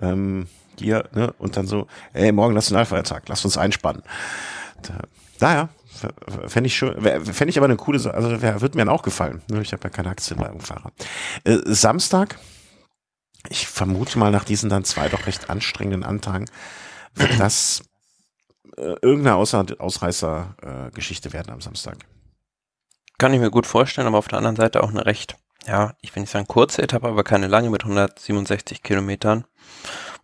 ähm, 0.00 0.46
hier, 0.80 1.08
ne? 1.12 1.32
Und 1.38 1.56
dann 1.56 1.66
so, 1.66 1.86
ey, 2.12 2.32
morgen 2.32 2.54
Nationalfeiertag, 2.54 3.28
lass 3.28 3.44
uns 3.44 3.56
einspannen. 3.56 4.02
Da, 4.82 5.00
naja, 5.38 5.68
fände 6.46 6.66
ich 6.66 6.76
schön, 6.76 7.00
fände 7.00 7.50
ich 7.50 7.58
aber 7.58 7.66
eine 7.66 7.76
coole 7.76 7.98
Sache, 7.98 8.14
also 8.14 8.42
wird 8.42 8.74
mir 8.74 8.84
dann 8.84 8.94
auch 8.94 9.02
gefallen. 9.02 9.42
Ne? 9.50 9.60
Ich 9.62 9.72
habe 9.72 9.84
ja 9.84 9.90
keine 9.90 10.10
Aktien 10.10 10.38
beim 10.38 10.60
Fahrer. 10.60 10.92
Äh, 11.44 11.58
Samstag, 11.64 12.38
ich 13.48 13.66
vermute 13.66 14.18
mal 14.18 14.30
nach 14.30 14.44
diesen 14.44 14.70
dann 14.70 14.84
zwei 14.84 15.08
doch 15.08 15.26
recht 15.26 15.50
anstrengenden 15.50 16.04
Antagen, 16.04 16.46
wird 17.14 17.38
das 17.38 17.82
äh, 18.76 18.94
irgendeine 19.02 19.36
Ausreißer-Geschichte 19.36 21.30
äh, 21.30 21.32
werden 21.32 21.52
am 21.52 21.60
Samstag. 21.60 21.96
Kann 23.18 23.34
ich 23.34 23.40
mir 23.40 23.50
gut 23.50 23.66
vorstellen, 23.66 24.06
aber 24.06 24.18
auf 24.18 24.28
der 24.28 24.38
anderen 24.38 24.56
Seite 24.56 24.82
auch 24.82 24.90
eine 24.90 25.04
recht, 25.04 25.36
ja, 25.66 25.94
ich 26.00 26.14
will 26.14 26.22
nicht 26.22 26.30
sagen 26.30 26.46
kurze 26.46 26.82
Etappe, 26.82 27.08
aber 27.08 27.24
keine 27.24 27.48
lange 27.48 27.68
mit 27.70 27.82
167 27.82 28.82
Kilometern. 28.82 29.44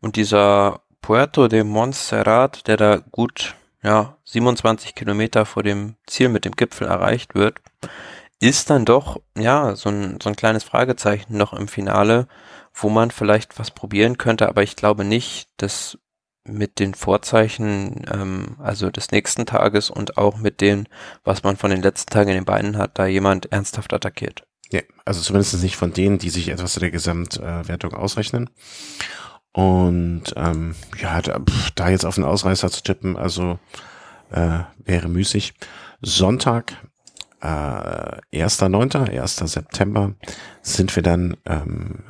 Und 0.01 0.17
dieser 0.17 0.81
Puerto 1.01 1.49
de 1.49 1.65
Montserrat, 1.65 2.67
der 2.67 2.77
da 2.77 2.97
gut 3.11 3.55
ja, 3.83 4.17
27 4.25 4.95
Kilometer 4.95 5.47
vor 5.47 5.63
dem 5.63 5.95
Ziel 6.07 6.29
mit 6.29 6.45
dem 6.45 6.53
Gipfel 6.53 6.89
erreicht 6.89 7.35
wird, 7.35 7.61
ist 8.41 8.71
dann 8.71 8.85
doch 8.85 9.21
ja 9.37 9.77
so 9.77 9.89
ein, 9.89 10.19
so 10.23 10.29
ein 10.29 10.37
kleines 10.37 10.65
Fragezeichen 10.65 11.37
noch 11.37 11.53
im 11.53 11.69
Finale, 11.69 12.27
wo 12.75 12.89
man 12.89 13.11
vielleicht 13.11 13.59
was 13.59 13.71
probieren 13.71 14.19
könnte, 14.19 14.49
aber 14.49 14.63
ich 14.63 14.77
glaube 14.77 15.05
nicht, 15.05 15.49
dass 15.57 15.99
mit 16.45 16.79
den 16.79 16.95
Vorzeichen, 16.95 18.05
ähm, 18.13 18.57
also 18.59 18.91
des 18.91 19.11
nächsten 19.11 19.47
Tages 19.47 19.91
und 19.91 20.19
auch 20.19 20.37
mit 20.37 20.61
dem, 20.61 20.85
was 21.25 21.43
man 21.43 21.57
von 21.57 21.71
den 21.71 21.83
letzten 21.83 22.11
Tagen 22.11 22.31
in 22.31 22.37
den 22.37 22.45
Beinen 22.45 22.77
hat, 22.77 22.99
da 22.99 23.07
jemand 23.07 23.53
ernsthaft 23.53 23.93
attackiert. 23.93 24.45
Ja, 24.71 24.81
also 25.05 25.21
zumindest 25.21 25.61
nicht 25.63 25.77
von 25.77 25.93
denen, 25.93 26.19
die 26.19 26.31
sich 26.31 26.49
etwas 26.49 26.73
zu 26.73 26.81
der 26.81 26.91
Gesamtwertung 26.91 27.95
ausrechnen. 27.95 28.51
Und 29.57 30.35
ähm, 30.37 30.75
ja, 31.01 31.23
da, 31.23 31.41
pff, 31.41 31.71
da 31.71 31.89
jetzt 31.89 32.05
auf 32.05 32.17
den 32.17 32.25
Ausreißer 32.25 32.71
zu 32.71 32.83
tippen, 32.83 33.17
also 33.17 33.59
äh, 34.31 34.59
wäre 34.85 35.09
müßig. 35.09 35.55
Sonntag, 36.03 36.75
äh, 37.41 37.47
1.9., 37.47 39.19
1. 39.19 39.37
September, 39.37 40.13
sind 40.61 40.95
wir 40.95 41.03
dann 41.03 41.39
ähm, 41.47 42.05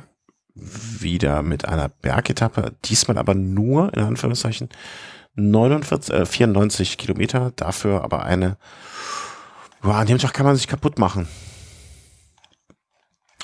wieder 0.55 1.41
mit 1.41 1.63
einer 1.63 1.87
Bergetappe, 1.87 2.75
diesmal 2.83 3.17
aber 3.17 3.33
nur, 3.33 3.93
in 3.93 4.03
Anführungszeichen, 4.03 4.67
49, 5.35 6.13
äh, 6.13 6.25
94 6.25 6.97
Kilometer, 6.97 7.53
dafür 7.55 8.03
aber 8.03 8.23
eine, 8.23 8.57
boah, 9.81 9.95
an 9.95 10.07
dem 10.07 10.17
Tag 10.17 10.33
kann 10.33 10.45
man 10.45 10.57
sich 10.57 10.67
kaputt 10.67 10.99
machen. 10.99 11.29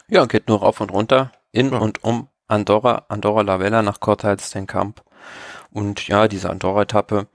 Ja, 0.09 0.25
geht 0.25 0.49
nur 0.49 0.59
rauf 0.59 0.81
und 0.81 0.91
runter, 0.91 1.31
in 1.53 1.71
ja. 1.71 1.77
und 1.77 2.03
um 2.03 2.27
Andorra, 2.47 3.05
Andorra 3.09 3.41
la 3.41 3.59
Vella 3.59 3.81
nach 3.81 3.99
Cortals 3.99 4.51
den 4.51 4.67
Camp. 4.67 5.03
Und 5.71 6.07
ja, 6.07 6.27
diese 6.27 6.49
Andorra-Etappe, 6.49 7.27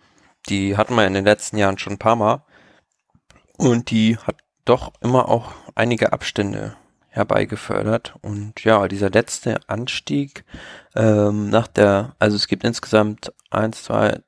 die 0.48 0.76
hatten 0.76 0.94
wir 0.94 1.06
in 1.06 1.14
den 1.14 1.24
letzten 1.24 1.58
Jahren 1.58 1.78
schon 1.78 1.94
ein 1.94 1.98
paar 1.98 2.16
Mal. 2.16 2.44
Und 3.56 3.90
die 3.90 4.16
hat 4.18 4.36
doch 4.64 4.92
immer 5.00 5.28
auch 5.28 5.52
einige 5.74 6.12
Abstände 6.12 6.76
herbeigefördert. 7.08 8.14
Und 8.22 8.62
ja, 8.64 8.86
dieser 8.86 9.10
letzte 9.10 9.60
Anstieg 9.66 10.44
ähm, 10.94 11.50
nach 11.50 11.66
der, 11.66 12.14
also 12.18 12.36
es 12.36 12.46
gibt 12.46 12.64
insgesamt 12.64 13.32
eins, 13.50 13.84
zwei, 13.84 14.20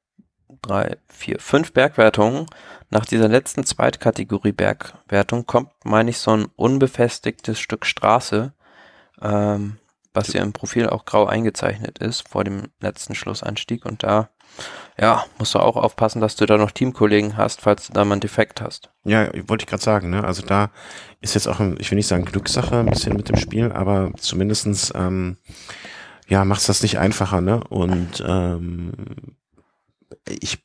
drei, 0.62 0.96
vier, 1.08 1.38
fünf 1.38 1.72
Bergwertungen. 1.72 2.46
Nach 2.90 3.06
dieser 3.06 3.28
letzten 3.28 3.64
Zweitkategorie 3.64 4.52
Bergwertung 4.52 5.46
kommt, 5.46 5.70
meine 5.84 6.10
ich, 6.10 6.18
so 6.18 6.32
ein 6.32 6.46
unbefestigtes 6.56 7.60
Stück 7.60 7.86
Straße. 7.86 8.52
Ähm, 9.22 9.78
was 10.12 10.32
ja 10.32 10.42
im 10.42 10.52
Profil 10.52 10.88
auch 10.88 11.04
grau 11.04 11.26
eingezeichnet 11.26 11.98
ist 11.98 12.28
vor 12.28 12.44
dem 12.44 12.68
letzten 12.80 13.14
Schlussanstieg 13.14 13.84
und 13.84 14.02
da 14.02 14.30
ja, 14.98 15.24
musst 15.38 15.54
du 15.54 15.60
auch 15.60 15.76
aufpassen, 15.76 16.20
dass 16.20 16.36
du 16.36 16.44
da 16.44 16.58
noch 16.58 16.72
Teamkollegen 16.72 17.36
hast, 17.36 17.62
falls 17.62 17.86
du 17.86 17.92
da 17.92 18.04
mal 18.04 18.14
einen 18.14 18.20
Defekt 18.20 18.60
hast. 18.60 18.90
Ja, 19.04 19.30
wollte 19.48 19.62
ich 19.62 19.68
gerade 19.68 19.82
sagen, 19.82 20.10
ne? 20.10 20.24
Also 20.24 20.42
da 20.42 20.70
ist 21.20 21.34
jetzt 21.34 21.46
auch, 21.46 21.60
ich 21.78 21.90
will 21.90 21.96
nicht 21.96 22.08
sagen 22.08 22.24
Glückssache 22.24 22.80
ein 22.80 22.86
bisschen 22.90 23.16
mit 23.16 23.28
dem 23.28 23.36
Spiel, 23.36 23.72
aber 23.72 24.12
zumindestens 24.16 24.92
ähm, 24.94 25.38
ja, 26.28 26.44
macht's 26.44 26.66
das 26.66 26.82
nicht 26.82 26.98
einfacher, 26.98 27.40
ne? 27.40 27.62
Und 27.68 28.22
ähm, 28.26 28.92
ich 30.26 30.58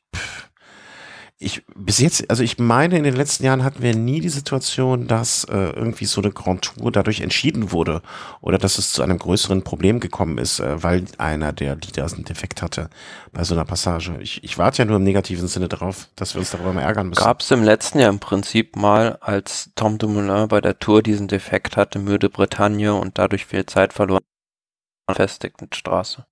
ich 1.38 1.66
bis 1.74 1.98
jetzt, 1.98 2.30
also 2.30 2.42
ich 2.42 2.58
meine, 2.58 2.96
in 2.96 3.04
den 3.04 3.14
letzten 3.14 3.44
Jahren 3.44 3.62
hatten 3.62 3.82
wir 3.82 3.94
nie 3.94 4.20
die 4.20 4.30
Situation, 4.30 5.06
dass 5.06 5.44
äh, 5.44 5.54
irgendwie 5.54 6.06
so 6.06 6.22
eine 6.22 6.32
Grand 6.32 6.62
Tour 6.62 6.90
dadurch 6.90 7.20
entschieden 7.20 7.72
wurde 7.72 8.00
oder 8.40 8.56
dass 8.56 8.78
es 8.78 8.92
zu 8.92 9.02
einem 9.02 9.18
größeren 9.18 9.62
Problem 9.62 10.00
gekommen 10.00 10.38
ist, 10.38 10.60
äh, 10.60 10.82
weil 10.82 11.04
einer 11.18 11.52
der 11.52 11.76
Leaders 11.76 12.14
einen 12.14 12.24
Defekt 12.24 12.62
hatte 12.62 12.88
bei 13.32 13.44
so 13.44 13.54
einer 13.54 13.66
Passage. 13.66 14.16
Ich, 14.20 14.42
ich 14.44 14.56
warte 14.56 14.78
ja 14.78 14.84
nur 14.86 14.96
im 14.96 15.04
negativen 15.04 15.46
Sinne 15.46 15.68
darauf, 15.68 16.08
dass 16.16 16.34
wir 16.34 16.40
uns 16.40 16.52
darüber 16.52 16.72
mal 16.72 16.80
ärgern 16.80 17.10
müssen. 17.10 17.22
Gab 17.22 17.40
es 17.40 17.50
im 17.50 17.62
letzten 17.62 17.98
Jahr 17.98 18.10
im 18.10 18.18
Prinzip 18.18 18.74
mal, 18.74 19.18
als 19.20 19.70
Tom 19.74 19.98
Dumoulin 19.98 20.48
bei 20.48 20.62
der 20.62 20.78
Tour 20.78 21.02
diesen 21.02 21.28
Defekt 21.28 21.76
hatte, 21.76 21.98
Müde 21.98 22.30
Bretagne 22.30 22.94
und 22.94 23.18
dadurch 23.18 23.44
viel 23.44 23.66
Zeit 23.66 23.92
verloren, 23.92 24.24
befestigten 25.06 25.68
Straße. 25.74 26.24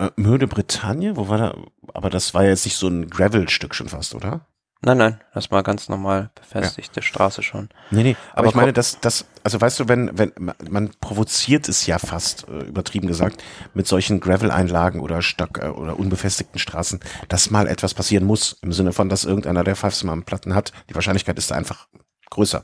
Äh, 0.00 0.10
Müde 0.16 0.48
Bretagne, 0.48 1.16
wo 1.16 1.28
war 1.28 1.38
da? 1.38 1.56
Aber 1.92 2.08
das 2.08 2.32
war 2.32 2.44
jetzt 2.44 2.64
nicht 2.64 2.76
so 2.76 2.88
ein 2.88 3.10
Gravel-Stück 3.10 3.74
schon 3.74 3.88
fast, 3.88 4.14
oder? 4.14 4.46
Nein, 4.82 4.96
nein, 4.96 5.20
das 5.34 5.50
war 5.50 5.62
ganz 5.62 5.90
normal 5.90 6.30
befestigte 6.34 7.00
ja. 7.00 7.02
Straße 7.02 7.42
schon. 7.42 7.68
Nee, 7.90 8.02
nee, 8.02 8.16
aber, 8.30 8.38
aber 8.38 8.48
ich 8.48 8.54
meine, 8.54 8.72
das, 8.72 8.98
das, 8.98 9.26
also 9.44 9.60
weißt 9.60 9.78
du, 9.78 9.88
wenn, 9.88 10.16
wenn, 10.16 10.32
man 10.70 10.90
provoziert 11.02 11.68
es 11.68 11.84
ja 11.84 11.98
fast, 11.98 12.48
äh, 12.48 12.62
übertrieben 12.62 13.06
gesagt, 13.06 13.44
mit 13.74 13.86
solchen 13.86 14.20
Gravel-Einlagen 14.20 15.00
oder 15.00 15.20
Stock- 15.20 15.58
äh, 15.58 15.68
oder 15.68 15.98
unbefestigten 15.98 16.58
Straßen, 16.58 17.00
dass 17.28 17.50
mal 17.50 17.66
etwas 17.66 17.92
passieren 17.92 18.24
muss, 18.24 18.56
im 18.62 18.72
Sinne 18.72 18.94
von, 18.94 19.10
dass 19.10 19.26
irgendeiner 19.26 19.64
der 19.64 19.76
Pfeifs 19.76 20.02
mal 20.02 20.18
Platten 20.22 20.54
hat. 20.54 20.72
Die 20.88 20.94
Wahrscheinlichkeit 20.94 21.36
ist 21.36 21.50
da 21.50 21.56
einfach 21.56 21.86
größer. 22.30 22.62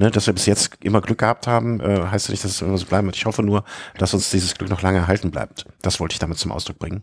Ne, 0.00 0.10
dass 0.10 0.26
wir 0.26 0.32
bis 0.32 0.46
jetzt 0.46 0.78
immer 0.80 1.02
Glück 1.02 1.18
gehabt 1.18 1.46
haben, 1.46 1.78
äh, 1.78 2.06
heißt 2.06 2.28
ja 2.28 2.32
nicht, 2.32 2.42
dass 2.42 2.52
es 2.52 2.62
immer 2.62 2.78
so 2.78 2.86
bleiben 2.86 3.06
wird. 3.06 3.16
Ich 3.16 3.26
hoffe 3.26 3.42
nur, 3.42 3.64
dass 3.98 4.14
uns 4.14 4.30
dieses 4.30 4.54
Glück 4.54 4.70
noch 4.70 4.80
lange 4.80 4.96
erhalten 4.96 5.30
bleibt. 5.30 5.66
Das 5.82 6.00
wollte 6.00 6.14
ich 6.14 6.18
damit 6.18 6.38
zum 6.38 6.52
Ausdruck 6.52 6.78
bringen. 6.78 7.02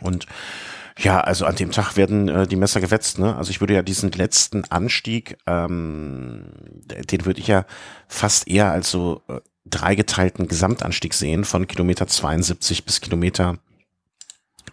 Und 0.00 0.24
ja, 0.96 1.20
also 1.20 1.44
an 1.44 1.56
dem 1.56 1.72
Tag 1.72 1.98
werden 1.98 2.28
äh, 2.28 2.46
die 2.46 2.56
Messer 2.56 2.80
gewetzt. 2.80 3.18
Ne? 3.18 3.36
Also 3.36 3.50
ich 3.50 3.60
würde 3.60 3.74
ja 3.74 3.82
diesen 3.82 4.12
letzten 4.12 4.64
Anstieg, 4.64 5.36
ähm, 5.46 6.52
den 6.86 7.26
würde 7.26 7.38
ich 7.38 7.48
ja 7.48 7.66
fast 8.08 8.48
eher 8.48 8.72
als 8.72 8.90
so 8.90 9.20
äh, 9.28 9.40
dreigeteilten 9.66 10.48
Gesamtanstieg 10.48 11.12
sehen 11.12 11.44
von 11.44 11.66
Kilometer 11.66 12.06
72 12.06 12.86
bis 12.86 13.02
Kilometer, 13.02 13.58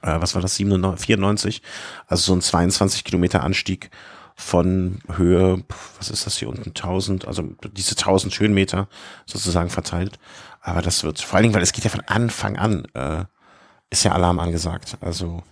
äh, 0.02 0.16
was 0.22 0.34
war 0.34 0.42
das, 0.42 0.56
97, 0.56 1.08
94, 1.08 1.62
also 2.08 2.24
so 2.24 2.34
ein 2.38 2.42
22 2.42 3.04
Kilometer 3.04 3.44
Anstieg 3.44 3.90
von 4.36 5.00
Höhe, 5.16 5.64
was 5.98 6.10
ist 6.10 6.26
das 6.26 6.38
hier 6.38 6.50
unten, 6.50 6.70
1000, 6.70 7.28
also 7.28 7.44
diese 7.72 7.96
1000 7.96 8.40
Höhenmeter 8.40 8.88
sozusagen 9.26 9.70
verteilt. 9.70 10.20
Aber 10.62 10.82
das 10.82 11.04
wird, 11.04 11.22
vor 11.22 11.36
allen 11.36 11.44
Dingen, 11.44 11.56
weil 11.56 11.62
es 11.62 11.74
geht 11.74 11.84
ja 11.84 11.90
von 11.90 12.04
Anfang 12.08 12.58
an, 12.58 12.86
äh, 12.94 13.26
ist 13.90 14.04
ja 14.04 14.12
Alarm 14.14 14.40
angesagt. 14.40 14.98
Also 15.02 15.44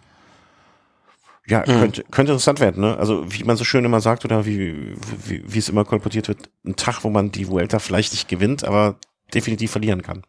ja, 1.48 1.60
mhm. 1.60 1.80
könnte, 1.80 2.04
könnte 2.12 2.32
interessant 2.32 2.60
werden, 2.60 2.82
ne? 2.82 2.98
Also 2.98 3.26
wie 3.32 3.44
man 3.44 3.58
so 3.58 3.64
schön 3.64 3.84
immer 3.84 4.00
sagt 4.00 4.26
oder 4.26 4.46
wie, 4.46 4.96
wie, 5.26 5.44
wie 5.46 5.60
es 5.60 5.70
immer 5.70 5.86
kolportiert 5.86 6.28
wird, 6.28 6.50
ein 6.66 6.76
Tag, 6.76 7.04
wo 7.04 7.10
man 7.10 7.32
die 7.32 7.48
Vuelta 7.48 7.80
vielleicht 7.80 8.14
nicht 8.14 8.28
gewinnt, 8.28 8.64
aber 8.64 8.96
definitiv 9.34 9.72
verlieren 9.72 10.02
kann. 10.02 10.24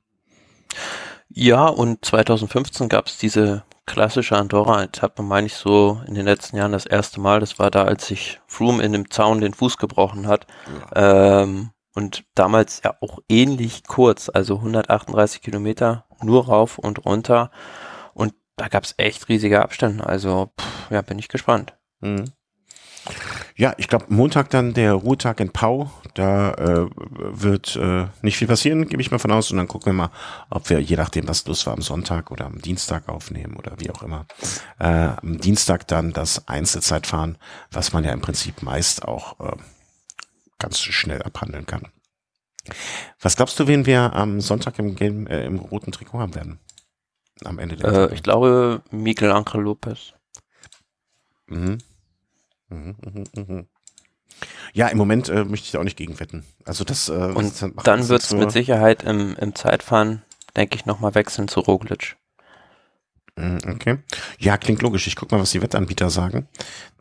Ja, 1.29 1.67
und 1.67 2.05
2015 2.05 2.89
gab 2.89 3.07
es 3.07 3.19
diese 3.19 3.65
klassische 3.87 4.37
Andorra-Etappe, 4.37 5.23
meine 5.23 5.47
ich 5.47 5.55
so 5.55 6.01
in 6.07 6.15
den 6.15 6.25
letzten 6.25 6.57
Jahren 6.57 6.73
das 6.73 6.87
erste 6.87 7.21
Mal. 7.21 7.41
Das 7.41 7.59
war 7.59 7.71
da, 7.71 7.85
als 7.85 8.07
sich 8.07 8.41
Froome 8.47 8.83
in 8.83 8.93
dem 8.93 9.11
Zaun 9.11 9.41
den 9.41 9.55
Fuß 9.55 9.79
gebrochen 9.79 10.27
hat. 10.27 10.47
Ja. 10.95 11.43
Ähm, 11.43 11.71
und 11.95 12.25
damals 12.35 12.81
ja 12.85 12.97
auch 13.01 13.19
ähnlich 13.29 13.85
kurz, 13.85 14.31
also 14.33 14.57
138 14.57 15.43
Kilometer 15.43 16.07
nur 16.23 16.47
rauf 16.47 16.79
und 16.79 17.05
runter 17.05 17.51
da 18.57 18.69
gab 18.69 18.85
es 18.85 18.95
echt 18.97 19.29
riesige 19.29 19.63
Abstände. 19.63 20.07
Also, 20.07 20.53
pff, 20.59 20.91
ja, 20.91 21.03
bin 21.03 21.19
ich 21.19 21.29
gespannt. 21.29 21.75
Mhm. 22.01 22.27
Ja, 23.57 23.75
ich 23.77 23.89
glaube, 23.89 24.07
Montag 24.09 24.51
dann 24.51 24.75
der 24.75 24.95
Ruhetag 24.95 25.41
in 25.41 25.51
Pau. 25.51 25.91
Da 26.15 26.53
äh, 26.53 26.87
wird 26.95 27.77
äh, 27.77 28.07
nicht 28.23 28.37
viel 28.37 28.49
passieren, 28.49 28.89
gebe 28.89 29.03
ich 29.03 29.11
mal 29.11 29.19
von 29.19 29.33
aus. 29.33 29.51
Und 29.51 29.57
dann 29.57 29.69
gucken 29.69 29.93
wir 29.93 30.05
mal, 30.05 30.11
ob 30.51 30.69
wir, 30.71 30.81
je 30.81 30.97
nachdem, 30.97 31.29
was 31.29 31.47
los 31.47 31.67
war, 31.67 31.75
am 31.75 31.83
Sonntag 31.83 32.31
oder 32.31 32.47
am 32.47 32.61
Dienstag 32.61 33.09
aufnehmen 33.09 33.57
oder 33.57 33.73
wie 33.79 33.91
auch 33.91 34.03
immer. 34.03 34.27
Äh, 34.79 35.11
am 35.23 35.39
Dienstag 35.39 35.87
dann 35.89 36.13
das 36.13 36.49
Einzelzeitfahren, 36.49 37.39
was 37.71 37.93
man 37.93 38.05
ja 38.05 38.13
im 38.13 38.21
Prinzip 38.21 38.63
meist 38.63 39.05
auch 39.05 39.41
äh, 39.41 39.57
ganz 40.59 40.81
schnell 40.81 41.23
abhandeln 41.23 41.67
kann. 41.67 41.89
Was 43.21 43.37
glaubst 43.37 43.59
du, 43.59 43.67
wen 43.67 43.87
wir 43.87 44.13
am 44.15 44.41
Sonntag 44.41 44.79
im, 44.79 44.95
Game, 44.95 45.27
äh, 45.27 45.45
im 45.45 45.59
roten 45.59 45.93
Trikot 45.93 46.19
haben 46.19 46.35
werden? 46.35 46.61
am 47.45 47.59
Ende 47.59 47.77
der 47.77 48.11
äh, 48.11 48.15
Ich 48.15 48.23
glaube 48.23 48.83
Miguel 48.91 49.33
Angel 49.33 49.61
Lopez. 49.61 50.15
Mhm. 51.47 51.79
Mhm, 52.73 52.97
mhm, 53.05 53.25
mhm. 53.37 53.67
Ja, 54.73 54.89
im 54.89 54.99
Moment 54.99 55.29
äh, 55.29 55.45
möchte 55.45 55.67
ich 55.67 55.73
da 55.73 55.79
auch 55.79 55.85
nicht 55.85 55.99
gegen 55.99 56.19
wetten. 56.19 56.45
Also 56.65 56.85
das, 56.85 57.09
äh, 57.09 57.13
Und 57.13 57.61
das 57.61 57.71
dann 57.85 58.09
wird 58.09 58.23
es 58.23 58.33
mit 58.33 58.51
Sicherheit 58.51 59.03
im, 59.03 59.37
im 59.37 59.55
Zeitfahren, 59.55 60.23
denke 60.57 60.77
ich, 60.77 60.87
nochmal 60.87 61.15
wechseln 61.15 61.49
zu 61.49 61.61
Roglic. 61.61 62.17
Okay. 63.37 63.99
Ja, 64.39 64.59
klingt 64.59 64.83
logisch. 64.83 65.07
Ich 65.07 65.17
guck 65.17 65.31
mal, 65.33 65.41
was 65.41 65.53
die 65.53 65.63
Wettanbieter 65.63 66.11
sagen. 66.11 66.49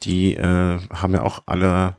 Die 0.04 0.36
äh, 0.36 0.80
haben 0.90 1.14
ja 1.14 1.24
auch 1.24 1.44
alle 1.46 1.98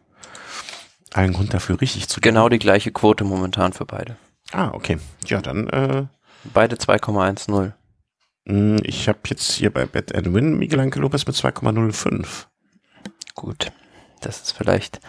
allen 1.13 1.35
Grund 1.35 1.53
dafür 1.53 1.81
richtig 1.81 2.09
zu. 2.09 2.21
Genau 2.21 2.49
die 2.49 2.59
gleiche 2.59 2.93
Quote 2.93 3.25
momentan 3.25 3.75
für 3.75 3.85
beide. 3.85 4.17
Ah, 4.53 4.71
okay. 4.73 4.99
Ja, 5.27 5.43
dann 5.43 5.69
äh, 5.69 6.07
beide 6.45 6.77
2,10. 6.77 7.73
Hm, 8.49 8.81
ich 8.85 9.09
habe 9.09 9.19
jetzt 9.27 9.53
hier 9.53 9.71
bei 9.71 9.85
Bet 9.85 10.15
and 10.15 10.33
Win 10.33 10.59
Miguel 10.59 10.81
Angel 10.81 11.03
Lopez 11.03 11.27
mit 11.27 11.37
2,05. 11.37 12.47
Gut, 13.35 13.73
das 14.21 14.43
ist 14.43 14.53
vielleicht 14.53 15.01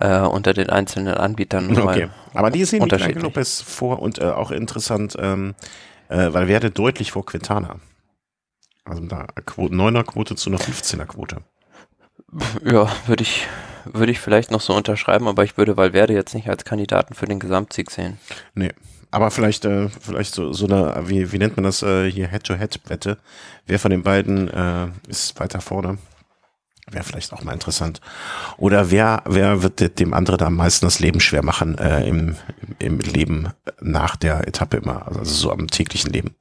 äh, 0.00 0.20
unter 0.20 0.52
den 0.54 0.70
einzelnen 0.70 1.14
Anbietern 1.14 1.68
nochmal 1.68 1.96
Okay, 1.96 2.08
aber 2.34 2.50
die 2.50 2.64
sehen 2.64 2.82
Miguel 2.82 3.02
Angel 3.02 3.22
Lopez 3.22 3.60
vor 3.60 4.00
und 4.00 4.18
äh, 4.18 4.24
auch 4.24 4.50
interessant, 4.50 5.16
ähm, 5.18 5.54
äh, 6.08 6.32
weil 6.32 6.48
werde 6.48 6.70
deutlich 6.70 7.12
vor 7.12 7.24
Quintana. 7.24 7.76
Also 8.84 9.02
da 9.04 9.26
9er 9.46 10.04
Quote 10.04 10.36
zu 10.36 10.50
einer 10.50 10.58
15er 10.58 11.06
Quote. 11.06 11.38
Ja, 12.64 12.88
würde 13.06 13.22
ich, 13.22 13.46
würde 13.84 14.12
ich 14.12 14.20
vielleicht 14.20 14.50
noch 14.50 14.60
so 14.60 14.74
unterschreiben, 14.74 15.26
aber 15.26 15.44
ich 15.44 15.56
würde 15.56 15.76
Valverde 15.76 16.12
jetzt 16.12 16.34
nicht 16.34 16.48
als 16.48 16.64
Kandidaten 16.64 17.14
für 17.14 17.26
den 17.26 17.40
Gesamtsieg 17.40 17.90
sehen. 17.90 18.18
Nee, 18.54 18.72
aber 19.10 19.30
vielleicht, 19.30 19.64
äh, 19.64 19.88
vielleicht 19.88 20.34
so, 20.34 20.52
so 20.52 20.66
eine, 20.66 21.08
wie, 21.08 21.32
wie 21.32 21.38
nennt 21.38 21.56
man 21.56 21.64
das 21.64 21.82
äh, 21.82 22.10
hier, 22.10 22.28
Head-to-Head-Wette. 22.28 23.18
Wer 23.66 23.78
von 23.78 23.90
den 23.90 24.02
beiden 24.02 24.48
äh, 24.48 24.88
ist 25.08 25.38
weiter 25.40 25.60
vorne? 25.60 25.98
Wäre 26.90 27.02
vielleicht 27.02 27.32
auch 27.32 27.42
mal 27.42 27.52
interessant. 27.52 28.00
Oder 28.58 28.92
wer, 28.92 29.22
wer 29.26 29.62
wird 29.62 29.98
dem 29.98 30.14
anderen 30.14 30.40
am 30.42 30.54
meisten 30.54 30.86
das 30.86 31.00
Leben 31.00 31.18
schwer 31.18 31.44
machen 31.44 31.76
äh, 31.78 32.06
im, 32.06 32.36
im 32.78 33.00
Leben 33.00 33.48
nach 33.80 34.14
der 34.14 34.46
Etappe 34.46 34.76
immer, 34.76 35.06
also 35.08 35.24
so 35.24 35.50
am 35.50 35.66
täglichen 35.66 36.12
Leben. 36.12 36.36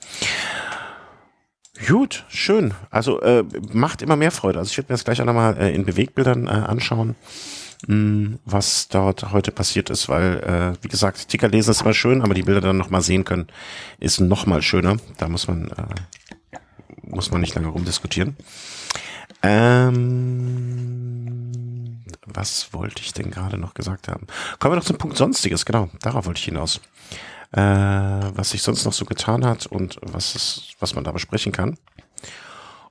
Gut, 1.87 2.25
schön. 2.29 2.73
Also 2.89 3.21
äh, 3.21 3.43
macht 3.73 4.01
immer 4.01 4.15
mehr 4.15 4.31
Freude. 4.31 4.59
Also 4.59 4.69
ich 4.69 4.77
werde 4.77 4.91
mir 4.91 4.95
das 4.95 5.03
gleich 5.03 5.19
auch 5.19 5.25
nochmal 5.25 5.57
äh, 5.57 5.73
in 5.73 5.83
Bewegbildern 5.83 6.47
äh, 6.47 6.51
anschauen. 6.51 7.15
Mm, 7.87 8.35
was 8.45 8.87
dort 8.87 9.31
heute 9.31 9.51
passiert 9.51 9.89
ist, 9.89 10.07
weil, 10.07 10.39
äh, 10.39 10.83
wie 10.83 10.87
gesagt, 10.87 11.27
Ticker 11.27 11.49
lesen 11.49 11.71
ist 11.71 11.81
immer 11.81 11.93
schön, 11.93 12.21
aber 12.21 12.33
die 12.33 12.43
Bilder 12.43 12.61
dann 12.61 12.77
nochmal 12.77 13.01
sehen 13.01 13.25
können, 13.25 13.47
ist 13.99 14.19
nochmal 14.21 14.61
schöner. 14.61 14.97
Da 15.17 15.27
muss 15.27 15.47
man, 15.47 15.67
äh, 15.69 16.57
muss 17.03 17.31
man 17.31 17.41
nicht 17.41 17.55
lange 17.55 17.67
rumdiskutieren. 17.67 18.37
Ähm, 19.47 21.35
was 22.25 22.73
wollte 22.73 23.03
ich 23.03 23.13
denn 23.13 23.29
gerade 23.29 23.59
noch 23.59 23.75
gesagt 23.75 24.07
haben? 24.07 24.25
Kommen 24.59 24.73
wir 24.73 24.77
noch 24.77 24.85
zum 24.85 24.97
Punkt 24.97 25.17
Sonstiges, 25.17 25.65
genau, 25.65 25.89
darauf 26.01 26.25
wollte 26.25 26.39
ich 26.39 26.45
hinaus. 26.45 26.81
Äh, 27.51 27.61
was 27.61 28.49
sich 28.49 28.63
sonst 28.63 28.85
noch 28.85 28.93
so 28.93 29.05
getan 29.05 29.45
hat 29.45 29.67
und 29.67 29.99
was, 30.01 30.35
ist, 30.35 30.75
was 30.79 30.95
man 30.95 31.03
da 31.03 31.11
besprechen 31.11 31.51
kann. 31.51 31.77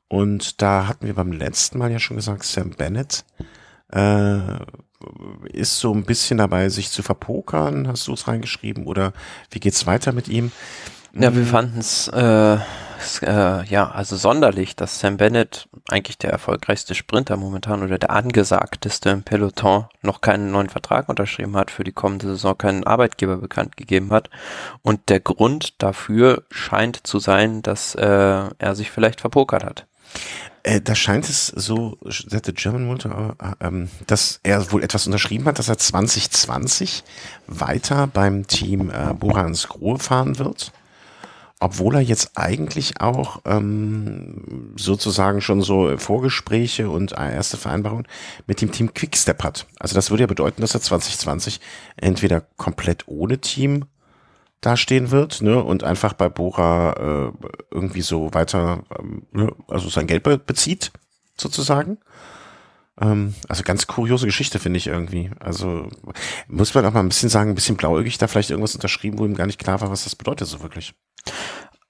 Und 0.06 0.62
da 0.62 0.86
hatten 0.86 1.06
wir 1.06 1.14
beim 1.14 1.32
letzten 1.32 1.78
Mal 1.78 1.90
ja 1.90 1.98
schon 1.98 2.16
gesagt, 2.16 2.44
Sam 2.44 2.70
Bennett 2.70 3.24
äh, 3.92 4.38
ist 5.52 5.80
so 5.80 5.92
ein 5.92 6.04
bisschen 6.04 6.38
dabei, 6.38 6.68
sich 6.68 6.90
zu 6.90 7.02
verpokern, 7.02 7.88
hast 7.88 8.06
du 8.06 8.12
es 8.12 8.28
reingeschrieben, 8.28 8.86
oder 8.86 9.12
wie 9.50 9.58
geht's 9.58 9.86
weiter 9.86 10.12
mit 10.12 10.28
ihm? 10.28 10.52
Ja, 11.14 11.34
wir 11.34 11.46
fanden 11.46 11.80
es 11.80 12.08
äh, 12.08 12.58
äh, 13.22 13.64
ja 13.64 13.90
also 13.90 14.16
sonderlich, 14.16 14.76
dass 14.76 15.00
Sam 15.00 15.16
Bennett 15.16 15.68
eigentlich 15.88 16.18
der 16.18 16.30
erfolgreichste 16.30 16.94
Sprinter 16.94 17.36
momentan 17.36 17.82
oder 17.82 17.98
der 17.98 18.10
angesagteste 18.10 19.10
im 19.10 19.22
Peloton 19.22 19.86
noch 20.02 20.20
keinen 20.20 20.50
neuen 20.50 20.68
Vertrag 20.68 21.08
unterschrieben 21.08 21.56
hat 21.56 21.70
für 21.70 21.84
die 21.84 21.92
kommende 21.92 22.26
Saison, 22.26 22.56
keinen 22.56 22.84
Arbeitgeber 22.84 23.36
bekannt 23.36 23.76
gegeben 23.76 24.10
hat 24.10 24.30
und 24.82 25.08
der 25.08 25.20
Grund 25.20 25.82
dafür 25.82 26.44
scheint 26.50 27.06
zu 27.06 27.18
sein, 27.18 27.62
dass 27.62 27.94
äh, 27.94 28.04
er 28.04 28.74
sich 28.74 28.90
vielleicht 28.90 29.20
verpokert 29.20 29.64
hat. 29.64 29.86
Äh, 30.62 30.80
da 30.80 30.94
scheint 30.94 31.28
es 31.28 31.48
so, 31.48 31.98
that 32.30 32.50
German 32.54 32.86
Motor, 32.86 33.36
äh, 33.38 33.66
ähm, 33.66 33.90
dass 34.06 34.40
er 34.42 34.72
wohl 34.72 34.82
etwas 34.82 35.06
unterschrieben 35.06 35.44
hat, 35.44 35.58
dass 35.58 35.68
er 35.68 35.76
2020 35.76 37.04
weiter 37.46 38.06
beim 38.06 38.46
Team 38.46 38.90
äh, 38.90 39.12
Borans 39.12 39.68
Grohe 39.68 39.98
fahren 39.98 40.38
wird. 40.38 40.72
Obwohl 41.60 41.94
er 41.94 42.00
jetzt 42.00 42.32
eigentlich 42.34 43.00
auch 43.00 43.40
ähm, 43.44 44.74
sozusagen 44.76 45.40
schon 45.40 45.62
so 45.62 45.96
Vorgespräche 45.96 46.90
und 46.90 47.12
erste 47.12 47.56
Vereinbarungen 47.56 48.06
mit 48.46 48.60
dem 48.60 48.72
Team 48.72 48.92
Quickstep 48.92 49.42
hat. 49.42 49.66
Also 49.78 49.94
das 49.94 50.10
würde 50.10 50.24
ja 50.24 50.26
bedeuten, 50.26 50.60
dass 50.60 50.74
er 50.74 50.82
2020 50.82 51.60
entweder 51.96 52.42
komplett 52.56 53.06
ohne 53.06 53.38
Team 53.38 53.84
dastehen 54.64 55.10
wird, 55.10 55.42
ne, 55.42 55.62
und 55.62 55.84
einfach 55.84 56.14
bei 56.14 56.28
Bora 56.28 56.92
äh, 56.92 57.46
irgendwie 57.70 58.00
so 58.00 58.32
weiter, 58.32 58.82
ähm, 58.98 59.22
ne, 59.32 59.52
also 59.68 59.88
sein 59.88 60.06
Geld 60.06 60.22
be 60.22 60.38
bezieht, 60.38 60.90
sozusagen. 61.36 61.98
Ähm, 63.00 63.34
also 63.48 63.62
ganz 63.62 63.86
kuriose 63.86 64.26
Geschichte, 64.26 64.58
finde 64.58 64.78
ich 64.78 64.86
irgendwie. 64.86 65.30
Also 65.40 65.88
muss 66.48 66.74
man 66.74 66.86
auch 66.86 66.92
mal 66.92 67.00
ein 67.00 67.08
bisschen 67.08 67.28
sagen, 67.28 67.50
ein 67.50 67.54
bisschen 67.54 67.76
blauäugig 67.76 68.18
da 68.18 68.26
vielleicht 68.26 68.50
irgendwas 68.50 68.74
unterschrieben, 68.74 69.18
wo 69.18 69.24
ihm 69.24 69.34
gar 69.34 69.46
nicht 69.46 69.58
klar 69.58 69.80
war, 69.80 69.90
was 69.90 70.04
das 70.04 70.16
bedeutet 70.16 70.48
so 70.48 70.62
wirklich. 70.62 70.94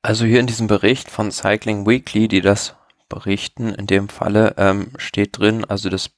Also 0.02 0.24
hier 0.24 0.40
in 0.40 0.46
diesem 0.46 0.66
Bericht 0.66 1.10
von 1.10 1.30
Cycling 1.30 1.86
Weekly, 1.86 2.28
die 2.28 2.40
das 2.40 2.74
berichten, 3.08 3.68
in 3.74 3.86
dem 3.86 4.08
Falle 4.08 4.54
ähm, 4.56 4.88
steht 4.98 5.38
drin, 5.38 5.64
also 5.64 5.88
das 5.88 6.10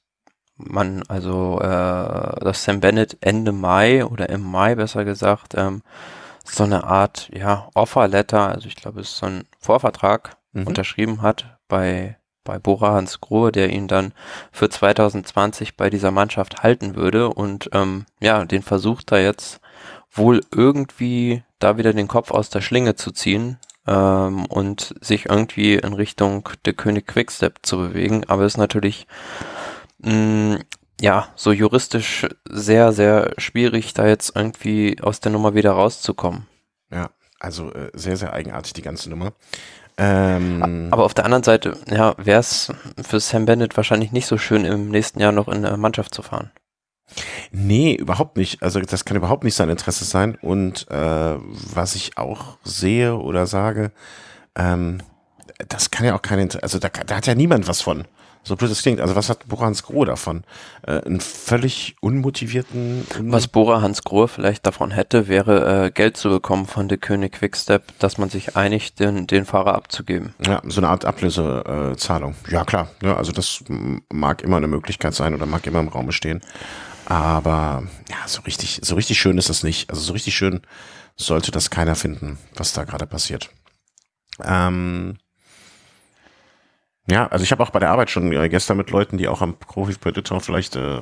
man 0.57 1.03
also, 1.07 1.59
äh, 1.61 2.43
dass 2.43 2.63
Sam 2.63 2.79
Bennett 2.79 3.17
Ende 3.21 3.51
Mai 3.51 4.03
oder 4.03 4.29
im 4.29 4.41
Mai 4.41 4.75
besser 4.75 5.05
gesagt, 5.05 5.53
ähm, 5.55 5.83
so 6.43 6.63
eine 6.63 6.83
Art, 6.83 7.29
ja, 7.33 7.69
Offerletter, 7.73 8.47
also 8.47 8.67
ich 8.67 8.75
glaube, 8.75 9.01
es 9.01 9.09
ist 9.09 9.17
so 9.17 9.27
ein 9.27 9.43
Vorvertrag 9.59 10.37
mhm. 10.53 10.67
unterschrieben 10.67 11.21
hat 11.21 11.57
bei, 11.67 12.16
bei 12.47 12.59
Bora 12.59 12.93
Hans 12.93 13.19
Grohe, 13.19 13.51
der 13.51 13.69
ihn 13.69 13.89
dann 13.89 14.13
für 14.53 14.69
2020 14.69 15.75
bei 15.75 15.89
dieser 15.89 16.11
Mannschaft 16.11 16.63
halten 16.63 16.95
würde 16.95 17.29
und 17.29 17.69
ähm, 17.73 18.05
ja, 18.21 18.45
den 18.45 18.63
versucht 18.63 19.11
er 19.11 19.21
jetzt 19.21 19.59
wohl 20.09 20.41
irgendwie 20.55 21.43
da 21.59 21.77
wieder 21.77 21.91
den 21.91 22.07
Kopf 22.07 22.31
aus 22.31 22.49
der 22.49 22.61
Schlinge 22.61 22.95
zu 22.95 23.11
ziehen 23.11 23.57
ähm, 23.85 24.45
und 24.45 24.95
sich 25.01 25.25
irgendwie 25.25 25.75
in 25.75 25.91
Richtung 25.93 26.47
der 26.63 26.73
König 26.73 27.05
Quickstep 27.07 27.59
zu 27.63 27.77
bewegen, 27.77 28.23
aber 28.27 28.45
ist 28.45 28.57
natürlich 28.57 29.07
mh, 29.99 30.13
mm, 30.13 30.59
ja, 30.99 31.27
so 31.35 31.51
juristisch 31.51 32.25
sehr, 32.49 32.91
sehr 32.91 33.33
schwierig, 33.37 33.93
da 33.93 34.07
jetzt 34.07 34.35
irgendwie 34.35 34.97
aus 35.01 35.19
der 35.19 35.31
Nummer 35.31 35.53
wieder 35.53 35.73
rauszukommen. 35.73 36.47
Ja, 36.89 37.11
also 37.39 37.71
äh, 37.71 37.91
sehr, 37.93 38.17
sehr 38.17 38.33
eigenartig 38.33 38.73
die 38.73 38.81
ganze 38.81 39.09
Nummer. 39.09 39.33
Ähm, 39.97 40.89
Aber 40.91 41.03
auf 41.03 41.13
der 41.13 41.25
anderen 41.25 41.43
Seite, 41.43 41.77
ja, 41.89 42.13
wäre 42.17 42.39
es 42.39 42.71
für 43.01 43.19
Sam 43.19 43.45
Bennett 43.45 43.75
wahrscheinlich 43.77 44.11
nicht 44.11 44.27
so 44.27 44.37
schön, 44.37 44.63
im 44.63 44.89
nächsten 44.89 45.19
Jahr 45.19 45.31
noch 45.31 45.47
in 45.47 45.63
der 45.63 45.77
Mannschaft 45.77 46.13
zu 46.13 46.21
fahren. 46.21 46.51
Nee, 47.51 47.95
überhaupt 47.95 48.37
nicht. 48.37 48.61
Also 48.61 48.79
das 48.79 49.05
kann 49.05 49.17
überhaupt 49.17 49.43
nicht 49.43 49.55
sein 49.55 49.69
Interesse 49.69 50.05
sein. 50.05 50.37
Und 50.41 50.89
äh, 50.91 51.35
was 51.73 51.95
ich 51.95 52.17
auch 52.17 52.57
sehe 52.63 53.15
oder 53.15 53.47
sage, 53.47 53.91
ähm, 54.55 54.99
das 55.69 55.89
kann 55.89 56.05
ja 56.05 56.15
auch 56.15 56.21
kein 56.21 56.39
Interesse, 56.39 56.63
also 56.63 56.79
da, 56.79 56.89
da 56.89 57.15
hat 57.15 57.25
ja 57.27 57.35
niemand 57.35 57.67
was 57.67 57.81
von. 57.81 58.05
So 58.47 58.55
blöd 58.55 58.71
es 58.71 58.81
klingt. 58.81 59.01
Also 59.01 59.15
was 59.15 59.29
hat 59.29 59.45
Bora 59.47 59.65
Hans 59.65 59.83
Grohe 59.83 60.05
davon? 60.05 60.45
Äh, 60.83 61.01
einen 61.01 61.19
völlig 61.19 61.97
unmotivierten... 61.99 63.05
Un 63.19 63.31
was 63.31 63.49
Bora 63.49 63.81
Hans 63.81 64.03
Grohe 64.03 64.29
vielleicht 64.29 64.65
davon 64.65 64.91
hätte, 64.91 65.27
wäre 65.27 65.87
äh, 65.87 65.91
Geld 65.91 66.15
zu 66.15 66.29
bekommen 66.29 66.65
von 66.65 66.87
der 66.87 66.97
König 66.97 67.33
Quickstep, 67.33 67.83
dass 67.99 68.17
man 68.17 68.29
sich 68.29 68.55
einigt, 68.55 69.01
den, 69.01 69.27
den 69.27 69.43
Fahrer 69.43 69.75
abzugeben. 69.75 70.33
Ja, 70.45 70.61
so 70.65 70.79
eine 70.79 70.87
Art 70.87 71.03
Ablösezahlung. 71.03 72.35
Äh, 72.47 72.53
ja, 72.53 72.63
klar. 72.63 72.87
Ja, 73.03 73.17
also 73.17 73.33
das 73.33 73.65
mag 74.09 74.41
immer 74.43 74.57
eine 74.57 74.67
Möglichkeit 74.67 75.13
sein 75.13 75.33
oder 75.33 75.45
mag 75.45 75.67
immer 75.67 75.81
im 75.81 75.89
Raum 75.89 76.11
stehen. 76.13 76.41
Aber 77.05 77.83
ja, 78.09 78.27
so 78.27 78.41
richtig, 78.43 78.79
so 78.81 78.95
richtig 78.95 79.19
schön 79.19 79.37
ist 79.37 79.49
das 79.49 79.63
nicht. 79.63 79.89
Also 79.89 80.01
so 80.01 80.13
richtig 80.13 80.35
schön 80.35 80.61
sollte 81.17 81.51
das 81.51 81.69
keiner 81.69 81.95
finden, 81.95 82.37
was 82.55 82.71
da 82.71 82.85
gerade 82.85 83.07
passiert. 83.07 83.49
Ähm, 84.41 85.17
ja, 87.09 87.27
also 87.27 87.43
ich 87.43 87.51
habe 87.51 87.63
auch 87.63 87.69
bei 87.69 87.79
der 87.79 87.89
Arbeit 87.89 88.09
schon 88.09 88.33
äh, 88.33 88.49
gestern 88.49 88.75
mit 88.77 88.89
Leuten, 88.91 89.17
die 89.17 89.29
auch 89.29 89.41
am 89.41 89.55
Profi 89.55 89.93
Predator 89.93 90.41
vielleicht 90.41 90.75
äh, 90.75 91.01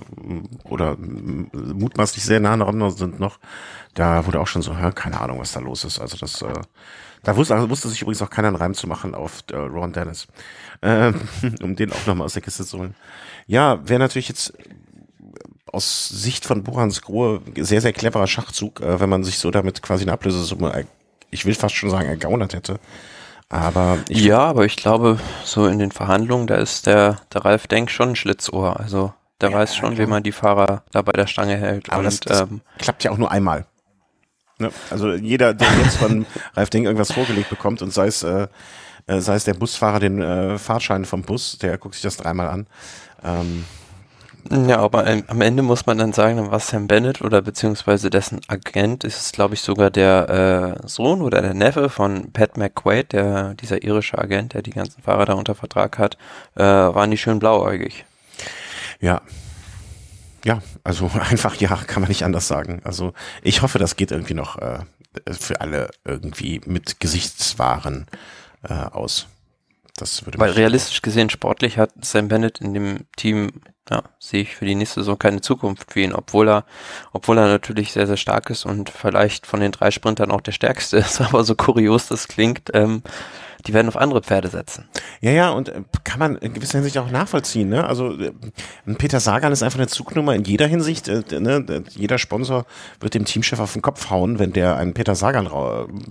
oder 0.63 0.97
mutmaßlich 0.97 2.23
sehr 2.23 2.39
nah 2.39 2.55
dran 2.55 2.91
sind 2.91 3.19
noch, 3.19 3.39
da 3.95 4.25
wurde 4.25 4.39
auch 4.39 4.47
schon 4.47 4.61
so, 4.61 4.77
hä, 4.77 4.91
keine 4.93 5.19
Ahnung, 5.19 5.39
was 5.39 5.53
da 5.53 5.59
los 5.59 5.83
ist. 5.83 5.99
Also 5.99 6.17
das, 6.17 6.43
äh, 6.43 6.61
da 7.23 7.35
wusste, 7.35 7.55
also 7.55 7.71
wusste 7.71 7.89
sich 7.89 8.03
übrigens 8.03 8.21
auch 8.21 8.29
keiner 8.29 8.49
einen 8.49 8.57
Reim 8.57 8.75
zu 8.75 8.87
machen 8.87 9.15
auf 9.15 9.43
äh, 9.51 9.55
Ron 9.55 9.93
Dennis, 9.93 10.27
äh, 10.81 11.11
um 11.63 11.75
den 11.75 11.91
auch 11.91 12.05
nochmal 12.05 12.25
aus 12.25 12.33
der 12.33 12.43
Kiste 12.43 12.65
zu 12.65 12.77
holen. 12.77 12.95
Ja, 13.47 13.87
wäre 13.87 13.99
natürlich 13.99 14.29
jetzt 14.29 14.53
aus 15.65 16.07
Sicht 16.07 16.45
von 16.45 16.63
Borans 16.63 17.01
Grohe 17.01 17.41
sehr, 17.57 17.81
sehr 17.81 17.93
cleverer 17.93 18.27
Schachzug, 18.27 18.79
äh, 18.79 18.99
wenn 18.99 19.09
man 19.09 19.23
sich 19.23 19.39
so 19.39 19.49
damit 19.49 19.81
quasi 19.81 20.03
eine 20.03 20.13
Ablösesumme, 20.13 20.85
ich 21.31 21.45
will 21.45 21.55
fast 21.55 21.75
schon 21.75 21.89
sagen, 21.89 22.07
ergaunert 22.07 22.53
hätte. 22.53 22.79
Aber 23.55 23.99
ja, 24.09 24.39
aber 24.39 24.65
ich 24.65 24.75
glaube, 24.75 25.17
so 25.45 25.65
in 25.65 25.79
den 25.79 25.91
Verhandlungen, 25.91 26.45
da 26.45 26.55
ist 26.55 26.87
der, 26.87 27.21
der 27.33 27.45
Ralf 27.45 27.67
Denk 27.67 27.89
schon 27.89 28.09
ein 28.09 28.15
Schlitzohr. 28.17 28.77
Also 28.79 29.13
der 29.39 29.51
ja, 29.51 29.57
weiß 29.57 29.77
schon, 29.77 29.93
ja. 29.93 29.99
wie 29.99 30.05
man 30.07 30.23
die 30.23 30.33
Fahrer 30.33 30.83
da 30.91 31.01
bei 31.01 31.13
der 31.13 31.25
Stange 31.25 31.55
hält. 31.55 31.89
Aber 31.89 31.99
und, 31.99 32.05
das, 32.05 32.19
das 32.19 32.41
ähm, 32.41 32.61
klappt 32.79 33.05
ja 33.05 33.11
auch 33.11 33.17
nur 33.17 33.31
einmal. 33.31 33.65
Ne? 34.59 34.71
Also 34.89 35.13
jeder, 35.13 35.53
der 35.53 35.69
jetzt 35.83 35.95
von 35.97 36.25
Ralf 36.53 36.69
Denk 36.69 36.85
irgendwas 36.85 37.13
vorgelegt 37.13 37.49
bekommt 37.49 37.81
und 37.81 37.93
sei 37.93 38.07
es, 38.07 38.23
äh, 38.23 38.47
äh, 39.07 39.19
sei 39.21 39.35
es 39.35 39.45
der 39.45 39.53
Busfahrer 39.53 40.01
den 40.01 40.21
äh, 40.21 40.57
Fahrschein 40.57 41.05
vom 41.05 41.21
Bus, 41.21 41.57
der 41.57 41.77
guckt 41.77 41.95
sich 41.95 42.03
das 42.03 42.17
dreimal 42.17 42.49
an. 42.49 42.67
Ähm, 43.23 43.63
ja, 44.51 44.77
aber 44.77 45.07
am 45.07 45.41
Ende 45.41 45.63
muss 45.63 45.85
man 45.87 45.97
dann 45.97 46.13
sagen, 46.13 46.37
dann 46.37 46.51
war 46.51 46.59
Sam 46.59 46.87
Bennett 46.87 47.21
oder 47.21 47.41
beziehungsweise 47.41 48.11
dessen 48.11 48.41
Agent 48.47 49.03
ist 49.03 49.33
glaube 49.33 49.55
ich, 49.55 49.61
sogar 49.61 49.89
der 49.89 50.77
äh, 50.83 50.87
Sohn 50.87 51.21
oder 51.21 51.41
der 51.41 51.55
Neffe 51.55 51.89
von 51.89 52.31
Pat 52.31 52.55
McQuaid, 52.57 53.13
der, 53.13 53.55
dieser 53.55 53.83
irische 53.83 54.19
Agent, 54.19 54.53
der 54.53 54.61
die 54.61 54.71
ganzen 54.71 55.01
Fahrer 55.01 55.25
da 55.25 55.33
unter 55.33 55.55
Vertrag 55.55 55.97
hat, 55.97 56.17
äh, 56.55 56.61
waren 56.61 57.09
die 57.09 57.17
schön 57.17 57.39
blauäugig. 57.39 58.05
Ja. 59.01 59.21
Ja, 60.43 60.61
also 60.83 61.09
einfach 61.29 61.55
ja, 61.55 61.75
kann 61.87 62.01
man 62.01 62.09
nicht 62.09 62.23
anders 62.23 62.47
sagen. 62.47 62.81
Also 62.83 63.13
ich 63.41 63.63
hoffe, 63.63 63.79
das 63.79 63.95
geht 63.95 64.11
irgendwie 64.11 64.35
noch 64.35 64.59
äh, 64.59 64.79
für 65.31 65.59
alle 65.61 65.89
irgendwie 66.03 66.61
mit 66.65 66.99
Gesichtswaren 66.99 68.05
äh, 68.63 68.73
aus. 68.73 69.27
Das 69.97 70.25
würde 70.25 70.39
Weil 70.39 70.51
realistisch 70.51 71.01
gesehen, 71.01 71.29
sportlich 71.29 71.77
hat 71.77 71.91
Sam 72.01 72.27
Bennett 72.27 72.59
in 72.59 72.73
dem 72.73 73.05
Team 73.15 73.61
ja, 73.89 74.03
sehe 74.19 74.41
ich 74.41 74.55
für 74.55 74.65
die 74.65 74.75
nächste 74.75 75.01
Saison 75.01 75.19
keine 75.19 75.41
Zukunft 75.41 75.93
für 75.93 76.01
ihn, 76.01 76.13
obwohl 76.13 76.49
er, 76.49 76.65
obwohl 77.13 77.37
er 77.37 77.47
natürlich 77.47 77.91
sehr, 77.91 78.07
sehr 78.07 78.17
stark 78.17 78.49
ist 78.49 78.65
und 78.65 78.89
vielleicht 78.89 79.45
von 79.45 79.59
den 79.59 79.71
drei 79.71 79.91
Sprintern 79.91 80.31
auch 80.31 80.41
der 80.41 80.53
stärkste 80.53 80.97
ist, 80.97 81.21
aber 81.21 81.43
so 81.43 81.55
kurios 81.55 82.07
das 82.07 82.27
klingt, 82.27 82.71
ähm, 82.73 83.03
die 83.67 83.73
werden 83.73 83.87
auf 83.87 83.97
andere 83.97 84.21
Pferde 84.21 84.49
setzen. 84.49 84.85
Ja, 85.21 85.31
ja, 85.31 85.49
und 85.49 85.69
äh, 85.69 85.81
kann 86.03 86.19
man 86.19 86.35
in 86.37 86.53
gewisser 86.53 86.77
Hinsicht 86.77 86.97
auch 86.97 87.09
nachvollziehen. 87.09 87.69
Ne? 87.69 87.85
Also 87.85 88.13
äh, 88.19 88.31
Peter 88.97 89.19
Sagan 89.19 89.51
ist 89.51 89.63
einfach 89.63 89.79
eine 89.79 89.87
Zugnummer 89.87 90.35
in 90.35 90.43
jeder 90.43 90.67
Hinsicht. 90.67 91.07
Äh, 91.07 91.23
ne? 91.39 91.83
Jeder 91.91 92.17
Sponsor 92.17 92.65
wird 92.99 93.13
dem 93.13 93.25
Teamchef 93.25 93.59
auf 93.59 93.73
den 93.73 93.81
Kopf 93.81 94.09
hauen, 94.09 94.39
wenn 94.39 94.53
der 94.53 94.75
einen 94.77 94.93
Peter 94.93 95.15
Sagan 95.15 95.49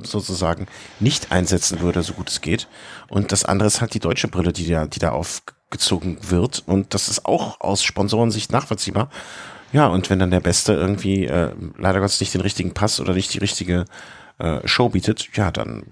sozusagen 0.02 0.66
nicht 1.00 1.32
einsetzen 1.32 1.80
würde, 1.80 2.02
so 2.02 2.14
gut 2.14 2.30
es 2.30 2.40
geht. 2.40 2.68
Und 3.08 3.32
das 3.32 3.44
andere 3.44 3.68
ist 3.68 3.80
halt 3.80 3.94
die 3.94 4.00
deutsche 4.00 4.28
Brille, 4.28 4.52
die 4.52 4.68
da, 4.68 4.86
die 4.86 4.98
da 4.98 5.10
auf 5.10 5.42
gezogen 5.70 6.18
wird. 6.28 6.62
Und 6.66 6.94
das 6.94 7.08
ist 7.08 7.26
auch 7.26 7.60
aus 7.60 7.82
Sponsorensicht 7.82 8.52
nachvollziehbar. 8.52 9.10
Ja, 9.72 9.88
und 9.88 10.08
wenn 10.08 10.20
dann 10.20 10.30
der 10.30 10.40
Beste 10.40 10.72
irgendwie 10.72 11.26
äh, 11.26 11.50
leider 11.76 11.98
Gottes 11.98 12.20
nicht 12.20 12.32
den 12.32 12.42
richtigen 12.42 12.74
Pass 12.74 13.00
oder 13.00 13.14
nicht 13.14 13.34
die 13.34 13.38
richtige 13.38 13.86
äh, 14.38 14.66
Show 14.66 14.88
bietet, 14.88 15.28
ja, 15.34 15.50
dann 15.50 15.84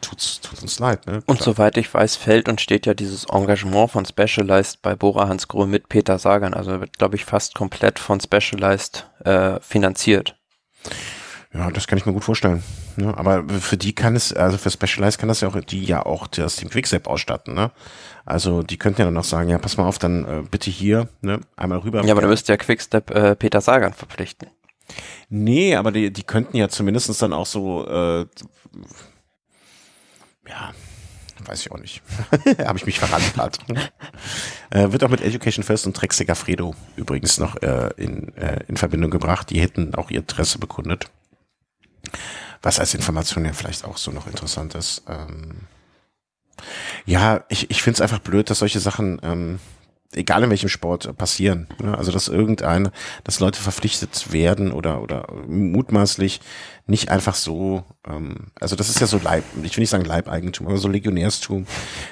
tut's, 0.00 0.40
tut 0.40 0.62
uns 0.62 0.78
leid. 0.78 1.06
Ne? 1.06 1.22
Und 1.26 1.42
soweit 1.42 1.76
ich 1.76 1.92
weiß, 1.92 2.16
fällt 2.16 2.48
und 2.48 2.60
steht 2.60 2.86
ja 2.86 2.94
dieses 2.94 3.24
Engagement 3.24 3.90
von 3.90 4.04
Specialized 4.04 4.82
bei 4.82 4.94
Bora 4.94 5.28
Hans 5.28 5.48
Grohe 5.48 5.66
mit 5.66 5.88
Peter 5.88 6.18
Sagan. 6.18 6.54
Also 6.54 6.80
wird, 6.80 6.98
glaube 6.98 7.16
ich, 7.16 7.24
fast 7.24 7.54
komplett 7.54 7.98
von 7.98 8.20
Specialized 8.20 9.08
äh, 9.24 9.60
finanziert. 9.60 10.36
Ja, 11.52 11.68
das 11.70 11.88
kann 11.88 11.98
ich 11.98 12.06
mir 12.06 12.12
gut 12.12 12.22
vorstellen. 12.22 12.62
Ne? 12.96 13.16
Aber 13.16 13.44
für 13.48 13.76
die 13.76 13.92
kann 13.92 14.14
es, 14.14 14.32
also 14.32 14.56
für 14.56 14.70
Specialized 14.70 15.18
kann 15.18 15.28
das 15.28 15.40
ja 15.40 15.48
auch, 15.48 15.60
die 15.60 15.84
ja 15.84 16.06
auch 16.06 16.28
das 16.28 16.56
Team 16.56 16.70
Quickstep 16.70 17.08
ausstatten. 17.08 17.54
Ne? 17.54 17.72
Also 18.24 18.62
die 18.62 18.76
könnten 18.76 19.00
ja 19.00 19.06
dann 19.06 19.14
noch 19.14 19.24
sagen, 19.24 19.48
ja, 19.48 19.58
pass 19.58 19.76
mal 19.76 19.86
auf, 19.86 19.98
dann 19.98 20.24
äh, 20.24 20.42
bitte 20.48 20.70
hier, 20.70 21.08
ne, 21.22 21.40
einmal 21.56 21.78
rüber. 21.78 22.04
Ja, 22.04 22.12
aber 22.12 22.22
du 22.22 22.28
müsst 22.28 22.48
ja 22.48 22.56
Quickstep 22.56 23.10
äh, 23.10 23.34
Peter 23.34 23.60
Sagan 23.60 23.92
verpflichten. 23.92 24.48
Nee, 25.28 25.76
aber 25.76 25.92
die, 25.92 26.12
die 26.12 26.22
könnten 26.22 26.56
ja 26.56 26.68
zumindestens 26.68 27.18
dann 27.18 27.32
auch 27.32 27.46
so, 27.46 27.86
äh, 27.86 28.26
ja, 30.48 30.72
weiß 31.44 31.60
ich 31.60 31.72
auch 31.72 31.78
nicht. 31.78 32.02
Habe 32.64 32.78
ich 32.78 32.86
mich 32.86 32.98
verrannt 32.98 33.58
äh, 34.70 34.92
wird 34.92 35.04
auch 35.04 35.08
mit 35.08 35.20
Education 35.20 35.64
First 35.64 35.86
und 35.86 35.96
Trek 35.96 36.12
Segafredo 36.12 36.74
übrigens 36.96 37.38
noch 37.38 37.56
äh, 37.62 37.90
in, 37.96 38.34
äh, 38.36 38.64
in 38.68 38.76
Verbindung 38.76 39.10
gebracht. 39.10 39.50
Die 39.50 39.60
hätten 39.60 39.94
auch 39.94 40.10
ihr 40.10 40.20
Interesse 40.20 40.58
bekundet. 40.58 41.10
Was 42.62 42.78
als 42.78 42.94
Information 42.94 43.44
ja 43.44 43.52
vielleicht 43.52 43.84
auch 43.84 43.96
so 43.96 44.10
noch 44.10 44.26
interessant 44.26 44.74
ist. 44.74 45.02
Ähm, 45.08 45.62
ja, 47.06 47.44
ich, 47.48 47.70
ich 47.70 47.82
finde 47.82 47.96
es 47.96 48.00
einfach 48.00 48.18
blöd, 48.18 48.50
dass 48.50 48.58
solche 48.58 48.80
Sachen, 48.80 49.20
ähm, 49.22 49.60
egal 50.14 50.42
in 50.42 50.50
welchem 50.50 50.68
Sport, 50.68 51.06
äh, 51.06 51.12
passieren. 51.12 51.68
Ne? 51.82 51.96
Also 51.96 52.12
dass 52.12 52.28
irgendein, 52.28 52.90
dass 53.24 53.40
Leute 53.40 53.60
verpflichtet 53.60 54.32
werden 54.32 54.72
oder 54.72 55.02
oder 55.02 55.26
mutmaßlich 55.46 56.40
nicht 56.86 57.08
einfach 57.10 57.34
so, 57.34 57.84
ähm, 58.06 58.48
also 58.60 58.76
das 58.76 58.88
ist 58.88 59.00
ja 59.00 59.06
so 59.06 59.20
Leib, 59.22 59.44
ich 59.62 59.76
will 59.76 59.82
nicht 59.82 59.90
sagen 59.90 60.04
Leibeigentum, 60.04 60.66
aber 60.66 60.76
so 60.78 60.88
Legionärstum. 60.88 61.66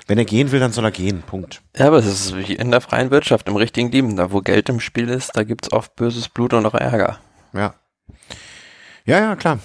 Wenn 0.07 0.19
er 0.19 0.25
gehen 0.25 0.53
will, 0.53 0.61
dann 0.61 0.73
soll 0.73 0.85
er 0.85 0.93
gehen, 0.93 1.23
Punkt. 1.23 1.63
Ja, 1.77 1.89
aber 1.89 1.99
es 1.99 2.07
ist 2.07 2.37
wie 2.37 2.55
in 2.55 2.71
der 2.71 2.81
freien 2.81 3.11
Wirtschaft, 3.11 3.49
im 3.49 3.57
richtigen 3.57 3.91
Leben, 3.91 4.17
da 4.17 4.31
wo 4.31 4.41
Geld 4.41 4.69
im 4.69 4.81
Spiel 4.81 5.09
ist, 5.09 5.37
da 5.37 5.43
gibt's 5.43 5.73
oft 5.73 5.97
böses 5.97 6.29
Blut 6.29 6.55
und 6.55 6.65
auch 6.65 6.75
Ärger. 6.75 7.19
Ja. 7.53 7.75
Ja, 9.05 9.21
ja, 9.21 9.37
klar. 9.37 9.59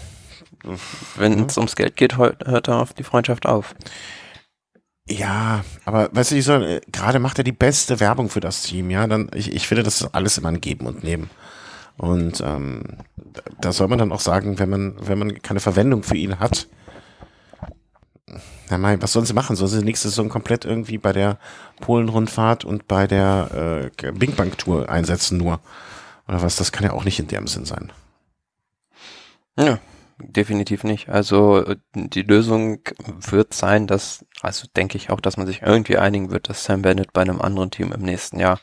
Wenn 1.17 1.45
es 1.45 1.57
ums 1.57 1.75
Geld 1.75 1.97
geht, 1.97 2.17
hört 2.17 2.67
er 2.67 2.79
auf 2.79 2.93
die 2.93 3.03
Freundschaft 3.03 3.45
auf. 3.45 3.75
Ja, 5.09 5.63
aber 5.85 6.09
du, 6.09 6.35
ich 6.35 6.45
soll, 6.45 6.63
äh, 6.63 6.81
gerade 6.91 7.19
macht 7.19 7.37
er 7.37 7.43
die 7.43 7.51
beste 7.51 7.99
Werbung 7.99 8.29
für 8.29 8.39
das 8.39 8.63
Team, 8.63 8.89
ja. 8.89 9.05
Dann, 9.07 9.29
ich, 9.33 9.51
ich 9.53 9.67
finde, 9.67 9.83
das 9.83 10.01
ist 10.01 10.15
alles 10.15 10.37
immer 10.37 10.49
ein 10.49 10.61
Geben 10.61 10.85
und 10.87 11.03
Nehmen. 11.03 11.29
Und 11.97 12.41
ähm, 12.41 12.83
da 13.61 13.71
soll 13.73 13.87
man 13.87 13.99
dann 13.99 14.11
auch 14.11 14.21
sagen, 14.21 14.59
wenn 14.59 14.69
man, 14.69 14.95
wenn 14.99 15.19
man 15.19 15.41
keine 15.41 15.59
Verwendung 15.59 16.03
für 16.03 16.17
ihn 16.17 16.39
hat, 16.39 16.67
Na 18.69 18.77
mein, 18.77 19.01
was 19.01 19.13
sollen 19.13 19.25
sie 19.25 19.33
machen? 19.33 19.55
Sollen 19.55 19.69
sie 19.71 19.83
nächste 19.83 20.09
Saison 20.09 20.29
komplett 20.29 20.65
irgendwie 20.65 20.97
bei 20.97 21.11
der 21.13 21.37
Polen-Rundfahrt 21.81 22.65
und 22.65 22.87
bei 22.87 23.05
der 23.07 23.91
äh, 24.01 24.11
Bing 24.13 24.35
Bang 24.35 24.55
Tour 24.57 24.89
einsetzen 24.89 25.37
nur? 25.37 25.59
Oder 26.27 26.41
was? 26.41 26.55
Das 26.55 26.71
kann 26.71 26.85
ja 26.85 26.93
auch 26.93 27.03
nicht 27.03 27.19
in 27.19 27.27
dem 27.27 27.47
Sinn 27.47 27.65
sein. 27.65 27.91
Ja, 29.57 29.79
definitiv 30.23 30.83
nicht. 30.83 31.09
Also 31.09 31.75
die 31.93 32.21
Lösung 32.23 32.79
wird 33.19 33.53
sein, 33.53 33.87
dass, 33.87 34.25
also 34.41 34.67
denke 34.75 34.97
ich 34.97 35.09
auch, 35.09 35.19
dass 35.19 35.37
man 35.37 35.47
sich 35.47 35.61
irgendwie 35.61 35.97
einigen 35.97 36.31
wird, 36.31 36.49
dass 36.49 36.63
Sam 36.63 36.81
Bennett 36.81 37.13
bei 37.13 37.21
einem 37.21 37.41
anderen 37.41 37.71
Team 37.71 37.91
im 37.91 38.01
nächsten 38.01 38.39
Jahr 38.39 38.59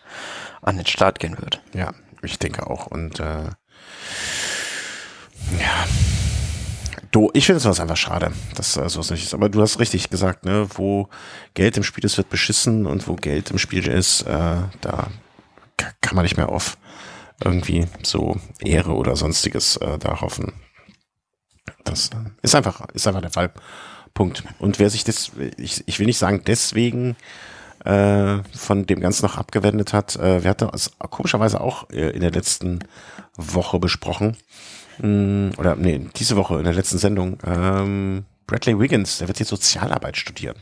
an 0.63 0.77
den 0.77 0.87
Start 0.87 1.19
gehen 1.19 1.39
wird. 1.39 1.63
Ja, 1.73 1.93
ich 2.23 2.39
denke 2.39 2.69
auch. 2.69 2.87
Und 2.87 3.21
äh, 3.21 3.51
ja, 5.59 5.87
do, 7.11 7.31
ich 7.35 7.47
finde 7.47 7.69
es 7.69 7.81
einfach 7.81 7.97
schade, 7.97 8.33
dass 8.55 8.77
äh, 8.77 8.89
sowas 8.89 9.11
nicht 9.11 9.25
ist. 9.25 9.35
Aber 9.35 9.49
du 9.49 9.61
hast 9.61 9.79
richtig 9.79 10.11
gesagt, 10.11 10.45
ne, 10.45 10.69
wo 10.75 11.09
Geld 11.55 11.77
im 11.77 11.83
Spiel 11.83 12.05
ist, 12.05 12.17
wird 12.17 12.31
beschissen 12.31 12.87
und 12.87 13.09
wo 13.09 13.17
Geld 13.17 13.51
im 13.51 13.59
Spiel 13.59 13.87
ist, 13.87 14.23
äh, 14.23 14.63
da 14.81 15.09
kann 16.01 16.15
man 16.15 16.25
nicht 16.25 16.37
mehr 16.37 16.51
auf 16.51 16.77
irgendwie 17.43 17.87
so 18.03 18.37
Ehre 18.61 18.93
oder 18.93 19.17
sonstiges 19.17 19.77
äh, 19.79 19.99
da 19.99 20.21
hoffen. 20.21 20.53
Das 21.85 22.09
äh, 22.09 22.31
ist 22.43 22.55
einfach, 22.55 22.87
ist 22.93 23.07
einfach 23.07 23.23
der 23.23 23.31
Fall. 23.31 23.51
Punkt. 24.13 24.43
Und 24.59 24.79
wer 24.81 24.91
sich 24.91 25.05
das, 25.05 25.31
ich, 25.57 25.87
ich 25.87 25.99
will 26.01 26.07
nicht 26.07 26.19
sagen 26.19 26.43
deswegen 26.45 27.17
äh, 27.85 28.39
von 28.57 28.87
dem 28.87 29.01
Ganzen 29.01 29.25
noch 29.25 29.37
abgewendet 29.39 29.93
hat, 29.93 30.17
äh, 30.17 30.43
wir 30.43 30.51
hatten 30.51 30.69
es 30.75 30.91
komischerweise 30.99 31.61
auch 31.61 31.89
äh, 31.91 32.11
in 32.11 32.21
der 32.21 32.33
letzten 32.33 32.81
Woche 33.37 33.79
besprochen, 33.79 34.37
Mm, 35.03 35.51
oder 35.57 35.77
nee, 35.77 36.09
diese 36.17 36.37
Woche 36.37 36.59
in 36.59 36.65
der 36.65 36.75
letzten 36.75 36.99
Sendung, 36.99 37.39
ähm, 37.47 38.25
Bradley 38.47 38.79
Wiggins, 38.79 39.19
der 39.19 39.29
wird 39.29 39.39
jetzt 39.39 39.49
Sozialarbeit 39.49 40.17
studieren. 40.17 40.57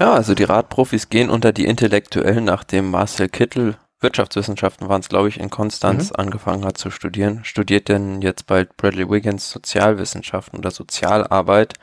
Ja, 0.00 0.14
also 0.14 0.34
die 0.34 0.44
Radprofis 0.44 1.08
gehen 1.08 1.30
unter 1.30 1.52
die 1.52 1.66
Intellektuellen, 1.66 2.44
nachdem 2.44 2.90
Marcel 2.90 3.28
Kittel 3.28 3.76
Wirtschaftswissenschaften 4.02 4.88
waren 4.88 5.00
es, 5.00 5.08
glaube 5.08 5.28
ich, 5.28 5.40
in 5.40 5.50
Konstanz 5.50 6.10
mhm. 6.10 6.16
angefangen 6.16 6.64
hat 6.64 6.78
zu 6.78 6.90
studieren. 6.90 7.44
Studiert 7.44 7.88
denn 7.88 8.22
jetzt 8.22 8.46
bald 8.46 8.76
Bradley 8.76 9.08
Wiggins 9.08 9.50
Sozialwissenschaften 9.50 10.58
oder 10.58 10.70
Sozialarbeit 10.70 11.74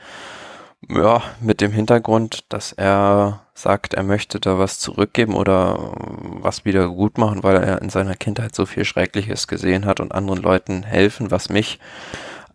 ja, 0.88 1.22
mit 1.40 1.60
dem 1.60 1.72
Hintergrund, 1.72 2.44
dass 2.48 2.72
er 2.72 3.42
sagt, 3.54 3.94
er 3.94 4.02
möchte 4.02 4.40
da 4.40 4.58
was 4.58 4.78
zurückgeben 4.78 5.34
oder 5.34 5.92
was 6.40 6.64
wieder 6.64 6.88
gut 6.88 7.18
machen, 7.18 7.42
weil 7.42 7.56
er 7.56 7.82
in 7.82 7.90
seiner 7.90 8.14
Kindheit 8.14 8.54
so 8.54 8.64
viel 8.64 8.84
Schreckliches 8.84 9.46
gesehen 9.46 9.84
hat 9.84 10.00
und 10.00 10.12
anderen 10.12 10.40
Leuten 10.40 10.82
helfen, 10.82 11.30
was 11.30 11.50
mich 11.50 11.78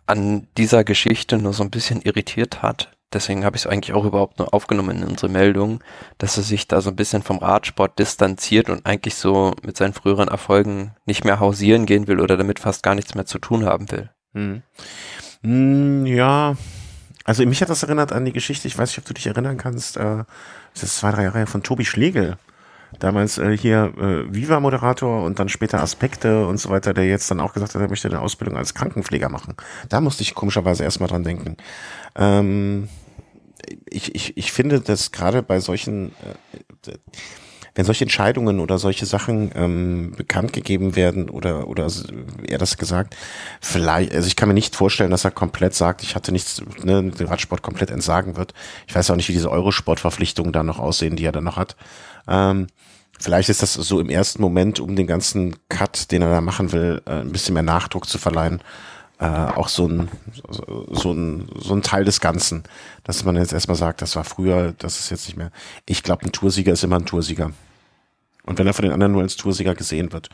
an 0.08 0.48
dieser 0.58 0.84
Geschichte 0.84 1.38
nur 1.38 1.54
so 1.54 1.64
ein 1.64 1.72
bisschen 1.72 2.02
irritiert 2.02 2.62
hat. 2.62 2.92
Deswegen 3.16 3.46
habe 3.46 3.56
ich 3.56 3.64
es 3.64 3.68
eigentlich 3.68 3.96
auch 3.96 4.04
überhaupt 4.04 4.40
nur 4.40 4.54
aufgenommen 4.54 4.98
in 4.98 5.08
unsere 5.08 5.32
Meldung, 5.32 5.82
dass 6.18 6.36
er 6.36 6.44
sich 6.44 6.68
da 6.68 6.82
so 6.82 6.90
ein 6.90 6.98
bisschen 6.98 7.24
vom 7.24 7.38
Radsport 7.38 7.98
distanziert 7.98 8.70
und 8.70 8.86
eigentlich 8.86 9.16
so 9.16 9.54
mit 9.64 9.78
seinen 9.78 9.94
früheren 9.94 10.28
Erfolgen 10.28 10.92
nicht 11.06 11.24
mehr 11.24 11.40
hausieren 11.40 11.86
gehen 11.86 12.08
will 12.08 12.20
oder 12.20 12.36
damit 12.36 12.60
fast 12.60 12.84
gar 12.84 12.94
nichts 12.94 13.16
mehr 13.16 13.26
zu 13.26 13.40
tun 13.40 13.66
haben 13.66 13.90
will. 13.90 14.10
Hm. 14.34 14.64
Hm, 15.44 16.06
ja, 16.06 16.58
also 17.24 17.46
mich 17.46 17.62
hat 17.62 17.70
das 17.70 17.84
erinnert 17.84 18.12
an 18.12 18.26
die 18.26 18.34
Geschichte, 18.34 18.68
ich 18.68 18.78
weiß 18.78 18.90
nicht, 18.90 19.00
ob 19.00 19.06
du 19.06 19.14
dich 19.14 19.28
erinnern 19.28 19.58
kannst, 19.58 19.96
äh, 19.96 20.26
das 20.74 20.84
ist 20.84 20.98
zwei, 20.98 21.12
drei 21.12 21.24
Jahre 21.24 21.48
von 21.48 21.64
Tobi 21.64 21.86
Schlegel. 21.86 22.38
Damals 23.00 23.38
äh, 23.38 23.58
hier 23.58 23.94
äh, 23.98 24.34
Viva-Moderator 24.34 25.24
und 25.24 25.40
dann 25.40 25.48
später 25.48 25.82
Aspekte 25.82 26.48
und 26.48 26.58
so 26.58 26.70
weiter, 26.70 26.94
der 26.94 27.08
jetzt 27.08 27.32
dann 27.32 27.40
auch 27.40 27.54
gesagt 27.54 27.76
hat, 27.76 27.82
er 27.82 27.90
möchte 27.90 28.10
eine 28.10 28.20
Ausbildung 28.20 28.58
als 28.58 28.74
Krankenpfleger 28.74 29.30
machen. 29.30 29.56
Da 29.88 30.02
musste 30.02 30.24
ich 30.24 30.36
komischerweise 30.36 30.84
erstmal 30.84 31.08
dran 31.08 31.24
denken. 31.24 31.56
Ähm, 32.16 32.90
ich, 33.90 34.14
ich, 34.16 34.38
ich 34.38 34.52
finde, 34.52 34.82
dass 34.82 35.12
gerade 35.12 35.42
bei 35.42 35.60
solchen 35.60 36.12
äh, 36.88 36.94
wenn 37.76 37.84
solche 37.84 38.06
Entscheidungen 38.06 38.62
oder 38.62 38.80
solche 38.80 39.06
Sachen 39.06 39.52
ähm, 39.54 40.14
bekannt 40.16 40.54
gegeben 40.54 40.96
werden 40.96 41.30
oder 41.30 41.68
oder 41.68 41.88
er 42.48 42.58
das 42.58 42.78
gesagt, 42.78 43.16
vielleicht, 43.60 44.14
also 44.14 44.28
ich 44.28 44.38
kann 44.38 44.48
mir 44.48 44.54
nicht 44.54 44.76
vorstellen, 44.76 45.12
dass 45.12 45.26
er 45.26 45.32
komplett 45.32 45.76
sagt, 45.76 46.02
ich 46.02 46.16
hatte 46.16 46.32
nichts, 46.32 46.62
ne, 46.82 47.12
den 47.12 47.28
Radsport 47.28 47.62
komplett 47.62 47.92
entsagen 47.92 48.38
wird. 48.38 48.54
Ich 48.88 48.96
weiß 48.96 49.12
auch 49.12 49.18
nicht, 49.18 49.28
wie 49.28 49.34
diese 49.34 49.52
Eurosport-Verpflichtungen 49.52 50.54
da 50.54 50.64
noch 50.64 50.80
aussehen, 50.80 51.18
die 51.18 51.26
er 51.26 51.34
dann 51.34 51.44
noch 51.44 51.58
hat. 51.58 51.76
Ähm, 52.30 52.68
vielleicht 53.20 53.50
ist 53.50 53.62
das 53.62 53.74
so 53.74 54.00
im 54.00 54.10
ersten 54.10 54.42
Moment, 54.42 54.80
um 54.80 54.96
den 54.96 55.08
ganzen 55.08 55.58
Cut, 55.68 56.12
den 56.12 56.22
er 56.22 56.30
da 56.30 56.40
machen 56.40 56.72
will, 56.72 57.02
äh, 57.06 57.20
ein 57.20 57.34
bisschen 57.34 57.56
mehr 57.56 57.64
Nachdruck 57.64 58.08
zu 58.08 58.18
verleihen 58.18 58.62
äh, 59.20 59.26
auch 59.26 59.70
so 59.70 59.88
ein, 59.88 60.10
so, 60.92 61.12
ein, 61.12 61.48
so 61.56 61.74
ein 61.74 61.82
Teil 61.82 62.04
des 62.04 62.20
Ganzen, 62.20 62.64
dass 63.04 63.24
man 63.24 63.36
jetzt 63.38 63.54
erstmal 63.54 63.78
sagt, 63.78 64.02
das 64.02 64.16
war 64.16 64.24
früher, 64.24 64.74
das 64.78 65.00
ist 65.00 65.10
jetzt 65.10 65.28
nicht 65.28 65.38
mehr. 65.38 65.52
Ich 65.86 66.04
glaube, 66.04 66.26
ein 66.26 66.32
Toursieger 66.32 66.74
ist 66.74 66.84
immer 66.84 66.98
ein 66.98 67.06
Toursieger. 67.06 67.52
Und 68.44 68.60
wenn 68.60 68.68
er 68.68 68.74
von 68.74 68.84
den 68.84 68.92
anderen 68.92 69.14
nur 69.14 69.24
als 69.24 69.38
Toursieger 69.38 69.74
gesehen 69.74 70.12
wird. 70.14 70.30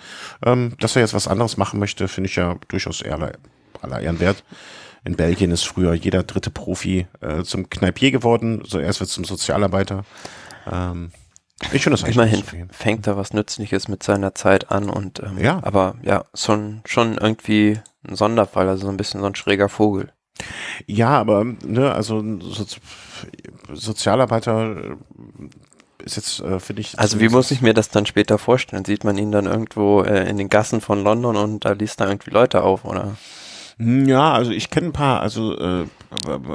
Ähm, 0.46 0.74
dass 0.80 0.96
er 0.96 1.02
jetzt 1.02 1.14
was 1.14 1.28
anderes 1.28 1.58
machen 1.58 1.80
möchte, 1.80 2.08
finde 2.08 2.30
ich 2.30 2.36
ja 2.36 2.58
durchaus 2.68 3.04
aller, 3.04 3.34
aller 3.82 4.02
Ehren 4.02 4.20
wert. 4.20 4.44
In 5.04 5.16
Belgien 5.16 5.52
ist 5.52 5.64
früher 5.64 5.94
jeder 5.94 6.24
dritte 6.24 6.52
Profi 6.52 7.08
äh, 7.22 7.44
zum 7.44 7.70
Kneipier 7.70 8.12
geworden, 8.12 8.62
so 8.66 8.80
erst 8.80 9.00
wird 9.00 9.10
zum 9.10 9.24
Sozialarbeiter. 9.24 10.06
Ähm, 10.72 11.12
ich 11.72 11.84
finde 11.84 11.98
das 11.98 12.10
Immerhin 12.10 12.44
fängt 12.72 13.08
er 13.08 13.18
was 13.18 13.34
Nützliches 13.34 13.88
mit 13.88 14.04
seiner 14.04 14.36
Zeit 14.36 14.72
an 14.72 14.90
und 14.90 15.20
ähm, 15.20 15.38
ja. 15.38 15.60
aber 15.64 15.96
ja, 16.02 16.26
schon, 16.34 16.82
schon 16.86 17.18
irgendwie 17.18 17.80
ein 18.08 18.16
Sonderfall, 18.16 18.68
also 18.68 18.86
so 18.86 18.90
ein 18.90 18.98
bisschen 18.98 19.22
so 19.22 19.28
ein 19.28 19.36
schräger 19.36 19.70
Vogel. 19.70 20.12
Ja, 20.88 21.10
aber 21.10 21.44
ne, 21.44 21.94
also 21.94 22.24
so, 22.40 22.66
Sozialarbeiter 23.74 24.76
äh, 24.76 24.96
ist 26.04 26.16
jetzt, 26.16 26.40
äh, 26.40 26.60
finde 26.60 26.82
ich. 26.82 26.98
Also 26.98 27.20
wie 27.20 27.30
muss 27.30 27.52
ich 27.52 27.62
mir 27.62 27.74
das 27.74 27.90
dann 27.90 28.06
später 28.06 28.38
vorstellen? 28.38 28.86
Sieht 28.86 29.04
man 29.04 29.18
ihn 29.18 29.32
dann 29.32 29.46
irgendwo 29.46 30.02
äh, 30.02 30.28
in 30.28 30.38
den 30.38 30.50
Gassen 30.50 30.82
von 30.82 31.04
London 31.04 31.36
und 31.36 31.66
da 31.66 31.72
liest 31.74 32.02
da 32.02 32.08
irgendwie 32.08 32.32
Leute 32.32 32.64
auf, 32.64 32.86
oder? 32.86 33.16
Ja, 33.80 34.34
also 34.34 34.52
ich 34.52 34.70
kenne 34.70 34.88
ein 34.88 34.94
paar, 34.94 35.22
also 35.22 35.58
äh, 35.58 35.86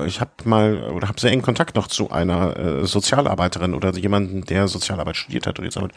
ich 0.06 0.20
habe 0.20 0.30
mal 0.44 0.90
oder 0.90 1.08
habe 1.08 1.18
sehr 1.18 1.30
engen 1.30 1.42
Kontakt 1.42 1.76
noch 1.76 1.88
zu 1.88 2.10
einer 2.10 2.56
äh, 2.56 2.86
Sozialarbeiterin 2.86 3.74
oder 3.74 3.90
jemanden, 3.96 4.44
der 4.44 4.68
Sozialarbeit 4.68 5.16
studiert 5.16 5.46
hat 5.46 5.58
und 5.58 5.64
jetzt 5.64 5.76
arbeitet, 5.78 5.96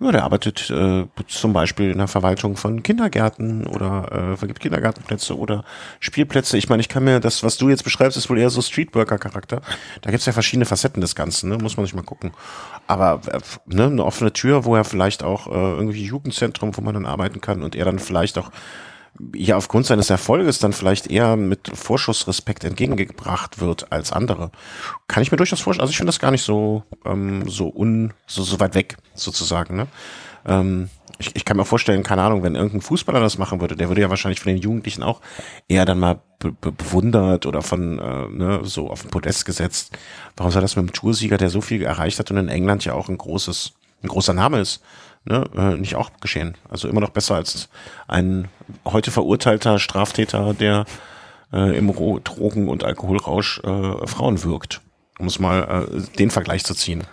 ja, 0.00 0.12
der 0.12 0.24
arbeitet 0.24 0.70
äh, 0.70 1.06
zum 1.26 1.52
Beispiel 1.52 1.90
in 1.90 1.98
der 1.98 2.08
Verwaltung 2.08 2.56
von 2.56 2.82
Kindergärten 2.82 3.66
oder 3.66 4.32
äh, 4.32 4.36
vergibt 4.36 4.60
Kindergartenplätze 4.60 5.36
oder 5.38 5.64
Spielplätze. 6.00 6.58
Ich 6.58 6.68
meine, 6.68 6.80
ich 6.80 6.88
kann 6.88 7.04
mir 7.04 7.18
das, 7.18 7.42
was 7.42 7.56
du 7.56 7.70
jetzt 7.70 7.84
beschreibst, 7.84 8.18
ist 8.18 8.28
wohl 8.28 8.38
eher 8.38 8.50
so 8.50 8.60
Streetworker-Charakter. 8.60 9.62
Da 10.02 10.10
gibt's 10.10 10.26
ja 10.26 10.32
verschiedene 10.32 10.66
Facetten 10.66 11.00
des 11.00 11.14
Ganzen, 11.14 11.48
ne? 11.48 11.58
muss 11.58 11.76
man 11.76 11.86
sich 11.86 11.94
mal 11.94 12.02
gucken. 12.02 12.32
Aber 12.86 13.20
äh, 13.32 13.40
ne, 13.66 13.84
eine 13.84 14.04
offene 14.04 14.32
Tür, 14.32 14.64
wo 14.64 14.76
er 14.76 14.84
vielleicht 14.84 15.22
auch 15.22 15.46
äh, 15.46 15.50
irgendwie 15.50 16.04
Jugendzentrum, 16.04 16.76
wo 16.76 16.82
man 16.82 16.94
dann 16.94 17.06
arbeiten 17.06 17.40
kann 17.40 17.62
und 17.62 17.74
er 17.74 17.86
dann 17.86 17.98
vielleicht 17.98 18.36
auch 18.36 18.50
ja 19.34 19.56
aufgrund 19.56 19.86
seines 19.86 20.10
Erfolges 20.10 20.58
dann 20.58 20.72
vielleicht 20.72 21.10
eher 21.10 21.36
mit 21.36 21.70
Vorschussrespekt 21.72 22.64
entgegengebracht 22.64 23.60
wird 23.60 23.92
als 23.92 24.12
andere. 24.12 24.50
Kann 25.06 25.22
ich 25.22 25.30
mir 25.30 25.36
durchaus 25.36 25.60
vorstellen. 25.60 25.82
Also 25.82 25.90
ich 25.90 25.96
finde 25.96 26.08
das 26.10 26.20
gar 26.20 26.30
nicht 26.30 26.42
so 26.42 26.84
ähm, 27.04 27.48
so 27.48 27.72
un 27.74 28.12
so, 28.26 28.42
so 28.42 28.60
weit 28.60 28.74
weg 28.74 28.96
sozusagen. 29.14 29.76
Ne? 29.76 29.86
Ähm, 30.46 30.90
ich, 31.18 31.34
ich 31.34 31.44
kann 31.44 31.56
mir 31.56 31.64
vorstellen, 31.64 32.02
keine 32.02 32.22
Ahnung, 32.22 32.42
wenn 32.42 32.54
irgendein 32.54 32.80
Fußballer 32.80 33.20
das 33.20 33.38
machen 33.38 33.60
würde, 33.60 33.76
der 33.76 33.88
würde 33.88 34.00
ja 34.00 34.10
wahrscheinlich 34.10 34.40
von 34.40 34.52
den 34.52 34.62
Jugendlichen 34.62 35.02
auch 35.02 35.20
eher 35.66 35.84
dann 35.84 35.98
mal 35.98 36.20
be 36.38 36.52
be 36.52 36.70
bewundert 36.70 37.46
oder 37.46 37.62
von 37.62 37.98
äh, 37.98 38.28
ne, 38.28 38.60
so 38.62 38.90
auf 38.90 39.02
den 39.02 39.10
Podest 39.10 39.44
gesetzt. 39.44 39.96
Warum 40.36 40.52
soll 40.52 40.62
das 40.62 40.76
mit 40.76 40.86
dem 40.86 40.92
Toursieger, 40.92 41.36
der 41.36 41.50
so 41.50 41.60
viel 41.60 41.82
erreicht 41.82 42.18
hat 42.18 42.30
und 42.30 42.36
in 42.36 42.48
England 42.48 42.84
ja 42.84 42.94
auch 42.94 43.08
ein 43.08 43.18
großes 43.18 43.72
ein 44.02 44.08
großer 44.08 44.34
Name 44.34 44.60
ist, 44.60 44.82
ne, 45.24 45.44
äh, 45.56 45.76
nicht 45.76 45.96
auch 45.96 46.10
geschehen. 46.20 46.56
Also 46.68 46.88
immer 46.88 47.00
noch 47.00 47.10
besser 47.10 47.36
als 47.36 47.68
ein 48.06 48.48
heute 48.84 49.10
verurteilter 49.10 49.78
Straftäter, 49.78 50.54
der 50.54 50.84
äh, 51.52 51.76
im 51.76 51.92
Drogen- 51.92 52.68
und 52.68 52.84
Alkoholrausch 52.84 53.60
äh, 53.60 54.06
Frauen 54.06 54.42
wirkt. 54.42 54.80
Um 55.18 55.26
es 55.26 55.38
mal 55.38 55.86
äh, 55.90 56.16
den 56.18 56.30
Vergleich 56.30 56.64
zu 56.64 56.74
ziehen. 56.74 57.04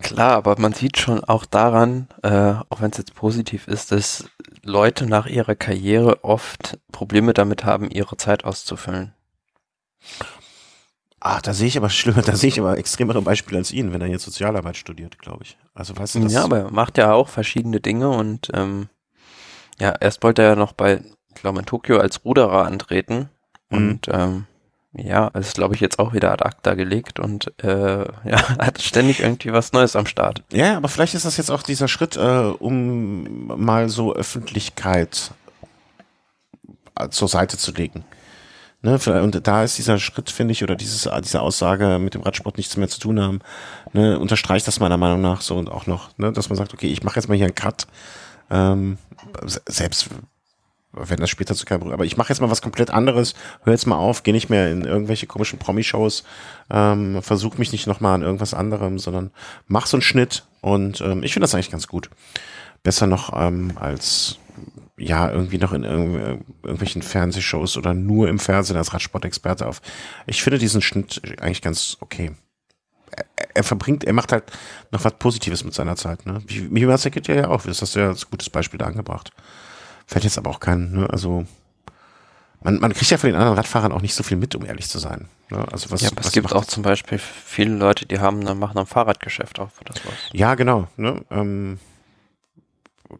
Klar, 0.00 0.32
aber 0.32 0.58
man 0.58 0.72
sieht 0.72 0.98
schon 0.98 1.24
auch 1.24 1.44
daran, 1.44 2.08
äh, 2.22 2.54
auch 2.68 2.80
wenn 2.80 2.90
es 2.90 2.98
jetzt 2.98 3.14
positiv 3.14 3.68
ist, 3.68 3.92
dass 3.92 4.26
Leute 4.62 5.06
nach 5.06 5.26
ihrer 5.26 5.54
Karriere 5.54 6.24
oft 6.24 6.78
Probleme 6.92 7.32
damit 7.32 7.64
haben, 7.64 7.90
ihre 7.90 8.16
Zeit 8.16 8.44
auszufüllen. 8.44 9.14
Ach, 11.24 11.40
da 11.40 11.54
sehe 11.54 11.68
ich 11.68 11.76
aber 11.76 11.88
schlimmer, 11.88 12.22
da 12.26 12.34
sehe 12.34 12.48
ich 12.48 12.58
aber 12.58 12.76
extremere 12.78 13.22
Beispiele 13.22 13.58
als 13.58 13.70
ihn, 13.70 13.92
wenn 13.92 14.00
er 14.00 14.08
jetzt 14.08 14.24
Sozialarbeit 14.24 14.76
studiert, 14.76 15.18
glaube 15.20 15.44
ich. 15.44 15.56
Also 15.72 15.96
weißt 15.96 16.16
du, 16.16 16.20
das 16.20 16.32
Ja, 16.32 16.42
aber 16.42 16.58
er 16.58 16.70
macht 16.72 16.98
ja 16.98 17.12
auch 17.12 17.28
verschiedene 17.28 17.80
Dinge 17.80 18.10
und 18.10 18.50
ähm, 18.54 18.88
ja, 19.78 19.94
erst 20.00 20.22
wollte 20.24 20.42
er 20.42 20.48
ja 20.48 20.56
noch 20.56 20.72
bei, 20.72 21.00
ich 21.28 21.40
glaube 21.40 21.60
in 21.60 21.66
Tokio 21.66 21.98
als 21.98 22.24
Ruderer 22.24 22.66
antreten 22.66 23.30
mhm. 23.70 23.78
und 23.78 24.08
ähm, 24.08 24.46
ja, 24.94 25.28
ist 25.28 25.54
glaube 25.54 25.76
ich 25.76 25.80
jetzt 25.80 26.00
auch 26.00 26.12
wieder 26.12 26.32
ad 26.32 26.44
acta 26.44 26.74
gelegt 26.74 27.20
und 27.20 27.52
äh, 27.62 28.00
ja, 28.24 28.58
hat 28.58 28.82
ständig 28.82 29.20
irgendwie 29.20 29.52
was 29.52 29.72
Neues 29.72 29.94
am 29.94 30.06
Start. 30.06 30.42
Ja, 30.52 30.76
aber 30.76 30.88
vielleicht 30.88 31.14
ist 31.14 31.24
das 31.24 31.36
jetzt 31.36 31.50
auch 31.50 31.62
dieser 31.62 31.86
Schritt, 31.86 32.16
äh, 32.16 32.52
um 32.58 33.46
mal 33.46 33.88
so 33.88 34.12
Öffentlichkeit 34.12 35.30
äh, 36.98 37.10
zur 37.10 37.28
Seite 37.28 37.58
zu 37.58 37.70
legen 37.70 38.04
Ne, 38.84 38.98
und 39.22 39.46
da 39.46 39.62
ist 39.62 39.78
dieser 39.78 40.00
Schritt, 40.00 40.28
finde 40.28 40.50
ich, 40.52 40.64
oder 40.64 40.74
dieses, 40.74 41.08
diese 41.22 41.40
Aussage 41.40 42.00
mit 42.00 42.14
dem 42.14 42.22
Radsport 42.22 42.56
nichts 42.56 42.76
mehr 42.76 42.88
zu 42.88 42.98
tun 42.98 43.20
haben, 43.20 43.38
ne, 43.92 44.18
unterstreicht 44.18 44.66
das 44.66 44.80
meiner 44.80 44.96
Meinung 44.96 45.20
nach 45.20 45.40
so 45.40 45.56
und 45.56 45.70
auch 45.70 45.86
noch, 45.86 46.10
ne, 46.18 46.32
dass 46.32 46.48
man 46.48 46.56
sagt, 46.56 46.74
okay, 46.74 46.88
ich 46.88 47.04
mache 47.04 47.16
jetzt 47.16 47.28
mal 47.28 47.36
hier 47.36 47.46
einen 47.46 47.54
Cut. 47.54 47.86
Ähm, 48.50 48.98
selbst 49.68 50.08
wenn 50.92 51.18
das 51.18 51.30
später 51.30 51.54
zu 51.54 51.64
keinem 51.64 51.90
aber 51.90 52.04
ich 52.04 52.16
mache 52.16 52.28
jetzt 52.28 52.40
mal 52.40 52.50
was 52.50 52.60
komplett 52.60 52.90
anderes, 52.90 53.34
höre 53.64 53.72
jetzt 53.72 53.86
mal 53.86 53.96
auf, 53.96 54.24
gehe 54.24 54.34
nicht 54.34 54.50
mehr 54.50 54.70
in 54.70 54.84
irgendwelche 54.84 55.26
komischen 55.26 55.58
Promi-Shows, 55.58 56.24
ähm, 56.70 57.22
versuche 57.22 57.58
mich 57.58 57.72
nicht 57.72 57.86
nochmal 57.86 58.16
an 58.16 58.22
irgendwas 58.22 58.52
anderem, 58.52 58.98
sondern 58.98 59.30
mach 59.68 59.86
so 59.86 59.96
einen 59.96 60.02
Schnitt 60.02 60.44
und 60.60 61.00
ähm, 61.00 61.22
ich 61.22 61.32
finde 61.32 61.44
das 61.44 61.54
eigentlich 61.54 61.70
ganz 61.70 61.86
gut. 61.86 62.10
Besser 62.82 63.06
noch 63.06 63.32
ähm, 63.34 63.72
als 63.76 64.38
ja, 65.02 65.30
irgendwie 65.30 65.58
noch 65.58 65.72
in 65.72 65.84
irg 65.84 66.40
irgendwelchen 66.62 67.02
Fernsehshows 67.02 67.76
oder 67.76 67.92
nur 67.92 68.28
im 68.28 68.38
Fernsehen 68.38 68.76
als 68.76 68.94
Radsportexperte 68.94 69.66
auf. 69.66 69.82
Ich 70.26 70.42
finde 70.42 70.58
diesen 70.58 70.80
Schnitt 70.80 71.20
eigentlich 71.40 71.62
ganz 71.62 71.96
okay. 72.00 72.32
Er, 73.14 73.24
er 73.54 73.64
verbringt, 73.64 74.04
er 74.04 74.12
macht 74.12 74.32
halt 74.32 74.44
noch 74.90 75.04
was 75.04 75.14
Positives 75.18 75.64
mit 75.64 75.74
seiner 75.74 75.96
Zeit, 75.96 76.24
ne? 76.24 76.40
Wie, 76.46 76.72
wie 76.72 77.10
geht 77.10 77.28
ja 77.28 77.48
auch, 77.48 77.62
das 77.62 77.82
hast 77.82 77.96
du 77.96 78.00
ja 78.00 78.08
als 78.08 78.30
gutes 78.30 78.48
Beispiel 78.48 78.78
da 78.78 78.86
angebracht. 78.86 79.32
Fällt 80.06 80.24
jetzt 80.24 80.38
aber 80.38 80.50
auch 80.50 80.60
kein, 80.60 80.92
ne? 80.92 81.10
Also, 81.10 81.44
man, 82.62 82.78
man 82.78 82.92
kriegt 82.92 83.10
ja 83.10 83.18
von 83.18 83.28
den 83.28 83.36
anderen 83.36 83.56
Radfahrern 83.56 83.92
auch 83.92 84.02
nicht 84.02 84.14
so 84.14 84.22
viel 84.22 84.36
mit, 84.36 84.54
um 84.54 84.64
ehrlich 84.64 84.88
zu 84.88 84.98
sein. 84.98 85.28
Ne? 85.50 85.66
Also 85.72 85.90
was, 85.90 86.00
ja, 86.00 86.08
aber 86.08 86.18
was 86.18 86.26
es 86.26 86.32
gibt 86.32 86.52
auch 86.52 86.64
zum 86.64 86.84
Beispiel 86.84 87.18
viele 87.18 87.74
Leute, 87.74 88.06
die 88.06 88.20
haben, 88.20 88.44
dann 88.44 88.58
machen 88.58 88.78
ein 88.78 88.86
Fahrradgeschäft 88.86 89.58
auch 89.58 89.70
für 89.70 89.84
das 89.84 89.96
was. 90.06 90.14
Ja, 90.32 90.54
genau. 90.54 90.86
Ne? 90.96 91.22
Ähm, 91.30 91.80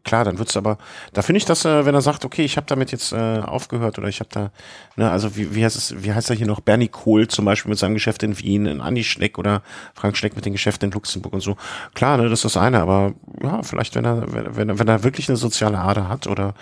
klar, 0.05 0.25
dann 0.25 0.39
wird's 0.39 0.57
aber, 0.57 0.79
da 1.13 1.23
finde 1.23 1.39
ich 1.39 1.45
das, 1.45 1.65
äh, 1.65 1.85
wenn 1.85 1.95
er 1.95 2.01
sagt, 2.01 2.25
okay, 2.25 2.45
ich 2.45 2.57
habe 2.57 2.67
damit 2.67 2.93
jetzt 2.93 3.13
äh, 3.13 3.41
aufgehört 3.41 3.99
oder 3.99 4.09
ich 4.09 4.21
habe 4.21 4.31
da, 4.33 4.51
ne, 4.97 5.11
also 5.11 5.37
wie, 5.37 5.55
wie 5.55 5.65
heißt 5.65 5.77
es, 5.77 6.03
wie 6.03 6.13
heißt 6.13 6.31
er 6.31 6.37
hier 6.37 6.47
noch, 6.47 6.61
Bernie 6.61 6.89
Kohl 6.89 7.29
zum 7.29 7.45
Beispiel 7.45 7.71
mit 7.71 7.79
seinem 7.79 7.95
Geschäft 7.95 8.23
in 8.23 8.39
Wien, 8.39 8.67
in 8.67 8.81
Andi 8.81 9.05
Schneck 9.05 9.39
oder 9.39 9.63
Frank 9.95 10.17
Schneck 10.17 10.37
mit 10.37 10.45
den 10.45 10.53
Geschäften 10.53 10.89
in 10.89 10.93
Luxemburg 10.93 11.33
und 11.33 11.41
so. 11.41 11.57
Klar, 11.95 12.17
ne, 12.17 12.25
das 12.29 12.41
ist 12.41 12.45
das 12.45 12.57
eine, 12.57 12.81
aber 12.81 13.15
ja, 13.43 13.63
vielleicht, 13.63 13.95
wenn 13.95 14.05
er, 14.05 14.25
wenn, 14.57 14.69
er, 14.69 14.79
wenn 14.79 14.89
er 14.89 15.03
wirklich 15.05 15.29
eine 15.29 15.37
soziale 15.37 15.79
Ader 15.79 16.09
hat 16.09 16.27
oder 16.27 16.55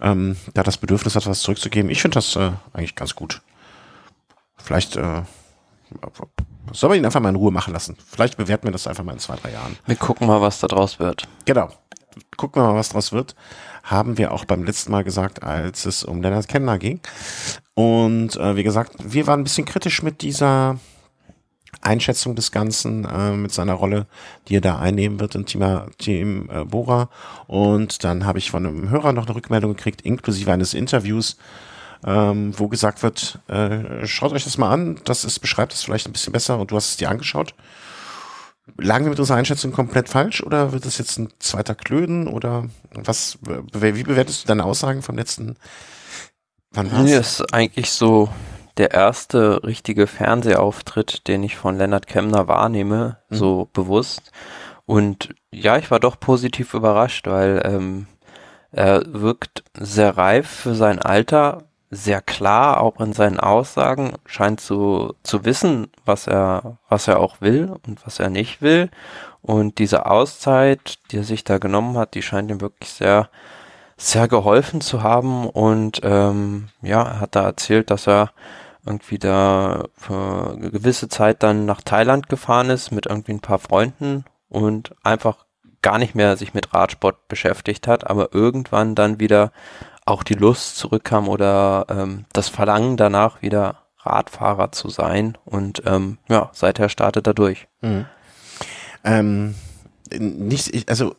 ähm, 0.00 0.36
da 0.54 0.62
das 0.62 0.78
Bedürfnis 0.78 1.16
hat, 1.16 1.26
was 1.26 1.40
zurückzugeben, 1.40 1.90
ich 1.90 2.02
finde 2.02 2.16
das 2.16 2.36
äh, 2.36 2.50
eigentlich 2.72 2.94
ganz 2.94 3.14
gut. 3.14 3.42
Vielleicht 4.56 4.96
äh, 4.96 5.22
soll 6.72 6.88
man 6.88 6.98
ihn 6.98 7.04
einfach 7.04 7.20
mal 7.20 7.28
in 7.28 7.36
Ruhe 7.36 7.52
machen 7.52 7.72
lassen. 7.72 7.96
Vielleicht 8.06 8.36
bewerten 8.36 8.66
wir 8.66 8.72
das 8.72 8.86
einfach 8.86 9.04
mal 9.04 9.12
in 9.12 9.18
zwei, 9.18 9.36
drei 9.36 9.52
Jahren. 9.52 9.76
Wir 9.86 9.96
gucken 9.96 10.26
mal, 10.26 10.40
was 10.40 10.60
da 10.60 10.66
draus 10.66 10.98
wird. 10.98 11.28
Genau 11.44 11.70
gucken 12.36 12.62
wir 12.62 12.72
mal, 12.72 12.78
was 12.78 12.90
draus 12.90 13.12
wird. 13.12 13.34
Haben 13.82 14.18
wir 14.18 14.32
auch 14.32 14.44
beim 14.44 14.64
letzten 14.64 14.92
Mal 14.92 15.04
gesagt, 15.04 15.42
als 15.42 15.84
es 15.86 16.04
um 16.04 16.22
Leonard 16.22 16.48
Kenner 16.48 16.78
ging. 16.78 17.00
Und 17.74 18.36
äh, 18.36 18.56
wie 18.56 18.62
gesagt, 18.62 18.92
wir 19.04 19.26
waren 19.26 19.40
ein 19.40 19.44
bisschen 19.44 19.66
kritisch 19.66 20.02
mit 20.02 20.22
dieser 20.22 20.78
Einschätzung 21.84 22.34
des 22.34 22.50
Ganzen, 22.52 23.04
äh, 23.04 23.32
mit 23.32 23.52
seiner 23.52 23.74
Rolle, 23.74 24.06
die 24.48 24.56
er 24.56 24.60
da 24.60 24.78
einnehmen 24.78 25.20
wird 25.20 25.34
im 25.34 25.46
Team, 25.46 25.64
Team 25.98 26.48
äh, 26.50 26.64
Bora. 26.64 27.10
Und 27.46 28.04
dann 28.04 28.24
habe 28.24 28.38
ich 28.38 28.50
von 28.50 28.66
einem 28.66 28.90
Hörer 28.90 29.12
noch 29.12 29.26
eine 29.26 29.34
Rückmeldung 29.34 29.76
gekriegt, 29.76 30.02
inklusive 30.02 30.52
eines 30.52 30.74
Interviews, 30.74 31.36
ähm, 32.06 32.52
wo 32.58 32.68
gesagt 32.68 33.02
wird, 33.02 33.40
äh, 33.48 34.06
schaut 34.06 34.32
euch 34.32 34.44
das 34.44 34.58
mal 34.58 34.70
an, 34.70 35.00
das 35.04 35.24
ist, 35.24 35.40
beschreibt 35.40 35.72
es 35.72 35.82
vielleicht 35.82 36.06
ein 36.06 36.12
bisschen 36.12 36.32
besser 36.32 36.58
und 36.58 36.70
du 36.70 36.76
hast 36.76 36.90
es 36.90 36.96
dir 36.96 37.10
angeschaut. 37.10 37.54
Lagen 38.78 39.04
wir 39.04 39.10
mit 39.10 39.20
unserer 39.20 39.36
Einschätzung 39.36 39.72
komplett 39.72 40.08
falsch 40.08 40.42
oder 40.42 40.72
wird 40.72 40.86
es 40.86 40.98
jetzt 40.98 41.18
ein 41.18 41.28
zweiter 41.38 41.74
Klöden 41.74 42.28
oder 42.28 42.66
was, 42.94 43.38
wie 43.72 44.02
bewertest 44.02 44.44
du 44.44 44.48
deine 44.48 44.64
Aussagen 44.64 45.02
vom 45.02 45.16
letzten? 45.16 45.56
Wann 46.70 46.90
war's? 46.90 47.02
Mir 47.02 47.20
ist 47.20 47.52
eigentlich 47.52 47.90
so 47.90 48.30
der 48.76 48.92
erste 48.92 49.62
richtige 49.64 50.06
Fernsehauftritt, 50.06 51.28
den 51.28 51.42
ich 51.42 51.56
von 51.56 51.76
Leonard 51.76 52.06
Kemner 52.06 52.48
wahrnehme, 52.48 53.18
mhm. 53.28 53.36
so 53.36 53.68
bewusst. 53.72 54.32
Und 54.86 55.34
ja, 55.52 55.76
ich 55.76 55.90
war 55.90 56.00
doch 56.00 56.18
positiv 56.18 56.74
überrascht, 56.74 57.26
weil 57.26 57.62
ähm, 57.64 58.06
er 58.70 59.04
wirkt 59.06 59.64
sehr 59.78 60.16
reif 60.16 60.48
für 60.48 60.74
sein 60.74 60.98
Alter, 60.98 61.68
sehr 61.94 62.20
klar, 62.20 62.80
auch 62.80 63.00
in 63.00 63.12
seinen 63.12 63.40
Aussagen, 63.40 64.14
scheint 64.26 64.60
zu, 64.60 65.14
zu 65.22 65.44
wissen, 65.44 65.88
was 66.04 66.26
er, 66.26 66.78
was 66.88 67.08
er 67.08 67.20
auch 67.20 67.40
will 67.40 67.74
und 67.86 68.04
was 68.06 68.18
er 68.18 68.30
nicht 68.30 68.62
will. 68.62 68.90
Und 69.42 69.78
diese 69.78 70.06
Auszeit, 70.06 70.98
die 71.10 71.18
er 71.18 71.24
sich 71.24 71.44
da 71.44 71.58
genommen 71.58 71.96
hat, 71.96 72.14
die 72.14 72.22
scheint 72.22 72.50
ihm 72.50 72.60
wirklich 72.60 72.92
sehr, 72.92 73.28
sehr 73.96 74.28
geholfen 74.28 74.80
zu 74.80 75.02
haben. 75.02 75.48
Und 75.48 76.00
ähm, 76.02 76.68
ja, 76.82 77.02
er 77.02 77.20
hat 77.20 77.36
da 77.36 77.42
erzählt, 77.42 77.90
dass 77.90 78.06
er 78.06 78.30
irgendwie 78.86 79.18
da 79.18 79.84
für 79.94 80.54
eine 80.56 80.70
gewisse 80.70 81.08
Zeit 81.08 81.42
dann 81.42 81.64
nach 81.64 81.80
Thailand 81.82 82.28
gefahren 82.28 82.70
ist 82.70 82.90
mit 82.90 83.06
irgendwie 83.06 83.32
ein 83.32 83.40
paar 83.40 83.58
Freunden 83.58 84.24
und 84.48 84.94
einfach 85.02 85.44
gar 85.82 85.98
nicht 85.98 86.14
mehr 86.14 86.36
sich 86.36 86.54
mit 86.54 86.72
Radsport 86.72 87.28
beschäftigt 87.28 87.86
hat, 87.86 88.08
aber 88.08 88.34
irgendwann 88.34 88.94
dann 88.94 89.20
wieder 89.20 89.52
auch 90.04 90.22
die 90.22 90.34
Lust 90.34 90.76
zurückkam 90.76 91.28
oder 91.28 91.86
ähm, 91.88 92.24
das 92.32 92.48
Verlangen 92.48 92.96
danach 92.96 93.42
wieder 93.42 93.84
Radfahrer 93.98 94.72
zu 94.72 94.90
sein 94.90 95.38
und 95.44 95.82
ähm, 95.86 96.18
ja, 96.28 96.50
seither 96.52 96.88
startet 96.88 97.26
er 97.26 97.34
durch. 97.34 97.68
Mhm. 97.80 98.04
Ähm, 99.02 99.54
nicht, 100.18 100.88
also 100.90 101.14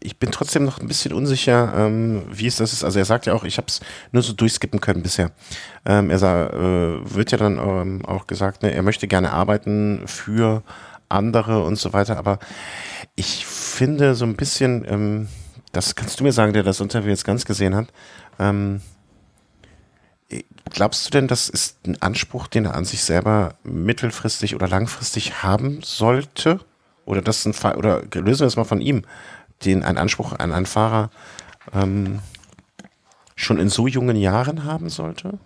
ich 0.00 0.18
bin 0.18 0.30
trotzdem 0.30 0.64
noch 0.64 0.78
ein 0.78 0.86
bisschen 0.86 1.12
unsicher, 1.12 1.72
ähm, 1.76 2.22
wie 2.30 2.46
es 2.46 2.56
das 2.56 2.72
ist. 2.72 2.84
Also 2.84 2.98
er 2.98 3.04
sagt 3.04 3.26
ja 3.26 3.34
auch, 3.34 3.44
ich 3.44 3.56
habe 3.56 3.66
es 3.66 3.80
nur 4.12 4.22
so 4.22 4.32
durchskippen 4.32 4.80
können 4.80 5.02
bisher. 5.02 5.32
Ähm, 5.84 6.10
er 6.10 6.18
sah, 6.18 6.46
äh, 6.46 7.14
wird 7.14 7.32
ja 7.32 7.38
dann 7.38 7.58
ähm, 7.58 8.04
auch 8.06 8.26
gesagt, 8.26 8.62
ne, 8.62 8.72
er 8.72 8.82
möchte 8.82 9.08
gerne 9.08 9.32
arbeiten 9.32 10.02
für 10.06 10.62
andere 11.08 11.64
und 11.64 11.76
so 11.76 11.92
weiter. 11.92 12.16
Aber 12.16 12.38
ich 13.16 13.46
finde 13.46 14.14
so 14.14 14.24
ein 14.24 14.36
bisschen, 14.36 14.84
ähm, 14.88 15.28
das 15.74 15.94
kannst 15.94 16.20
du 16.20 16.24
mir 16.24 16.32
sagen, 16.32 16.52
der 16.52 16.62
das 16.62 16.80
Interview 16.80 17.10
jetzt 17.10 17.24
ganz 17.24 17.44
gesehen 17.44 17.74
hat. 17.74 17.88
Ähm, 18.38 18.80
glaubst 20.70 21.06
du 21.06 21.10
denn, 21.10 21.28
das 21.28 21.48
ist 21.48 21.86
ein 21.86 22.00
Anspruch, 22.00 22.46
den 22.46 22.64
er 22.66 22.74
an 22.74 22.84
sich 22.84 23.04
selber 23.04 23.54
mittelfristig 23.62 24.54
oder 24.54 24.68
langfristig 24.68 25.42
haben 25.42 25.82
sollte? 25.82 26.60
Oder 27.04 27.20
das 27.20 27.44
ein 27.44 27.52
Fall, 27.52 27.76
oder 27.76 28.02
lösen 28.14 28.40
wir 28.40 28.46
es 28.46 28.56
mal 28.56 28.64
von 28.64 28.80
ihm, 28.80 29.04
den 29.64 29.84
ein 29.84 29.98
Anspruch 29.98 30.32
an 30.32 30.52
einen 30.52 30.66
Fahrer 30.66 31.10
ähm, 31.72 32.20
schon 33.36 33.58
in 33.58 33.68
so 33.68 33.86
jungen 33.86 34.16
Jahren 34.16 34.64
haben 34.64 34.88
sollte? 34.88 35.38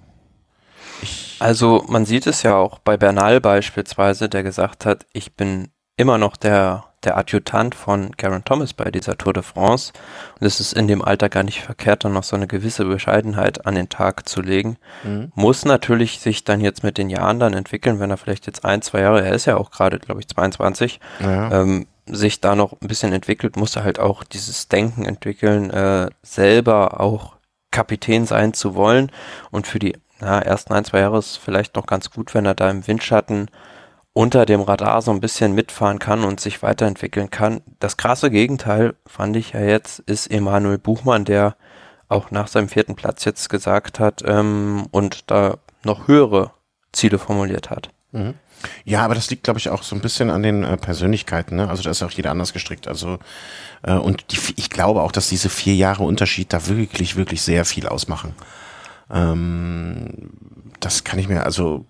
Ich 1.02 1.36
also 1.40 1.84
man 1.88 2.04
sieht 2.04 2.26
es 2.26 2.42
ja 2.42 2.56
auch 2.56 2.78
bei 2.80 2.96
Bernal 2.96 3.40
beispielsweise, 3.40 4.28
der 4.28 4.42
gesagt 4.42 4.84
hat, 4.84 5.06
ich 5.12 5.34
bin 5.34 5.70
immer 5.96 6.18
noch 6.18 6.36
der 6.36 6.87
der 7.04 7.16
Adjutant 7.16 7.74
von 7.74 8.12
Garen 8.16 8.44
Thomas 8.44 8.72
bei 8.72 8.90
dieser 8.90 9.16
Tour 9.16 9.32
de 9.32 9.42
France. 9.42 9.92
Und 10.40 10.46
es 10.46 10.60
ist 10.60 10.72
in 10.72 10.88
dem 10.88 11.02
Alter 11.02 11.28
gar 11.28 11.42
nicht 11.42 11.60
verkehrt, 11.60 12.04
dann 12.04 12.12
noch 12.12 12.24
so 12.24 12.36
eine 12.36 12.46
gewisse 12.46 12.84
Bescheidenheit 12.84 13.66
an 13.66 13.74
den 13.74 13.88
Tag 13.88 14.28
zu 14.28 14.42
legen. 14.42 14.76
Mhm. 15.04 15.32
Muss 15.34 15.64
natürlich 15.64 16.20
sich 16.20 16.44
dann 16.44 16.60
jetzt 16.60 16.82
mit 16.82 16.98
den 16.98 17.10
Jahren 17.10 17.38
dann 17.38 17.54
entwickeln, 17.54 18.00
wenn 18.00 18.10
er 18.10 18.16
vielleicht 18.16 18.46
jetzt 18.46 18.64
ein, 18.64 18.82
zwei 18.82 19.00
Jahre, 19.00 19.24
er 19.24 19.34
ist 19.34 19.46
ja 19.46 19.56
auch 19.56 19.70
gerade, 19.70 19.98
glaube 19.98 20.20
ich, 20.20 20.28
22, 20.28 21.00
ja. 21.20 21.62
ähm, 21.62 21.86
sich 22.06 22.40
da 22.40 22.54
noch 22.54 22.72
ein 22.80 22.88
bisschen 22.88 23.12
entwickelt, 23.12 23.56
muss 23.56 23.76
er 23.76 23.84
halt 23.84 23.98
auch 23.98 24.24
dieses 24.24 24.68
Denken 24.68 25.04
entwickeln, 25.04 25.70
äh, 25.70 26.08
selber 26.22 27.00
auch 27.00 27.36
Kapitän 27.70 28.26
sein 28.26 28.54
zu 28.54 28.74
wollen. 28.74 29.12
Und 29.50 29.66
für 29.66 29.78
die 29.78 29.96
na, 30.20 30.40
ersten 30.40 30.72
ein, 30.72 30.84
zwei 30.84 31.00
Jahre 31.00 31.18
ist 31.18 31.36
vielleicht 31.36 31.76
noch 31.76 31.86
ganz 31.86 32.10
gut, 32.10 32.34
wenn 32.34 32.46
er 32.46 32.54
da 32.54 32.70
im 32.70 32.86
Windschatten 32.86 33.50
unter 34.18 34.46
dem 34.46 34.62
Radar 34.62 35.00
so 35.00 35.12
ein 35.12 35.20
bisschen 35.20 35.54
mitfahren 35.54 36.00
kann 36.00 36.24
und 36.24 36.40
sich 36.40 36.60
weiterentwickeln 36.60 37.30
kann. 37.30 37.60
Das 37.78 37.96
krasse 37.96 38.32
Gegenteil 38.32 38.96
fand 39.06 39.36
ich 39.36 39.52
ja 39.52 39.60
jetzt, 39.60 40.00
ist 40.00 40.26
Emanuel 40.26 40.78
Buchmann, 40.78 41.24
der 41.24 41.54
auch 42.08 42.32
nach 42.32 42.48
seinem 42.48 42.68
vierten 42.68 42.96
Platz 42.96 43.24
jetzt 43.24 43.48
gesagt 43.48 44.00
hat 44.00 44.24
ähm, 44.26 44.88
und 44.90 45.30
da 45.30 45.58
noch 45.84 46.08
höhere 46.08 46.50
Ziele 46.90 47.20
formuliert 47.20 47.70
hat. 47.70 47.90
Mhm. 48.10 48.34
Ja, 48.84 49.04
aber 49.04 49.14
das 49.14 49.30
liegt, 49.30 49.44
glaube 49.44 49.60
ich, 49.60 49.68
auch 49.68 49.84
so 49.84 49.94
ein 49.94 50.02
bisschen 50.02 50.30
an 50.30 50.42
den 50.42 50.64
äh, 50.64 50.76
Persönlichkeiten. 50.76 51.54
Ne? 51.54 51.68
Also 51.68 51.84
da 51.84 51.90
ist 51.90 52.02
auch 52.02 52.10
jeder 52.10 52.32
anders 52.32 52.52
gestrickt. 52.52 52.88
Also 52.88 53.20
äh, 53.84 53.92
und 53.92 54.32
die, 54.32 54.38
ich 54.56 54.68
glaube 54.68 55.02
auch, 55.02 55.12
dass 55.12 55.28
diese 55.28 55.48
vier 55.48 55.76
Jahre 55.76 56.02
Unterschied 56.02 56.52
da 56.52 56.66
wirklich, 56.66 57.14
wirklich 57.14 57.42
sehr 57.42 57.64
viel 57.64 57.86
ausmachen. 57.86 58.34
Ähm, 59.10 60.30
das 60.80 61.04
kann 61.04 61.18
ich 61.18 61.28
mir, 61.28 61.44
also 61.44 61.86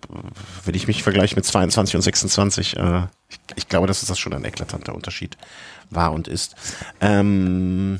wenn 0.65 0.75
ich 0.75 0.87
mich 0.87 1.03
vergleiche 1.03 1.35
mit 1.35 1.45
22 1.45 1.95
und 1.95 2.01
26, 2.01 2.77
äh, 2.77 3.07
ich, 3.29 3.39
ich, 3.55 3.67
glaube, 3.67 3.87
dass 3.87 4.05
das 4.05 4.17
schon 4.17 4.33
ein 4.33 4.45
eklatanter 4.45 4.95
Unterschied 4.95 5.37
war 5.89 6.11
und 6.11 6.27
ist. 6.27 6.55
Ähm, 7.01 7.99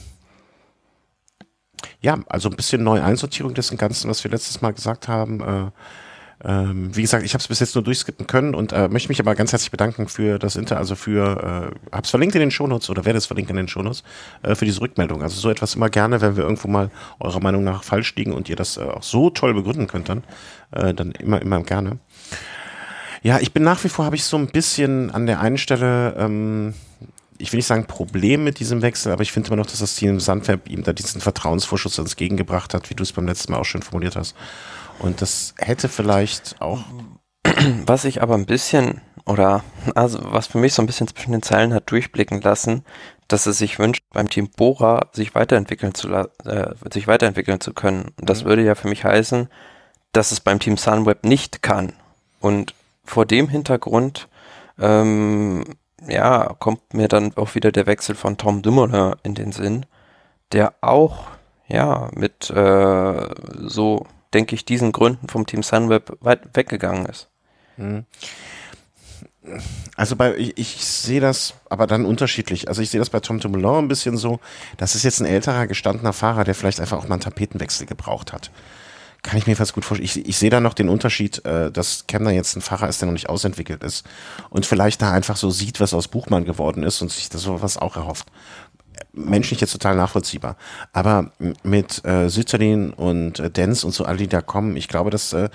ja, 2.02 2.20
also 2.28 2.50
ein 2.50 2.56
bisschen 2.56 2.84
neue 2.84 3.04
Einsortierung 3.04 3.54
dessen 3.54 3.78
Ganzen, 3.78 4.10
was 4.10 4.24
wir 4.24 4.32
letztes 4.32 4.62
Mal 4.62 4.74
gesagt 4.74 5.08
haben. 5.08 5.42
Äh, 5.42 5.72
Ähm, 6.44 6.96
wie 6.96 7.02
gesagt, 7.02 7.26
ich 7.26 7.34
habe 7.34 7.42
es 7.42 7.50
bis 7.50 7.60
jetzt 7.60 7.76
nur 7.76 7.84
durchskippen 7.84 8.26
können 8.26 8.56
und 8.56 8.72
äh, 8.72 8.88
möchte 8.88 9.10
mich 9.10 9.20
aber 9.20 9.36
ganz 9.36 9.52
herzlich 9.52 9.72
bedanken 9.72 10.08
für 10.08 10.40
das 10.40 10.56
Inter, 10.56 10.78
also 10.78 10.96
für, 10.96 11.74
äh, 11.92 11.96
hab's 11.96 12.12
verlinkt 12.12 12.36
in 12.36 12.40
den 12.40 12.52
Shownotes 12.52 12.90
oder 12.90 13.04
werde 13.04 13.18
es 13.18 13.26
verlinkt 13.26 13.52
in 13.52 13.58
den 13.58 13.68
Shownotes, 13.68 14.04
äh, 14.44 14.56
für 14.56 14.64
diese 14.64 14.80
Rückmeldung. 14.80 15.22
Also 15.22 15.38
so 15.40 15.50
etwas 15.50 15.76
immer 15.76 15.90
gerne, 15.90 16.22
wenn 16.22 16.38
wir 16.38 16.44
irgendwo 16.44 16.70
mal 16.70 16.92
eurer 17.20 17.42
Meinung 17.42 17.66
nach 17.66 17.84
falsch 17.84 18.16
liegen 18.16 18.32
und 18.32 18.48
ihr 18.48 18.56
das 18.56 18.78
äh, 18.78 18.82
auch 18.82 19.04
so 19.04 19.30
toll 19.30 19.54
begründen 19.54 19.88
könnt, 19.88 20.08
dann, 20.08 20.24
äh, 20.72 20.94
dann 20.94 21.12
immer, 21.12 21.42
immer 21.42 21.62
gerne. 21.64 22.00
Ja, 23.22 23.40
ich 23.40 23.52
bin 23.52 23.64
nach 23.64 23.84
wie 23.84 23.90
vor, 23.90 24.06
habe 24.06 24.16
ich 24.16 24.24
so 24.24 24.38
ein 24.38 24.48
bisschen 24.48 25.12
an 25.12 25.26
der 25.26 25.42
einen 25.42 25.58
Stelle, 25.58 26.16
ähm, 26.18 26.74
ich 27.38 27.52
will 27.52 27.58
nicht 27.58 27.68
sagen 27.68 27.86
Problem 27.86 28.46
mit 28.46 28.60
diesem 28.60 28.82
Wechsel, 28.82 29.12
aber 29.12 29.24
ich 29.24 29.34
finde 29.34 29.48
immer 29.48 29.58
noch, 29.58 29.66
dass 29.66 29.80
das 29.80 29.96
Team 29.96 30.22
Sandwerb 30.22 30.70
ihm 30.70 30.84
da 30.84 30.94
diesen 30.94 31.20
Vertrauensvorschuss 31.20 31.98
entgegengebracht 31.98 32.74
hat, 32.74 32.90
wie 32.90 32.96
du 32.96 33.04
es 33.04 33.12
beim 33.12 33.28
letzten 33.28 33.52
Mal 33.52 33.60
auch 33.60 33.66
schön 33.66 33.82
formuliert 33.82 34.16
hast. 34.16 34.36
Und 35.00 35.22
das 35.22 35.54
hätte 35.58 35.90
vielleicht 35.90 36.62
auch. 36.62 36.84
Was 37.86 38.06
ich 38.06 38.22
aber 38.22 38.36
ein 38.36 38.46
bisschen, 38.46 39.02
oder 39.26 39.64
also 39.96 40.20
was 40.32 40.48
für 40.48 40.58
mich 40.58 40.74
so 40.74 40.82
ein 40.82 40.86
bisschen 40.86 41.08
zwischen 41.08 41.32
den 41.32 41.42
Zeilen 41.42 41.74
hat 41.74 41.90
durchblicken 41.90 42.42
lassen, 42.42 42.84
dass 43.28 43.46
es 43.46 43.58
sich 43.58 43.80
wünscht, 43.80 44.04
beim 44.12 44.30
Team 44.30 44.50
Bora 44.50 45.08
sich 45.14 45.36
weiterentwickeln 45.36 45.94
zu, 45.94 46.10
äh, 46.10 46.28
sich 46.92 47.08
weiterentwickeln 47.08 47.62
zu 47.62 47.74
können. 47.74 48.12
Und 48.20 48.30
das 48.30 48.44
mhm. 48.44 48.48
würde 48.48 48.64
ja 48.64 48.76
für 48.76 48.90
mich 48.90 49.06
heißen, 49.06 49.48
dass 50.12 50.32
es 50.32 50.40
beim 50.40 50.60
Team 50.60 50.78
Sunweb 50.78 51.24
nicht 51.24 51.62
kann. 51.62 51.94
Und 52.40 52.74
vor 53.06 53.26
dem 53.26 53.48
Hintergrund, 53.48 54.28
ähm, 54.80 55.64
ja, 56.08 56.56
kommt 56.60 56.94
mir 56.94 57.08
dann 57.08 57.36
auch 57.36 57.56
wieder 57.56 57.72
der 57.72 57.86
Wechsel 57.86 58.16
von 58.16 58.38
Tom 58.38 58.62
Dumoulin 58.62 59.16
in 59.24 59.36
den 59.36 59.52
Sinn, 59.52 59.86
der 60.52 60.74
auch, 60.82 61.28
ja, 61.68 62.10
mit 62.16 62.50
äh, 62.50 63.30
so 63.60 64.08
denke 64.34 64.56
ich, 64.56 64.66
diesen 64.66 64.92
Gründen 64.92 65.28
vom 65.28 65.46
Team 65.46 65.64
Sunweb 65.64 66.18
weit 66.22 66.56
weggegangen 66.56 67.06
ist. 67.06 67.30
Mhm. 67.78 68.06
Also 69.96 70.16
bei, 70.16 70.36
ich, 70.38 70.58
ich 70.58 70.86
sehe 70.86 71.22
das 71.22 71.56
aber 71.70 71.88
dann 71.88 72.06
unterschiedlich. 72.06 72.68
Also 72.68 72.82
ich 72.82 72.90
sehe 72.90 73.00
das 73.00 73.10
bei 73.10 73.20
Tom 73.20 73.40
Dumoulin 73.40 73.86
ein 73.86 73.88
bisschen 73.88 74.18
so, 74.18 74.40
das 74.78 74.96
ist 74.96 75.04
jetzt 75.04 75.22
ein 75.22 75.26
älterer, 75.26 75.66
gestandener 75.66 76.14
Fahrer, 76.14 76.44
der 76.44 76.56
vielleicht 76.56 76.80
einfach 76.80 76.98
auch 76.98 77.08
mal 77.08 77.16
einen 77.16 77.22
Tapetenwechsel 77.22 77.88
gebraucht 77.88 78.34
hat. 78.34 78.52
Kann 79.22 79.38
ich 79.38 79.48
mir 79.48 79.56
fast 79.56 79.74
gut 79.74 79.84
vorstellen. 79.84 80.06
Ich, 80.06 80.28
ich 80.28 80.38
sehe 80.38 80.50
da 80.50 80.62
noch 80.62 80.74
den 80.74 80.88
Unterschied, 80.88 81.44
äh, 81.46 81.72
dass 81.72 82.08
Kemner 82.08 82.32
jetzt 82.32 82.56
ein 82.56 82.62
Fahrer 82.62 82.88
ist, 82.88 83.02
der 83.02 83.08
noch 83.08 83.14
nicht 83.14 83.30
ausentwickelt 83.30 83.84
ist 83.84 84.06
und 84.50 84.66
vielleicht 84.66 85.02
da 85.02 85.12
einfach 85.12 85.36
so 85.36 85.50
sieht, 85.50 85.80
was 85.80 85.94
aus 85.94 86.08
Buchmann 86.08 86.46
geworden 86.46 86.84
ist 86.84 87.02
und 87.02 87.12
sich 87.12 87.30
das 87.30 87.42
sowas 87.42 87.78
auch 87.78 87.98
erhofft 87.98 88.28
menschlich 89.14 89.62
jetzt 89.62 89.72
total 89.72 89.96
nachvollziehbar. 89.96 90.56
Aber 90.94 91.32
mit 91.64 92.04
äh, 92.06 92.30
Sütterlin 92.30 92.92
und 92.92 93.40
äh, 93.40 93.50
Dens 93.50 93.84
und 93.84 93.92
so 93.92 94.06
alle, 94.06 94.18
die 94.18 94.28
da 94.28 94.42
kommen, 94.42 94.78
ich 94.78 94.88
glaube, 94.88 95.10
dass 95.10 95.34
äh, 95.34 95.50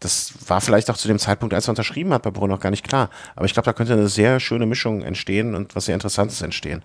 das 0.00 0.32
war 0.46 0.60
vielleicht 0.60 0.90
auch 0.90 0.96
zu 0.96 1.08
dem 1.08 1.18
Zeitpunkt, 1.18 1.54
als 1.54 1.66
er 1.66 1.70
unterschrieben 1.70 2.12
hat, 2.12 2.22
bei 2.22 2.30
Bruno 2.30 2.54
noch 2.54 2.60
gar 2.60 2.70
nicht 2.70 2.86
klar. 2.86 3.10
Aber 3.34 3.46
ich 3.46 3.52
glaube, 3.52 3.64
da 3.64 3.72
könnte 3.72 3.94
eine 3.94 4.08
sehr 4.08 4.38
schöne 4.38 4.66
Mischung 4.66 5.02
entstehen 5.02 5.54
und 5.54 5.74
was 5.74 5.86
sehr 5.86 5.94
Interessantes 5.94 6.40
entstehen. 6.40 6.84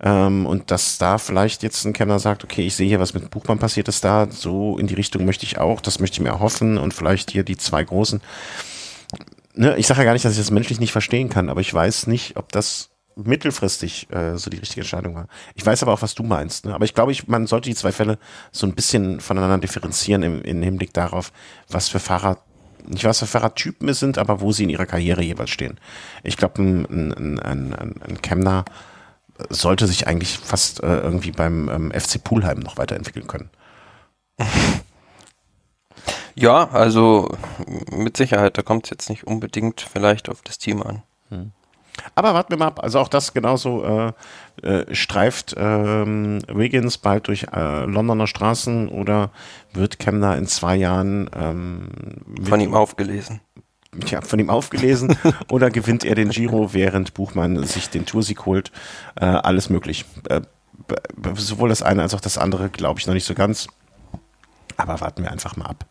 Ähm, 0.00 0.46
und 0.46 0.70
dass 0.70 0.98
da 0.98 1.18
vielleicht 1.18 1.62
jetzt 1.62 1.84
ein 1.84 1.92
Kenner 1.92 2.18
sagt, 2.18 2.44
okay, 2.44 2.66
ich 2.66 2.76
sehe 2.76 2.86
hier, 2.86 3.00
was 3.00 3.14
mit 3.14 3.30
Buchmann 3.30 3.58
passiert 3.58 3.88
ist 3.88 4.04
da, 4.04 4.28
so 4.30 4.78
in 4.78 4.86
die 4.86 4.94
Richtung 4.94 5.24
möchte 5.24 5.44
ich 5.44 5.58
auch, 5.58 5.80
das 5.80 5.98
möchte 6.00 6.16
ich 6.16 6.20
mir 6.20 6.28
erhoffen 6.28 6.78
und 6.78 6.92
vielleicht 6.94 7.30
hier 7.30 7.44
die 7.44 7.56
zwei 7.56 7.82
großen. 7.82 8.20
Ne, 9.54 9.74
ich 9.76 9.86
sage 9.86 10.00
ja 10.00 10.04
gar 10.04 10.12
nicht, 10.12 10.24
dass 10.24 10.32
ich 10.32 10.38
das 10.38 10.50
menschlich 10.50 10.80
nicht 10.80 10.92
verstehen 10.92 11.30
kann, 11.30 11.48
aber 11.48 11.62
ich 11.62 11.72
weiß 11.72 12.08
nicht, 12.08 12.36
ob 12.36 12.52
das 12.52 12.90
mittelfristig 13.16 14.10
äh, 14.10 14.36
so 14.36 14.50
die 14.50 14.58
richtige 14.58 14.82
Entscheidung 14.82 15.14
war. 15.14 15.26
Ich 15.54 15.64
weiß 15.64 15.82
aber 15.82 15.94
auch, 15.94 16.02
was 16.02 16.14
du 16.14 16.22
meinst. 16.22 16.66
Ne? 16.66 16.74
Aber 16.74 16.84
ich 16.84 16.94
glaube, 16.94 17.12
ich, 17.12 17.26
man 17.26 17.46
sollte 17.46 17.70
die 17.70 17.74
zwei 17.74 17.92
Fälle 17.92 18.18
so 18.52 18.66
ein 18.66 18.74
bisschen 18.74 19.20
voneinander 19.20 19.58
differenzieren 19.58 20.22
im, 20.22 20.42
im 20.42 20.62
Hinblick 20.62 20.92
darauf, 20.92 21.32
was 21.68 21.88
für 21.88 21.98
Fahrer, 21.98 22.38
nicht 22.86 23.04
was 23.04 23.18
für 23.18 23.26
Fahrradtypen 23.26 23.88
es 23.88 24.00
sind, 24.00 24.18
aber 24.18 24.40
wo 24.40 24.52
sie 24.52 24.64
in 24.64 24.70
ihrer 24.70 24.86
Karriere 24.86 25.22
jeweils 25.22 25.50
stehen. 25.50 25.80
Ich 26.22 26.36
glaube, 26.36 26.62
ein, 26.62 26.84
ein, 26.84 27.40
ein, 27.40 27.74
ein, 27.74 28.22
Kemner 28.22 28.64
sollte 29.48 29.86
sich 29.86 30.06
eigentlich 30.06 30.38
fast 30.38 30.82
äh, 30.82 31.00
irgendwie 31.00 31.32
beim 31.32 31.68
ähm, 31.68 31.92
FC 31.92 32.22
Poolheim 32.22 32.60
noch 32.60 32.76
weiterentwickeln 32.76 33.26
können. 33.26 33.50
Ja, 36.38 36.68
also 36.68 37.34
mit 37.90 38.18
Sicherheit, 38.18 38.58
da 38.58 38.62
kommt 38.62 38.84
es 38.84 38.90
jetzt 38.90 39.08
nicht 39.08 39.26
unbedingt 39.26 39.80
vielleicht 39.80 40.28
auf 40.28 40.42
das 40.42 40.58
Team 40.58 40.82
an. 40.82 41.02
Hm. 41.30 41.52
Aber 42.14 42.34
warten 42.34 42.50
wir 42.50 42.58
mal 42.58 42.66
ab. 42.66 42.82
Also 42.82 42.98
auch 42.98 43.08
das 43.08 43.34
genauso 43.34 43.84
äh, 43.84 44.12
äh, 44.62 44.94
streift 44.94 45.54
ähm, 45.56 46.40
Wiggins 46.48 46.98
bald 46.98 47.28
durch 47.28 47.46
äh, 47.52 47.84
Londoner 47.84 48.26
Straßen 48.26 48.88
oder 48.88 49.30
wird 49.72 49.98
Kemner 49.98 50.36
in 50.36 50.46
zwei 50.46 50.76
Jahren 50.76 51.30
ähm, 51.34 51.88
von 52.42 52.60
ihm 52.60 52.74
aufgelesen? 52.74 53.40
Ja, 54.06 54.20
von 54.20 54.38
ihm 54.38 54.50
aufgelesen 54.50 55.16
oder 55.50 55.70
gewinnt 55.70 56.04
er 56.04 56.14
den 56.14 56.28
Giro, 56.30 56.74
während 56.74 57.14
Buchmann 57.14 57.62
sich 57.64 57.88
den 57.88 58.04
Toursieg 58.04 58.44
holt? 58.46 58.70
Äh, 59.16 59.24
alles 59.24 59.70
möglich. 59.70 60.04
Äh, 60.28 60.42
sowohl 61.34 61.70
das 61.70 61.82
eine 61.82 62.02
als 62.02 62.14
auch 62.14 62.20
das 62.20 62.38
andere 62.38 62.68
glaube 62.68 63.00
ich 63.00 63.06
noch 63.06 63.14
nicht 63.14 63.24
so 63.24 63.34
ganz. 63.34 63.68
Aber 64.76 65.00
warten 65.00 65.22
wir 65.22 65.32
einfach 65.32 65.56
mal 65.56 65.66
ab. 65.66 65.86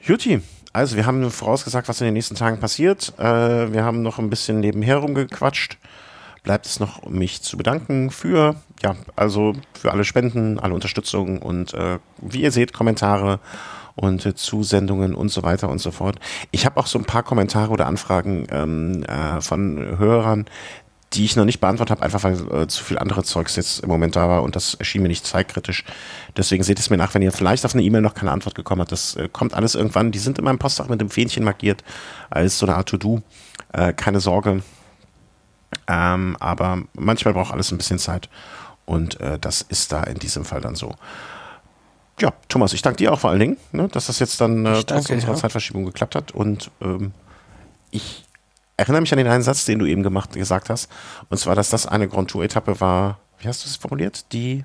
Juti, 0.00 0.40
also, 0.72 0.96
wir 0.96 1.06
haben 1.06 1.30
vorausgesagt, 1.30 1.88
was 1.88 2.00
in 2.00 2.06
den 2.06 2.14
nächsten 2.14 2.34
Tagen 2.34 2.58
passiert. 2.58 3.12
Äh, 3.18 3.72
wir 3.72 3.84
haben 3.84 4.02
noch 4.02 4.18
ein 4.18 4.30
bisschen 4.30 4.60
nebenher 4.60 4.98
rumgequatscht. 4.98 5.78
Bleibt 6.42 6.66
es 6.66 6.80
noch, 6.80 7.04
mich 7.08 7.42
zu 7.42 7.56
bedanken 7.56 8.10
für, 8.10 8.54
ja, 8.82 8.96
also 9.16 9.54
für 9.74 9.92
alle 9.92 10.04
Spenden, 10.04 10.58
alle 10.58 10.74
Unterstützung 10.74 11.42
und 11.42 11.74
äh, 11.74 11.98
wie 12.22 12.42
ihr 12.42 12.52
seht, 12.52 12.72
Kommentare 12.72 13.40
und 13.96 14.24
äh, 14.24 14.34
Zusendungen 14.34 15.14
und 15.14 15.30
so 15.30 15.42
weiter 15.42 15.68
und 15.68 15.80
so 15.80 15.90
fort. 15.90 16.16
Ich 16.52 16.64
habe 16.64 16.78
auch 16.78 16.86
so 16.86 16.98
ein 16.98 17.04
paar 17.04 17.22
Kommentare 17.22 17.70
oder 17.70 17.86
Anfragen 17.86 18.46
ähm, 18.50 19.02
äh, 19.02 19.40
von 19.40 19.98
Hörern, 19.98 20.46
die 21.14 21.24
ich 21.24 21.36
noch 21.36 21.44
nicht 21.44 21.60
beantwortet 21.60 21.92
habe, 21.92 22.02
einfach 22.02 22.22
weil 22.22 22.62
äh, 22.62 22.66
zu 22.66 22.84
viel 22.84 22.98
andere 22.98 23.24
Zeugs 23.24 23.56
jetzt 23.56 23.80
im 23.80 23.88
Moment 23.88 24.14
da 24.14 24.28
war 24.28 24.42
und 24.42 24.56
das 24.56 24.74
erschien 24.74 25.02
mir 25.02 25.08
nicht 25.08 25.26
zeitkritisch. 25.26 25.84
Deswegen 26.36 26.62
seht 26.62 26.78
es 26.78 26.90
mir 26.90 26.98
nach, 26.98 27.14
wenn 27.14 27.22
ihr 27.22 27.32
vielleicht 27.32 27.64
auf 27.64 27.74
eine 27.74 27.82
E-Mail 27.82 28.02
noch 28.02 28.14
keine 28.14 28.30
Antwort 28.30 28.54
gekommen 28.54 28.82
habt. 28.82 28.92
Das 28.92 29.16
äh, 29.16 29.28
kommt 29.32 29.54
alles 29.54 29.74
irgendwann. 29.74 30.12
Die 30.12 30.18
sind 30.18 30.38
in 30.38 30.44
meinem 30.44 30.58
Postfach 30.58 30.88
mit 30.88 31.00
dem 31.00 31.08
Fähnchen 31.08 31.44
markiert 31.44 31.82
als 32.28 32.58
so 32.58 32.66
eine 32.66 32.76
Art 32.76 32.88
To-Do. 32.90 33.22
Äh, 33.72 33.94
keine 33.94 34.20
Sorge. 34.20 34.62
Ähm, 35.86 36.36
aber 36.40 36.82
manchmal 36.94 37.34
braucht 37.34 37.52
alles 37.52 37.72
ein 37.72 37.78
bisschen 37.78 37.98
Zeit 37.98 38.28
und 38.84 39.20
äh, 39.20 39.38
das 39.38 39.62
ist 39.62 39.92
da 39.92 40.02
in 40.04 40.18
diesem 40.18 40.44
Fall 40.44 40.60
dann 40.60 40.74
so. 40.74 40.94
Ja, 42.20 42.32
Thomas, 42.48 42.72
ich 42.72 42.82
danke 42.82 42.96
dir 42.96 43.12
auch 43.12 43.20
vor 43.20 43.30
allen 43.30 43.38
Dingen, 43.38 43.56
ne, 43.72 43.88
dass 43.88 44.06
das 44.06 44.18
jetzt 44.18 44.40
dann 44.40 44.66
äh, 44.66 44.82
trotz 44.82 45.08
unserer 45.10 45.32
ja. 45.32 45.36
Zeitverschiebung 45.36 45.84
geklappt 45.84 46.14
hat 46.14 46.32
und 46.32 46.70
ähm, 46.80 47.12
ich 47.90 48.24
erinnere 48.78 49.02
mich 49.02 49.12
an 49.12 49.18
den 49.18 49.26
einen 49.26 49.42
Satz, 49.42 49.66
den 49.66 49.78
du 49.78 49.84
eben 49.84 50.02
gemacht, 50.02 50.32
gesagt 50.32 50.70
hast. 50.70 50.90
Und 51.28 51.36
zwar, 51.36 51.54
dass 51.54 51.68
das 51.68 51.86
eine 51.86 52.08
Grand 52.08 52.30
Tour-Etappe 52.30 52.80
war, 52.80 53.18
wie 53.38 53.48
hast 53.48 53.64
du 53.64 53.68
es 53.68 53.76
formuliert? 53.76 54.32
Die 54.32 54.64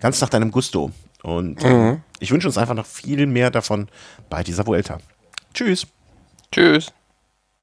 ganz 0.00 0.20
nach 0.20 0.30
deinem 0.30 0.50
Gusto. 0.50 0.92
Und 1.22 1.62
äh, 1.62 1.68
mhm. 1.68 2.02
ich 2.20 2.30
wünsche 2.30 2.46
uns 2.46 2.56
einfach 2.56 2.74
noch 2.74 2.86
viel 2.86 3.26
mehr 3.26 3.50
davon 3.50 3.88
bei 4.30 4.42
dieser 4.42 4.66
Vuelta. 4.66 4.98
Tschüss. 5.52 5.86
Tschüss. 6.52 6.92